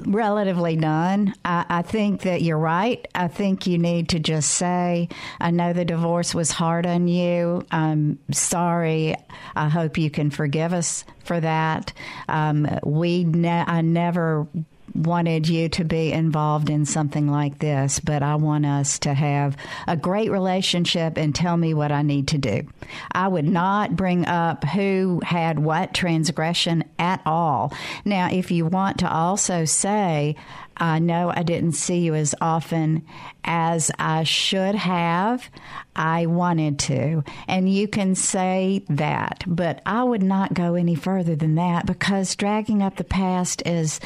Relatively 0.07 0.77
none. 0.77 1.35
I, 1.45 1.65
I, 1.69 1.83
think 1.83 2.23
that 2.23 2.43
you're 2.43 2.59
right. 2.59 3.07
I 3.15 3.29
think 3.29 3.67
you 3.67 3.79
need 3.79 4.09
to 4.11 4.19
just 4.19 4.51
say, 4.51 5.09
I 5.41 5.51
know 5.51 5.73
the 5.73 5.85
divorce 5.85 6.35
was 6.35 6.51
hard 6.51 6.87
on 6.87 7.09
you. 7.09 7.67
I'm 7.71 8.19
sorry. 8.31 9.17
I 9.57 9.69
hope 9.69 9.99
you 9.99 10.11
can 10.11 10.31
forgive 10.31 10.73
us 10.73 11.05
for 11.25 11.41
that. 11.41 11.93
Um, 12.29 12.69
we, 12.85 13.25
ne- 13.25 13.65
I 13.67 13.81
never 13.81 14.47
wanted 14.95 15.49
you 15.49 15.69
to 15.71 15.85
be 15.85 16.13
involved 16.13 16.71
in 16.71 16.85
something 16.85 17.29
like 17.29 17.59
this, 17.59 18.01
but 18.01 18.23
I 18.23 18.37
want 18.37 18.67
us 18.67 18.99
to 19.01 19.15
have 19.15 19.57
a 19.87 19.97
great 19.97 20.31
relationship 20.31 21.17
and 21.17 21.35
tell 21.35 21.57
me 21.57 21.75
what 21.75 21.93
I 21.93 22.03
need 22.03 22.29
to 22.29 22.39
do. 22.39 22.67
I 23.13 23.29
would 23.29 23.45
not 23.45 23.97
bring 23.97 24.27
up 24.27 24.65
who 24.65 25.21
had 25.25 25.59
what 25.59 25.95
transgression 25.95 26.85
at 26.99 27.21
all. 27.25 27.73
Now, 28.05 28.31
if 28.31 28.51
you 28.51 28.67
want 28.67 28.99
to 28.99 29.13
also 29.13 29.65
say, 29.65 30.37
I 30.77 30.99
know 30.99 31.31
I 31.35 31.43
didn't 31.43 31.73
see 31.73 31.99
you 31.99 32.15
as 32.15 32.35
often 32.41 33.05
as 33.45 33.91
I 33.99 34.25
should 34.25 34.75
have. 34.75 35.51
I 35.95 36.27
wanted 36.27 36.79
to. 36.81 37.25
And 37.49 37.73
you 37.73 37.89
can 37.89 38.15
say 38.15 38.85
that, 38.89 39.45
but 39.47 39.83
I 39.85 40.03
would 40.03 40.23
not 40.23 40.55
go 40.55 40.75
any 40.75 40.95
further 40.95 41.35
than 41.37 41.57
that 41.57 41.87
because 41.87 42.37
dragging 42.37 42.83
up 42.83 42.97
the 42.97 43.05
past 43.05 43.63
is 43.67 44.01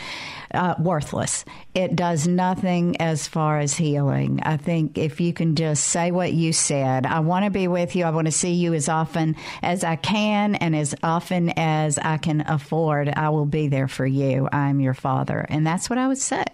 uh, 0.52 0.74
worthless. 0.78 1.44
It 1.74 1.96
does 1.96 2.26
nothing 2.26 3.00
as 3.00 3.26
far 3.26 3.58
as 3.58 3.74
healing. 3.74 4.40
I 4.44 4.56
think 4.56 4.96
if 4.96 5.20
you 5.20 5.32
can 5.32 5.56
just 5.56 5.84
say 5.86 6.10
what 6.10 6.32
you 6.32 6.52
said, 6.52 7.06
I 7.06 7.20
want 7.20 7.44
to 7.44 7.50
be 7.50 7.68
with 7.68 7.96
you. 7.96 8.04
I 8.04 8.10
want 8.10 8.26
to 8.26 8.32
see 8.32 8.52
you 8.52 8.74
as 8.74 8.88
often 8.88 9.36
as 9.62 9.84
I 9.84 9.96
can 9.96 10.54
and 10.54 10.74
as 10.74 10.94
often 11.02 11.50
as 11.56 11.98
I 11.98 12.18
can 12.18 12.42
afford. 12.42 13.08
I 13.08 13.30
will 13.30 13.46
be 13.46 13.68
there 13.68 13.88
for 13.88 14.06
you. 14.06 14.48
I'm 14.52 14.80
your 14.80 14.94
father. 14.94 15.44
And 15.48 15.66
that's 15.66 15.90
what 15.90 15.98
I 15.98 16.08
would 16.08 16.18
say. 16.18 16.44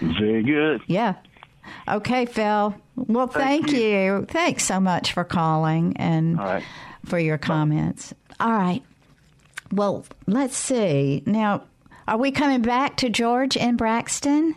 Very 0.00 0.42
good. 0.42 0.82
Yeah. 0.86 1.14
Okay, 1.88 2.26
Phil. 2.26 2.74
Well, 2.96 3.26
thank, 3.26 3.66
thank 3.66 3.76
you. 3.76 3.88
you. 3.88 4.26
Thanks 4.28 4.64
so 4.64 4.80
much 4.80 5.12
for 5.12 5.24
calling 5.24 5.96
and 5.96 6.38
right. 6.38 6.64
for 7.04 7.18
your 7.18 7.38
comments. 7.38 8.14
All 8.38 8.52
right. 8.52 8.82
Well, 9.70 10.04
let's 10.26 10.56
see. 10.56 11.22
Now, 11.26 11.64
are 12.06 12.18
we 12.18 12.30
coming 12.30 12.62
back 12.62 12.96
to 12.98 13.08
George 13.08 13.56
in 13.56 13.76
Braxton? 13.76 14.56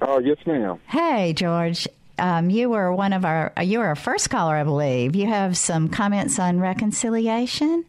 Oh, 0.00 0.16
uh, 0.16 0.18
yes, 0.18 0.36
ma'am. 0.46 0.78
Hey, 0.86 1.32
George. 1.32 1.88
Um, 2.18 2.50
you 2.50 2.68
were 2.68 2.92
one 2.92 3.12
of 3.12 3.24
our. 3.24 3.52
You 3.60 3.78
were 3.78 3.86
our 3.86 3.96
first 3.96 4.30
caller, 4.30 4.54
I 4.54 4.64
believe. 4.64 5.16
You 5.16 5.26
have 5.26 5.56
some 5.56 5.88
comments 5.88 6.38
on 6.38 6.60
reconciliation. 6.60 7.84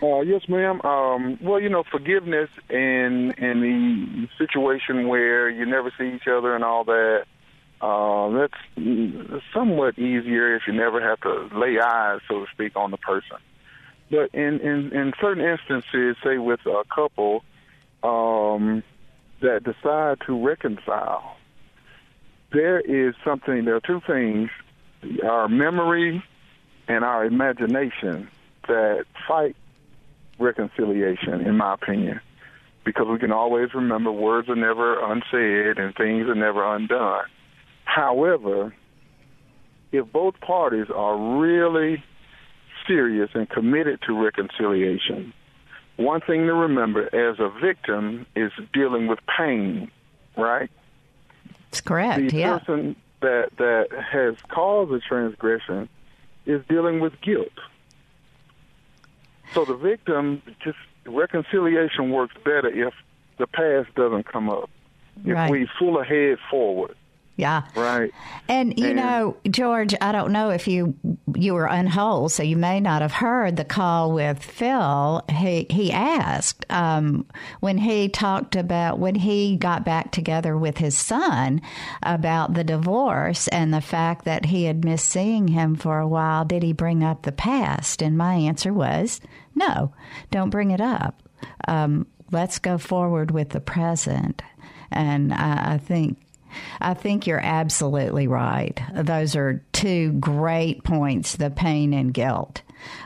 Uh, 0.00 0.20
yes, 0.20 0.42
ma'am. 0.48 0.80
Um, 0.82 1.38
well, 1.42 1.60
you 1.60 1.68
know, 1.68 1.82
forgiveness 1.90 2.48
in 2.70 3.34
in 3.36 3.60
the 3.60 4.28
situation 4.38 5.08
where 5.08 5.50
you 5.50 5.66
never 5.66 5.92
see 5.98 6.14
each 6.14 6.28
other 6.28 6.54
and 6.54 6.62
all 6.62 6.84
that. 6.84 7.24
Uh, 7.80 8.30
that's 8.30 9.40
somewhat 9.54 9.98
easier 9.98 10.56
if 10.56 10.62
you 10.66 10.72
never 10.72 11.00
have 11.00 11.20
to 11.20 11.48
lay 11.56 11.78
eyes, 11.78 12.20
so 12.28 12.40
to 12.40 12.46
speak, 12.52 12.74
on 12.74 12.90
the 12.90 12.96
person. 12.96 13.36
But 14.10 14.34
in 14.34 14.60
in, 14.60 14.92
in 14.92 15.12
certain 15.20 15.44
instances, 15.44 16.16
say 16.24 16.38
with 16.38 16.60
a 16.66 16.82
couple 16.92 17.44
um, 18.02 18.82
that 19.42 19.62
decide 19.62 20.18
to 20.26 20.44
reconcile, 20.44 21.36
there 22.52 22.80
is 22.80 23.14
something. 23.24 23.64
There 23.64 23.76
are 23.76 23.80
two 23.80 24.00
things: 24.06 24.50
our 25.24 25.48
memory 25.48 26.22
and 26.88 27.04
our 27.04 27.24
imagination 27.24 28.28
that 28.66 29.04
fight 29.28 29.54
reconciliation, 30.38 31.42
in 31.46 31.56
my 31.56 31.74
opinion, 31.74 32.20
because 32.84 33.06
we 33.08 33.18
can 33.18 33.32
always 33.32 33.74
remember 33.74 34.10
words 34.10 34.48
are 34.48 34.56
never 34.56 34.98
unsaid 35.12 35.78
and 35.78 35.94
things 35.94 36.28
are 36.28 36.34
never 36.34 36.64
undone. 36.74 37.24
However, 37.88 38.74
if 39.92 40.12
both 40.12 40.38
parties 40.40 40.88
are 40.94 41.16
really 41.38 42.04
serious 42.86 43.30
and 43.32 43.48
committed 43.48 44.00
to 44.02 44.12
reconciliation, 44.12 45.32
one 45.96 46.20
thing 46.20 46.46
to 46.46 46.52
remember 46.52 47.06
as 47.06 47.40
a 47.40 47.48
victim 47.48 48.26
is 48.36 48.52
dealing 48.74 49.06
with 49.06 49.18
pain, 49.38 49.90
right? 50.36 50.70
That's 51.70 51.80
correct. 51.80 52.30
The 52.30 52.36
yeah. 52.36 52.58
person 52.58 52.94
that 53.20 53.56
that 53.56 53.88
has 53.90 54.36
caused 54.48 54.92
the 54.92 55.00
transgression 55.00 55.88
is 56.44 56.62
dealing 56.68 57.00
with 57.00 57.18
guilt. 57.22 57.48
So 59.54 59.64
the 59.64 59.74
victim 59.74 60.42
just 60.62 60.78
reconciliation 61.06 62.10
works 62.10 62.34
better 62.44 62.68
if 62.68 62.92
the 63.38 63.46
past 63.46 63.94
doesn't 63.94 64.30
come 64.30 64.50
up. 64.50 64.68
If 65.24 65.34
right. 65.34 65.50
we 65.50 65.66
full 65.78 65.98
ahead 65.98 66.36
forward 66.50 66.94
Yeah. 67.38 67.62
Right. 67.76 68.10
And 68.48 68.76
you 68.76 68.88
And- 68.88 68.96
know, 68.96 69.36
George, 69.48 69.94
I 70.00 70.10
don't 70.10 70.32
know 70.32 70.50
if 70.50 70.66
you 70.66 70.94
you 71.36 71.54
were 71.54 71.68
unwhole, 71.68 72.28
so 72.30 72.42
you 72.42 72.56
may 72.56 72.80
not 72.80 73.00
have 73.00 73.12
heard 73.12 73.54
the 73.56 73.64
call 73.64 74.12
with 74.12 74.42
Phil. 74.42 75.22
He 75.30 75.66
he 75.70 75.92
asked 75.92 76.66
um, 76.68 77.24
when 77.60 77.78
he 77.78 78.08
talked 78.08 78.56
about 78.56 78.98
when 78.98 79.14
he 79.14 79.56
got 79.56 79.84
back 79.84 80.10
together 80.10 80.58
with 80.58 80.78
his 80.78 80.98
son 80.98 81.62
about 82.02 82.54
the 82.54 82.64
divorce 82.64 83.46
and 83.48 83.72
the 83.72 83.80
fact 83.80 84.24
that 84.24 84.46
he 84.46 84.64
had 84.64 84.84
missed 84.84 85.08
seeing 85.08 85.46
him 85.46 85.76
for 85.76 86.00
a 86.00 86.08
while. 86.08 86.44
Did 86.44 86.64
he 86.64 86.72
bring 86.72 87.04
up 87.04 87.22
the 87.22 87.30
past? 87.32 88.02
And 88.02 88.18
my 88.18 88.34
answer 88.34 88.72
was 88.72 89.20
no. 89.54 89.92
Don't 90.32 90.50
bring 90.50 90.72
it 90.72 90.80
up. 90.80 91.22
Um, 91.68 92.08
let's 92.32 92.58
go 92.58 92.78
forward 92.78 93.30
with 93.30 93.50
the 93.50 93.60
present. 93.60 94.42
And 94.90 95.32
I, 95.32 95.74
I 95.74 95.78
think 95.78 96.18
I 96.80 96.94
think 96.94 97.26
you're 97.26 97.40
absolutely 97.44 98.26
right. 98.28 98.80
Those 98.94 99.36
are 99.36 99.62
two 99.72 100.12
great 100.12 100.84
points 100.84 101.36
the 101.36 101.50
pain 101.50 101.92
and 101.92 102.12
guilt. 102.14 102.62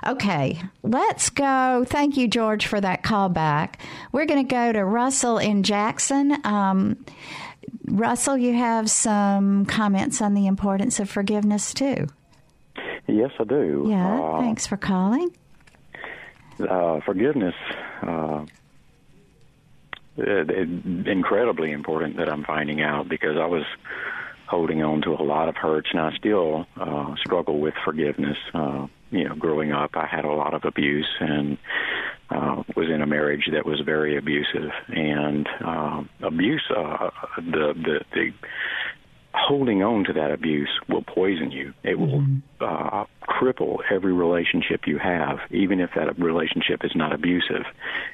Okay, 0.07 0.61
let's 0.83 1.31
go. 1.31 1.85
Thank 1.89 2.17
you, 2.17 2.29
George, 2.29 2.67
for 2.67 2.81
that 2.81 3.03
call 3.03 3.29
back. 3.31 3.81
We're 4.13 4.27
going 4.27 4.47
to 4.47 4.51
go 4.55 4.73
to 4.73 4.85
Russell 4.85 5.39
in 5.39 5.63
Jackson. 5.63 6.37
Um, 6.45 7.05
Russell, 7.87 8.37
you 8.37 8.53
have 8.55 8.91
some 8.91 9.65
comments 9.67 10.21
on 10.21 10.35
the 10.35 10.47
importance 10.47 11.01
of 11.01 11.09
forgiveness, 11.09 11.73
too. 11.73 12.07
Yes, 13.09 13.31
I 13.41 13.45
do. 13.45 13.87
Yeah, 13.89 14.21
Uh, 14.21 14.41
thanks 14.41 14.67
for 14.67 14.77
calling. 14.77 15.31
uh, 16.61 17.01
forgiveness, 17.01 17.55
uh, 18.03 18.45
incredibly 20.17 21.73
important 21.73 22.17
that 22.19 22.29
I'm 22.29 22.45
finding 22.45 22.83
out 22.83 23.09
because 23.09 23.37
I 23.37 23.47
was 23.47 23.65
holding 24.47 24.83
on 24.83 25.01
to 25.03 25.11
a 25.11 25.25
lot 25.25 25.49
of 25.49 25.57
hurts, 25.57 25.89
and 25.93 26.01
I 26.01 26.15
still 26.17 26.67
uh, 26.77 27.15
struggle 27.17 27.59
with 27.59 27.75
forgiveness. 27.85 28.37
Uh, 28.53 28.87
you 29.11 29.29
know, 29.29 29.35
growing 29.35 29.73
up, 29.73 29.93
I 29.95 30.07
had 30.07 30.25
a 30.25 30.33
lot 30.33 30.55
of 30.55 30.65
abuse 30.65 31.09
and 31.21 31.59
uh, 32.31 32.63
was 32.77 32.89
in 32.89 33.03
a 33.03 33.07
marriage 33.07 33.49
that 33.53 33.67
was 33.67 33.81
very 33.81 34.17
abusive, 34.17 34.71
and 34.89 35.49
uh, 35.65 36.03
abuse, 36.23 36.63
uh, 36.75 37.11
the 37.37 37.75
the 37.75 38.01
the 38.15 38.33
holding 39.35 39.83
on 39.83 40.05
to 40.05 40.13
that 40.13 40.31
abuse 40.31 40.71
will 40.89 41.03
poison 41.03 41.51
you. 41.51 41.73
It 41.83 41.99
will 41.99 42.25
uh, 42.61 43.05
cripple 43.27 43.79
every 43.91 44.13
relationship 44.13 44.87
you 44.87 44.99
have, 44.99 45.39
even 45.51 45.81
if 45.81 45.91
that 45.97 46.19
relationship 46.19 46.85
is 46.85 46.93
not 46.95 47.13
abusive. 47.13 47.65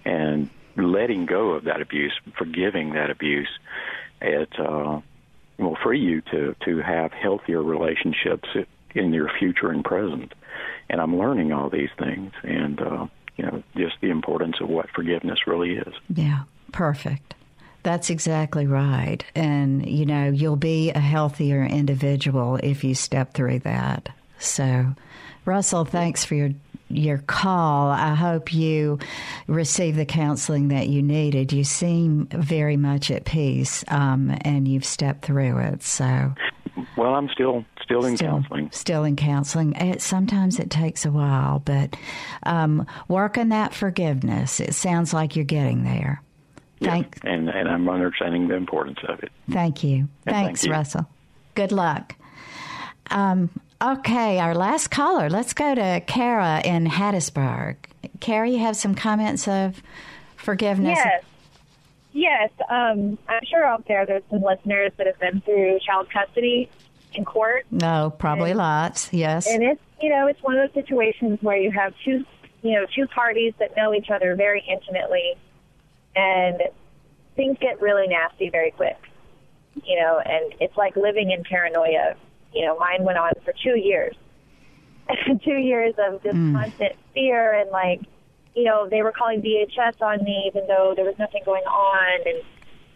And 0.04 0.50
letting 0.78 1.26
go 1.26 1.50
of 1.50 1.64
that 1.64 1.80
abuse, 1.80 2.18
forgiving 2.36 2.94
that 2.94 3.10
abuse, 3.10 3.48
it 4.20 4.48
uh, 4.58 5.00
will 5.58 5.76
free 5.82 6.00
you 6.00 6.20
to 6.32 6.54
to 6.64 6.78
have 6.78 7.12
healthier 7.12 7.62
relationships 7.62 8.48
in 8.94 9.12
your 9.12 9.30
future 9.38 9.70
and 9.70 9.84
present. 9.84 10.32
And 10.90 11.00
I'm 11.00 11.18
learning 11.18 11.52
all 11.52 11.68
these 11.68 11.90
things, 11.98 12.32
and 12.42 12.80
uh, 12.80 13.06
you 13.36 13.44
know, 13.44 13.62
just 13.76 13.96
the 14.00 14.10
importance 14.10 14.56
of 14.60 14.68
what 14.68 14.90
forgiveness 14.90 15.46
really 15.46 15.76
is. 15.76 15.94
Yeah, 16.14 16.42
perfect. 16.72 17.34
That's 17.84 18.10
exactly 18.10 18.66
right. 18.66 19.24
And, 19.34 19.88
you 19.88 20.04
know, 20.04 20.28
you'll 20.28 20.56
be 20.56 20.90
a 20.90 20.98
healthier 20.98 21.64
individual 21.64 22.58
if 22.62 22.82
you 22.82 22.94
step 22.94 23.34
through 23.34 23.60
that. 23.60 24.08
So, 24.38 24.94
Russell, 25.44 25.84
thanks 25.84 26.24
for 26.24 26.34
your 26.34 26.50
your 26.88 27.18
call. 27.18 27.90
I 27.90 28.14
hope 28.14 28.52
you 28.52 28.98
received 29.46 29.98
the 29.98 30.06
counseling 30.06 30.68
that 30.68 30.88
you 30.88 31.02
needed. 31.02 31.52
You 31.52 31.64
seem 31.64 32.26
very 32.26 32.76
much 32.76 33.10
at 33.10 33.24
peace, 33.24 33.84
um, 33.88 34.36
and 34.42 34.66
you've 34.66 34.84
stepped 34.84 35.24
through 35.24 35.58
it. 35.58 35.82
So, 35.82 36.34
Well, 36.96 37.14
I'm 37.14 37.28
still 37.28 37.64
still 37.82 38.04
in 38.04 38.16
still, 38.16 38.28
counseling. 38.28 38.70
Still 38.72 39.04
in 39.04 39.16
counseling. 39.16 39.72
It, 39.74 40.02
sometimes 40.02 40.58
it 40.58 40.70
takes 40.70 41.04
a 41.04 41.10
while, 41.10 41.60
but 41.60 41.96
um, 42.44 42.86
work 43.08 43.38
on 43.38 43.48
that 43.50 43.74
forgiveness. 43.74 44.60
It 44.60 44.74
sounds 44.74 45.12
like 45.12 45.36
you're 45.36 45.44
getting 45.44 45.84
there. 45.84 46.22
Thank, 46.80 47.18
and 47.24 47.48
and 47.48 47.68
I'm 47.68 47.88
understanding 47.88 48.46
the 48.48 48.54
importance 48.54 49.00
of 49.08 49.18
it. 49.20 49.32
Thank 49.50 49.82
you. 49.82 49.96
Yeah, 49.96 50.32
thank 50.32 50.46
Thanks, 50.46 50.64
you. 50.64 50.70
Russell. 50.70 51.08
Good 51.56 51.72
luck. 51.72 52.14
Um, 53.10 53.50
okay, 53.82 54.38
our 54.38 54.54
last 54.54 54.88
caller. 54.90 55.30
Let's 55.30 55.52
go 55.52 55.74
to 55.74 56.02
Kara 56.06 56.60
in 56.64 56.86
Hattiesburg. 56.86 57.76
Kara, 58.20 58.48
you 58.48 58.58
have 58.58 58.76
some 58.76 58.94
comments 58.94 59.48
of 59.48 59.82
forgiveness? 60.36 60.98
Yes. 60.98 61.24
Yes. 62.12 62.50
Um, 62.68 63.18
I'm 63.28 63.44
sure 63.48 63.64
out 63.64 63.86
there 63.86 64.04
there's 64.06 64.22
some 64.30 64.42
listeners 64.42 64.92
that 64.96 65.06
have 65.06 65.18
been 65.20 65.40
through 65.42 65.78
child 65.80 66.08
custody 66.10 66.68
in 67.14 67.24
court. 67.24 67.66
No, 67.70 68.12
probably 68.18 68.54
lots. 68.54 69.12
Yes. 69.12 69.46
And 69.46 69.62
it's, 69.62 69.80
you 70.02 70.10
know, 70.10 70.26
it's 70.26 70.42
one 70.42 70.56
of 70.56 70.72
those 70.72 70.84
situations 70.84 71.38
where 71.42 71.56
you 71.56 71.70
have 71.70 71.94
two, 72.04 72.24
you 72.62 72.72
know, 72.72 72.86
two 72.94 73.06
parties 73.06 73.54
that 73.58 73.76
know 73.76 73.94
each 73.94 74.10
other 74.10 74.34
very 74.34 74.64
intimately 74.68 75.34
and 76.16 76.62
things 77.36 77.56
get 77.60 77.80
really 77.80 78.08
nasty 78.08 78.50
very 78.50 78.72
quick. 78.72 78.96
You 79.84 80.00
know, 80.00 80.18
and 80.18 80.54
it's 80.60 80.76
like 80.76 80.96
living 80.96 81.30
in 81.30 81.44
paranoia. 81.44 82.16
You 82.58 82.66
know, 82.66 82.76
mine 82.76 83.04
went 83.04 83.18
on 83.18 83.30
for 83.44 83.54
two 83.62 83.78
years. 83.78 84.16
two 85.44 85.58
years 85.70 85.94
of 85.96 86.20
just 86.24 86.36
Mm. 86.36 86.52
constant 86.52 86.92
fear 87.14 87.54
and 87.54 87.70
like, 87.70 88.00
you 88.56 88.64
know, 88.64 88.88
they 88.90 89.02
were 89.02 89.12
calling 89.12 89.40
DHS 89.40 90.02
on 90.02 90.24
me 90.24 90.50
even 90.50 90.66
though 90.66 90.92
there 90.96 91.04
was 91.04 91.14
nothing 91.20 91.42
going 91.44 91.62
on 91.62 92.20
and 92.26 92.42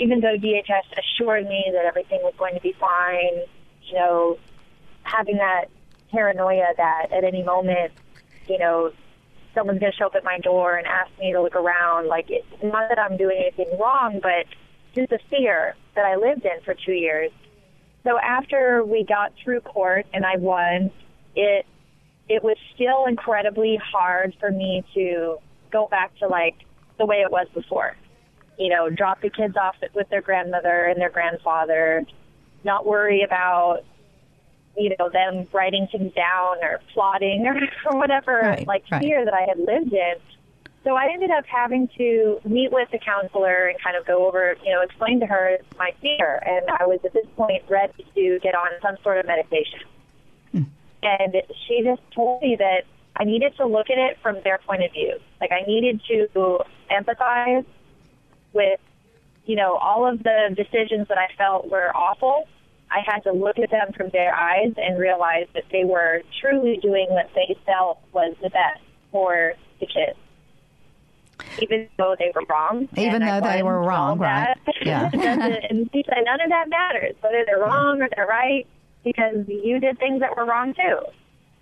even 0.00 0.18
though 0.20 0.36
DHS 0.36 0.82
assured 0.98 1.46
me 1.46 1.70
that 1.72 1.84
everything 1.84 2.18
was 2.24 2.34
going 2.36 2.54
to 2.54 2.60
be 2.60 2.72
fine, 2.80 3.46
you 3.84 3.94
know, 3.94 4.36
having 5.04 5.36
that 5.36 5.66
paranoia 6.10 6.74
that 6.76 7.06
at 7.16 7.22
any 7.22 7.44
moment, 7.44 7.92
you 8.48 8.58
know, 8.58 8.90
someone's 9.54 9.78
going 9.78 9.92
to 9.92 9.96
show 9.96 10.06
up 10.06 10.16
at 10.16 10.24
my 10.24 10.38
door 10.40 10.76
and 10.76 10.86
ask 10.88 11.10
me 11.20 11.32
to 11.32 11.40
look 11.40 11.54
around. 11.54 12.08
Like, 12.08 12.26
it's 12.30 12.46
not 12.64 12.88
that 12.88 12.98
I'm 12.98 13.16
doing 13.16 13.38
anything 13.38 13.78
wrong, 13.78 14.18
but 14.20 14.46
just 14.96 15.10
the 15.10 15.20
fear 15.30 15.76
that 15.94 16.04
I 16.04 16.16
lived 16.16 16.44
in 16.44 16.60
for 16.64 16.74
two 16.74 16.92
years. 16.92 17.30
So 18.04 18.18
after 18.18 18.84
we 18.84 19.04
got 19.04 19.32
through 19.42 19.60
court 19.60 20.06
and 20.12 20.24
I 20.26 20.36
won, 20.36 20.90
it 21.36 21.66
it 22.28 22.42
was 22.42 22.56
still 22.74 23.06
incredibly 23.06 23.78
hard 23.92 24.34
for 24.40 24.50
me 24.50 24.84
to 24.94 25.36
go 25.70 25.88
back 25.90 26.16
to 26.18 26.28
like 26.28 26.54
the 26.98 27.06
way 27.06 27.16
it 27.16 27.30
was 27.30 27.46
before. 27.54 27.96
You 28.58 28.70
know, 28.70 28.90
drop 28.90 29.20
the 29.22 29.30
kids 29.30 29.56
off 29.56 29.76
with 29.94 30.08
their 30.08 30.20
grandmother 30.22 30.86
and 30.86 31.00
their 31.00 31.10
grandfather, 31.10 32.04
not 32.64 32.86
worry 32.86 33.22
about 33.22 33.80
you 34.76 34.94
know 34.98 35.10
them 35.10 35.46
writing 35.52 35.86
things 35.92 36.12
down 36.14 36.56
or 36.62 36.80
plotting 36.94 37.46
or, 37.86 37.98
whatever 37.98 38.40
Right, 38.42 38.66
like 38.66 38.84
right. 38.90 39.02
fear 39.02 39.24
that 39.24 39.34
I 39.34 39.42
had 39.48 39.58
lived 39.58 39.92
in. 39.92 40.14
So 40.84 40.96
I 40.96 41.10
ended 41.12 41.30
up 41.30 41.44
having 41.46 41.88
to 41.96 42.40
meet 42.44 42.72
with 42.72 42.88
the 42.90 42.98
counselor 42.98 43.68
and 43.68 43.80
kind 43.80 43.96
of 43.96 44.04
go 44.04 44.26
over, 44.26 44.56
you 44.64 44.72
know, 44.72 44.80
explain 44.82 45.20
to 45.20 45.26
her 45.26 45.58
my 45.78 45.92
fear. 46.00 46.42
And 46.44 46.68
I 46.68 46.86
was 46.86 46.98
at 47.04 47.12
this 47.12 47.26
point 47.36 47.62
ready 47.68 48.04
to 48.14 48.38
get 48.42 48.54
on 48.54 48.70
some 48.82 48.96
sort 49.02 49.18
of 49.18 49.26
medication. 49.26 49.80
Hmm. 50.50 50.62
And 51.02 51.34
she 51.66 51.82
just 51.84 52.02
told 52.12 52.42
me 52.42 52.56
that 52.58 52.82
I 53.16 53.24
needed 53.24 53.56
to 53.58 53.66
look 53.66 53.90
at 53.90 53.98
it 53.98 54.18
from 54.22 54.38
their 54.42 54.58
point 54.58 54.82
of 54.82 54.92
view. 54.92 55.18
Like 55.40 55.52
I 55.52 55.62
needed 55.68 56.00
to 56.08 56.58
empathize 56.90 57.66
with, 58.52 58.80
you 59.46 59.54
know, 59.54 59.76
all 59.76 60.06
of 60.06 60.22
the 60.22 60.54
decisions 60.56 61.06
that 61.08 61.18
I 61.18 61.28
felt 61.38 61.70
were 61.70 61.94
awful. 61.94 62.48
I 62.90 63.00
had 63.06 63.20
to 63.20 63.32
look 63.32 63.58
at 63.58 63.70
them 63.70 63.92
from 63.96 64.10
their 64.12 64.34
eyes 64.34 64.74
and 64.76 64.98
realize 64.98 65.46
that 65.54 65.64
they 65.70 65.84
were 65.84 66.22
truly 66.40 66.78
doing 66.82 67.06
what 67.10 67.30
they 67.34 67.56
felt 67.64 68.00
was 68.12 68.34
the 68.42 68.50
best 68.50 68.82
for 69.12 69.54
the 69.78 69.86
kids. 69.86 70.18
Even 71.60 71.88
though 71.98 72.16
they 72.18 72.32
were 72.34 72.44
wrong. 72.48 72.88
Even 72.96 73.24
though 73.24 73.40
they 73.40 73.62
were 73.62 73.80
wrong, 73.80 74.18
right. 74.18 74.56
that. 74.66 74.74
Yeah. 74.84 75.10
And 75.12 75.88
she 75.92 76.04
said 76.08 76.24
none 76.24 76.40
of 76.40 76.50
that 76.50 76.68
matters, 76.68 77.14
whether 77.20 77.44
they're 77.46 77.58
wrong 77.58 78.02
or 78.02 78.08
they're 78.14 78.26
right, 78.26 78.66
because 79.04 79.46
you 79.48 79.78
did 79.80 79.98
things 79.98 80.20
that 80.20 80.36
were 80.36 80.44
wrong 80.44 80.74
too. 80.74 80.98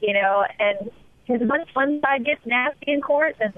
You 0.00 0.14
know, 0.14 0.44
and 0.58 0.90
because 1.26 1.46
once 1.46 1.68
one 1.74 2.00
side 2.00 2.24
gets 2.24 2.44
nasty 2.46 2.92
in 2.92 3.00
court, 3.00 3.36
then 3.38 3.52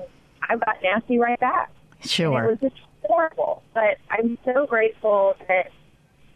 I 0.49 0.57
got 0.57 0.77
nasty 0.83 1.19
right 1.19 1.39
back. 1.39 1.71
Sure. 2.05 2.39
And 2.39 2.47
it 2.47 2.63
was 2.63 2.73
just 2.73 2.83
horrible. 3.03 3.63
But 3.75 3.99
I'm 4.11 4.39
so 4.45 4.67
grateful 4.67 5.37
that 5.49 5.71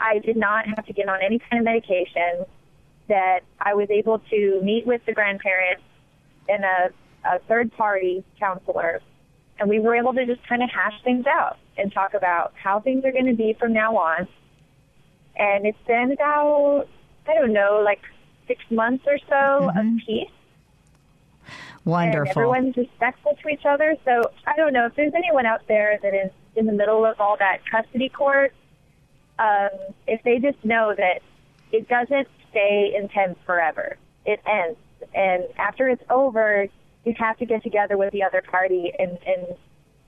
I 0.01 0.18
did 0.18 0.36
not 0.36 0.66
have 0.66 0.86
to 0.86 0.92
get 0.92 1.09
on 1.09 1.20
any 1.22 1.38
kind 1.38 1.61
of 1.61 1.64
medication, 1.64 2.44
that 3.09 3.40
I 3.61 3.74
was 3.74 3.88
able 3.90 4.18
to 4.30 4.61
meet 4.62 4.86
with 4.86 5.05
the 5.07 5.12
grandparents 5.12 5.82
and 6.49 6.64
a, 6.64 6.90
a 7.24 7.38
third 7.49 7.72
party 7.72 8.24
counselor, 8.38 9.01
and 9.59 9.68
we 9.68 9.78
were 9.80 9.94
able 9.94 10.12
to 10.14 10.26
just 10.26 10.46
kind 10.46 10.62
of 10.62 10.70
hash 10.70 11.00
things 11.02 11.26
out 11.26 11.59
and 11.76 11.92
talk 11.92 12.14
about 12.14 12.52
how 12.62 12.80
things 12.80 13.04
are 13.04 13.12
going 13.12 13.26
to 13.26 13.34
be 13.34 13.54
from 13.59 13.72
now 13.72 13.96
on. 13.96 14.28
And 15.36 15.66
it's 15.66 15.78
been 15.86 16.12
about, 16.12 16.86
I 17.26 17.34
don't 17.34 17.52
know, 17.52 17.82
like 17.84 18.00
six 18.46 18.62
months 18.70 19.04
or 19.07 19.18
so 19.28 19.70
of 19.70 19.86
peace. 20.07 20.28
And 21.46 21.52
Wonderful. 21.84 22.30
everyone's 22.30 22.76
respectful 22.76 23.36
to 23.42 23.48
each 23.48 23.64
other. 23.64 23.96
So 24.04 24.30
I 24.46 24.57
don't 24.57 24.72
know 24.72 24.86
if 24.86 24.96
there's 24.96 25.14
anyone 25.14 25.46
out 25.46 25.62
there 25.68 25.98
that 26.02 26.14
is 26.14 26.32
in 26.57 26.66
the 26.66 26.72
middle 26.72 27.04
of 27.04 27.20
all 27.20 27.36
that 27.38 27.61
custody 27.70 28.09
court. 28.09 28.54
Um, 29.38 29.68
if 30.07 30.22
they 30.24 30.38
just 30.38 30.64
know 30.64 30.94
that 30.96 31.20
it 31.72 31.88
doesn't 31.88 32.28
stay 32.50 32.94
intense 32.96 33.38
forever. 33.44 33.96
It 34.24 34.40
ends. 34.46 34.78
And 35.14 35.44
after 35.59 35.88
it's 35.88 36.02
over, 36.11 36.66
you 37.07 37.14
have 37.18 37.38
to 37.38 37.46
get 37.46 37.62
together 37.62 37.96
with 37.96 38.12
the 38.12 38.22
other 38.22 38.42
party 38.42 38.92
and, 38.98 39.12
and 39.26 39.46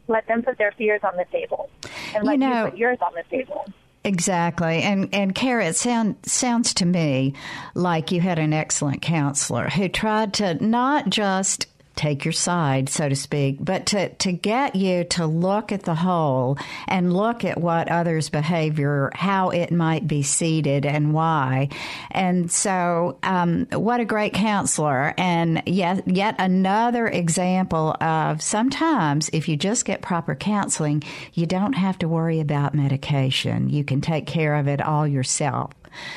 let 0.09 0.27
them 0.27 0.43
put 0.43 0.59
their 0.59 0.73
fears 0.73 1.01
on 1.05 1.17
the 1.17 1.25
table 1.33 1.71
and 2.15 2.25
let 2.25 2.33
You 2.33 2.39
know- 2.39 2.65
you 2.65 2.71
put 2.71 2.79
yours 2.79 2.99
on 3.01 3.13
the 3.15 3.25
table. 3.35 3.65
Exactly. 4.05 4.83
And 4.83 5.13
and 5.13 5.35
Kara, 5.35 5.67
it 5.67 5.77
sound, 5.77 6.17
sounds 6.23 6.73
to 6.75 6.87
me 6.87 7.35
like 7.75 8.11
you 8.13 8.21
had 8.21 8.39
an 8.39 8.53
excellent 8.53 9.03
counselor 9.03 9.69
who 9.69 9.89
tried 9.89 10.33
to 10.35 10.55
not 10.65 11.11
just 11.11 11.67
take 11.99 12.25
your 12.25 12.33
side, 12.33 12.89
so 12.89 13.09
to 13.09 13.17
speak, 13.17 13.59
but 13.61 13.87
to, 13.87 14.09
to 14.09 14.33
get 14.33 14.77
you 14.77 15.05
to 15.05 15.27
look 15.27 15.73
at 15.73 15.83
the 15.83 15.97
whole 15.97 16.57
and 16.87 17.13
look 17.13 17.45
at 17.45 17.61
what 17.61 17.91
others' 17.91 18.31
behavior, 18.31 19.11
how 19.15 19.51
it 19.51 19.73
might 19.73 20.07
be 20.07 20.23
seeded 20.23 20.87
and 20.87 21.13
why. 21.13 21.69
And 22.13 22.51
so, 22.51 23.19
um, 23.23 23.67
what 23.73 24.01
a 24.01 24.05
great 24.05 24.33
counselor. 24.33 25.13
And 25.19 25.63
yet, 25.67 26.07
yet 26.07 26.37
another 26.39 27.09
example 27.09 27.97
of 28.01 28.41
sometimes 28.41 29.29
if 29.33 29.49
you 29.49 29.57
just 29.57 29.85
get 29.85 30.01
proper 30.01 30.35
counseling, 30.35 31.03
you 31.35 31.47
don't 31.47 31.73
have 31.73 31.99
to 31.99 32.09
worry 32.09 32.41
about 32.41 32.75
medication. 32.75 33.69
You 33.69 33.83
can 33.83 34.01
take 34.01 34.27
care 34.27 34.55
of 34.55 34.69
it 34.69 34.81
all 34.81 35.07
yourself. 35.07 35.73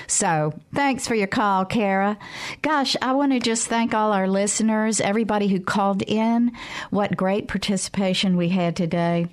So, 0.08 0.54
thanks 0.74 1.08
for 1.08 1.16
your 1.16 1.28
call, 1.28 1.66
Kara. 1.66 2.18
Gosh, 2.62 2.96
I 3.02 3.14
want 3.14 3.32
to 3.32 3.40
just 3.40 3.68
thank 3.68 3.94
all 3.94 4.12
our 4.14 4.28
listeners, 4.28 5.02
everybody 5.02 5.48
who 5.48 5.60
called 5.60 6.02
in. 6.04 6.52
What 6.90 7.18
great 7.18 7.48
participation 7.48 8.38
we 8.38 8.50
had 8.50 8.76
today. 8.76 9.28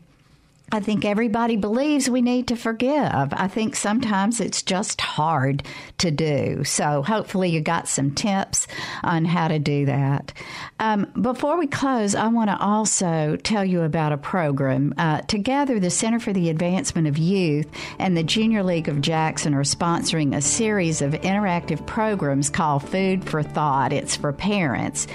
I 0.71 0.81
think 0.81 1.07
everybody 1.07 1.57
believes 1.57 2.11
we 2.11 2.21
need 2.21 2.49
to 2.49 2.57
forgive. 2.57 3.33
I 3.33 3.49
think 3.49 3.75
sometimes 3.75 4.39
it's 4.39 4.63
just 4.63 5.01
hard 5.01 5.63
to 5.99 6.11
do. 6.11 6.63
So 6.65 7.03
hopefully 7.03 7.49
you 7.49 7.63
got 7.63 7.89
some 7.89 8.15
tips 8.15 8.67
on 9.03 9.25
how 9.25 9.49
to 9.49 9.59
do 9.59 9.87
that. 9.87 10.35
Um, 10.79 11.11
before 11.21 11.59
we 11.59 11.69
close, 11.69 12.15
I 12.15 12.29
want 12.29 12.51
to 12.51 12.59
also 12.59 13.37
tell 13.37 13.65
you 13.65 13.81
about 13.81 14.13
a 14.13 14.19
program. 14.19 14.93
Uh, 14.99 15.23
together, 15.23 15.81
the 15.81 15.89
Center 15.89 16.21
for 16.21 16.35
the 16.35 16.51
Advancement 16.51 17.09
of 17.09 17.17
Youth 17.17 17.67
and 17.99 18.15
the 18.15 18.23
Junior 18.23 18.63
League 18.63 18.89
of 18.89 19.01
Jackson 19.01 19.55
are 19.55 19.63
sponsoring 19.63 20.37
a 20.37 20.43
series 20.43 21.01
of 21.01 21.13
interactive 21.13 21.87
programs 21.87 22.51
called 22.51 22.87
Food 22.87 23.25
for 23.25 23.43
Thought. 23.43 23.95
It's 23.95 24.17
for 24.17 24.35
parents. 24.35 25.07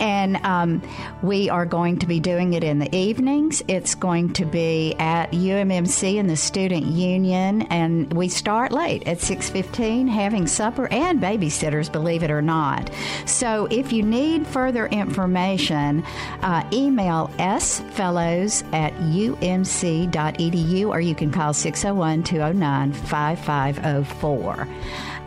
And 0.00 0.36
um, 0.38 0.82
we 1.22 1.48
are 1.48 1.64
going 1.64 2.00
to 2.00 2.06
be 2.06 2.18
doing 2.18 2.54
it 2.54 2.64
in 2.64 2.80
the 2.80 2.94
evenings. 2.94 3.62
It's 3.68 3.94
going 3.94 4.32
to 4.34 4.44
be 4.44 4.95
at 4.98 5.30
UMMC 5.32 6.16
in 6.16 6.26
the 6.26 6.36
Student 6.36 6.86
Union, 6.86 7.62
and 7.62 8.12
we 8.12 8.28
start 8.28 8.72
late 8.72 9.06
at 9.06 9.20
6:15, 9.20 10.08
having 10.08 10.46
supper 10.46 10.88
and 10.92 11.20
babysitters, 11.20 11.90
believe 11.90 12.22
it 12.22 12.30
or 12.30 12.42
not. 12.42 12.90
So, 13.24 13.66
if 13.70 13.92
you 13.92 14.02
need 14.02 14.46
further 14.46 14.86
information, 14.86 16.04
uh, 16.42 16.64
email 16.72 17.30
sfellows 17.58 18.64
at 18.72 18.92
umc.edu, 18.94 20.88
or 20.88 21.00
you 21.00 21.14
can 21.14 21.30
call 21.30 21.52
601 21.52 22.22
209 22.22 22.92
5504. 22.92 24.68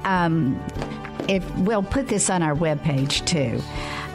Um, 0.06 0.60
if 1.28 1.58
we'll 1.58 1.84
put 1.84 2.08
this 2.08 2.30
on 2.30 2.42
our 2.42 2.56
webpage 2.56 3.26
too. 3.26 3.62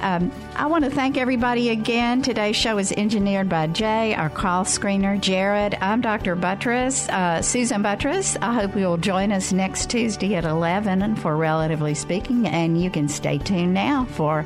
Um, 0.04 0.30
I 0.54 0.66
want 0.66 0.84
to 0.84 0.90
thank 0.90 1.16
everybody 1.16 1.70
again. 1.70 2.20
Today's 2.20 2.56
show 2.56 2.76
is 2.76 2.92
engineered 2.92 3.48
by 3.48 3.68
Jay, 3.68 4.14
our 4.14 4.28
call 4.28 4.64
screener, 4.64 5.18
Jared. 5.18 5.78
I'm 5.80 6.02
Dr. 6.02 6.36
Buttross, 6.36 7.08
uh, 7.08 7.40
Susan 7.40 7.82
Buttross. 7.82 8.36
I 8.42 8.52
hope 8.52 8.76
you'll 8.76 8.98
join 8.98 9.32
us 9.32 9.50
next 9.50 9.88
Tuesday 9.88 10.34
at 10.34 10.44
11 10.44 11.16
for 11.16 11.38
Relatively 11.38 11.94
Speaking, 11.94 12.46
and 12.46 12.78
you 12.78 12.90
can 12.90 13.08
stay 13.08 13.38
tuned 13.38 13.72
now 13.72 14.04
for 14.04 14.44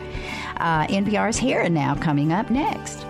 uh, 0.58 0.86
NPR's 0.86 1.36
Here 1.36 1.60
and 1.60 1.74
Now 1.74 1.96
coming 1.96 2.30
up 2.30 2.50
next. 2.50 3.04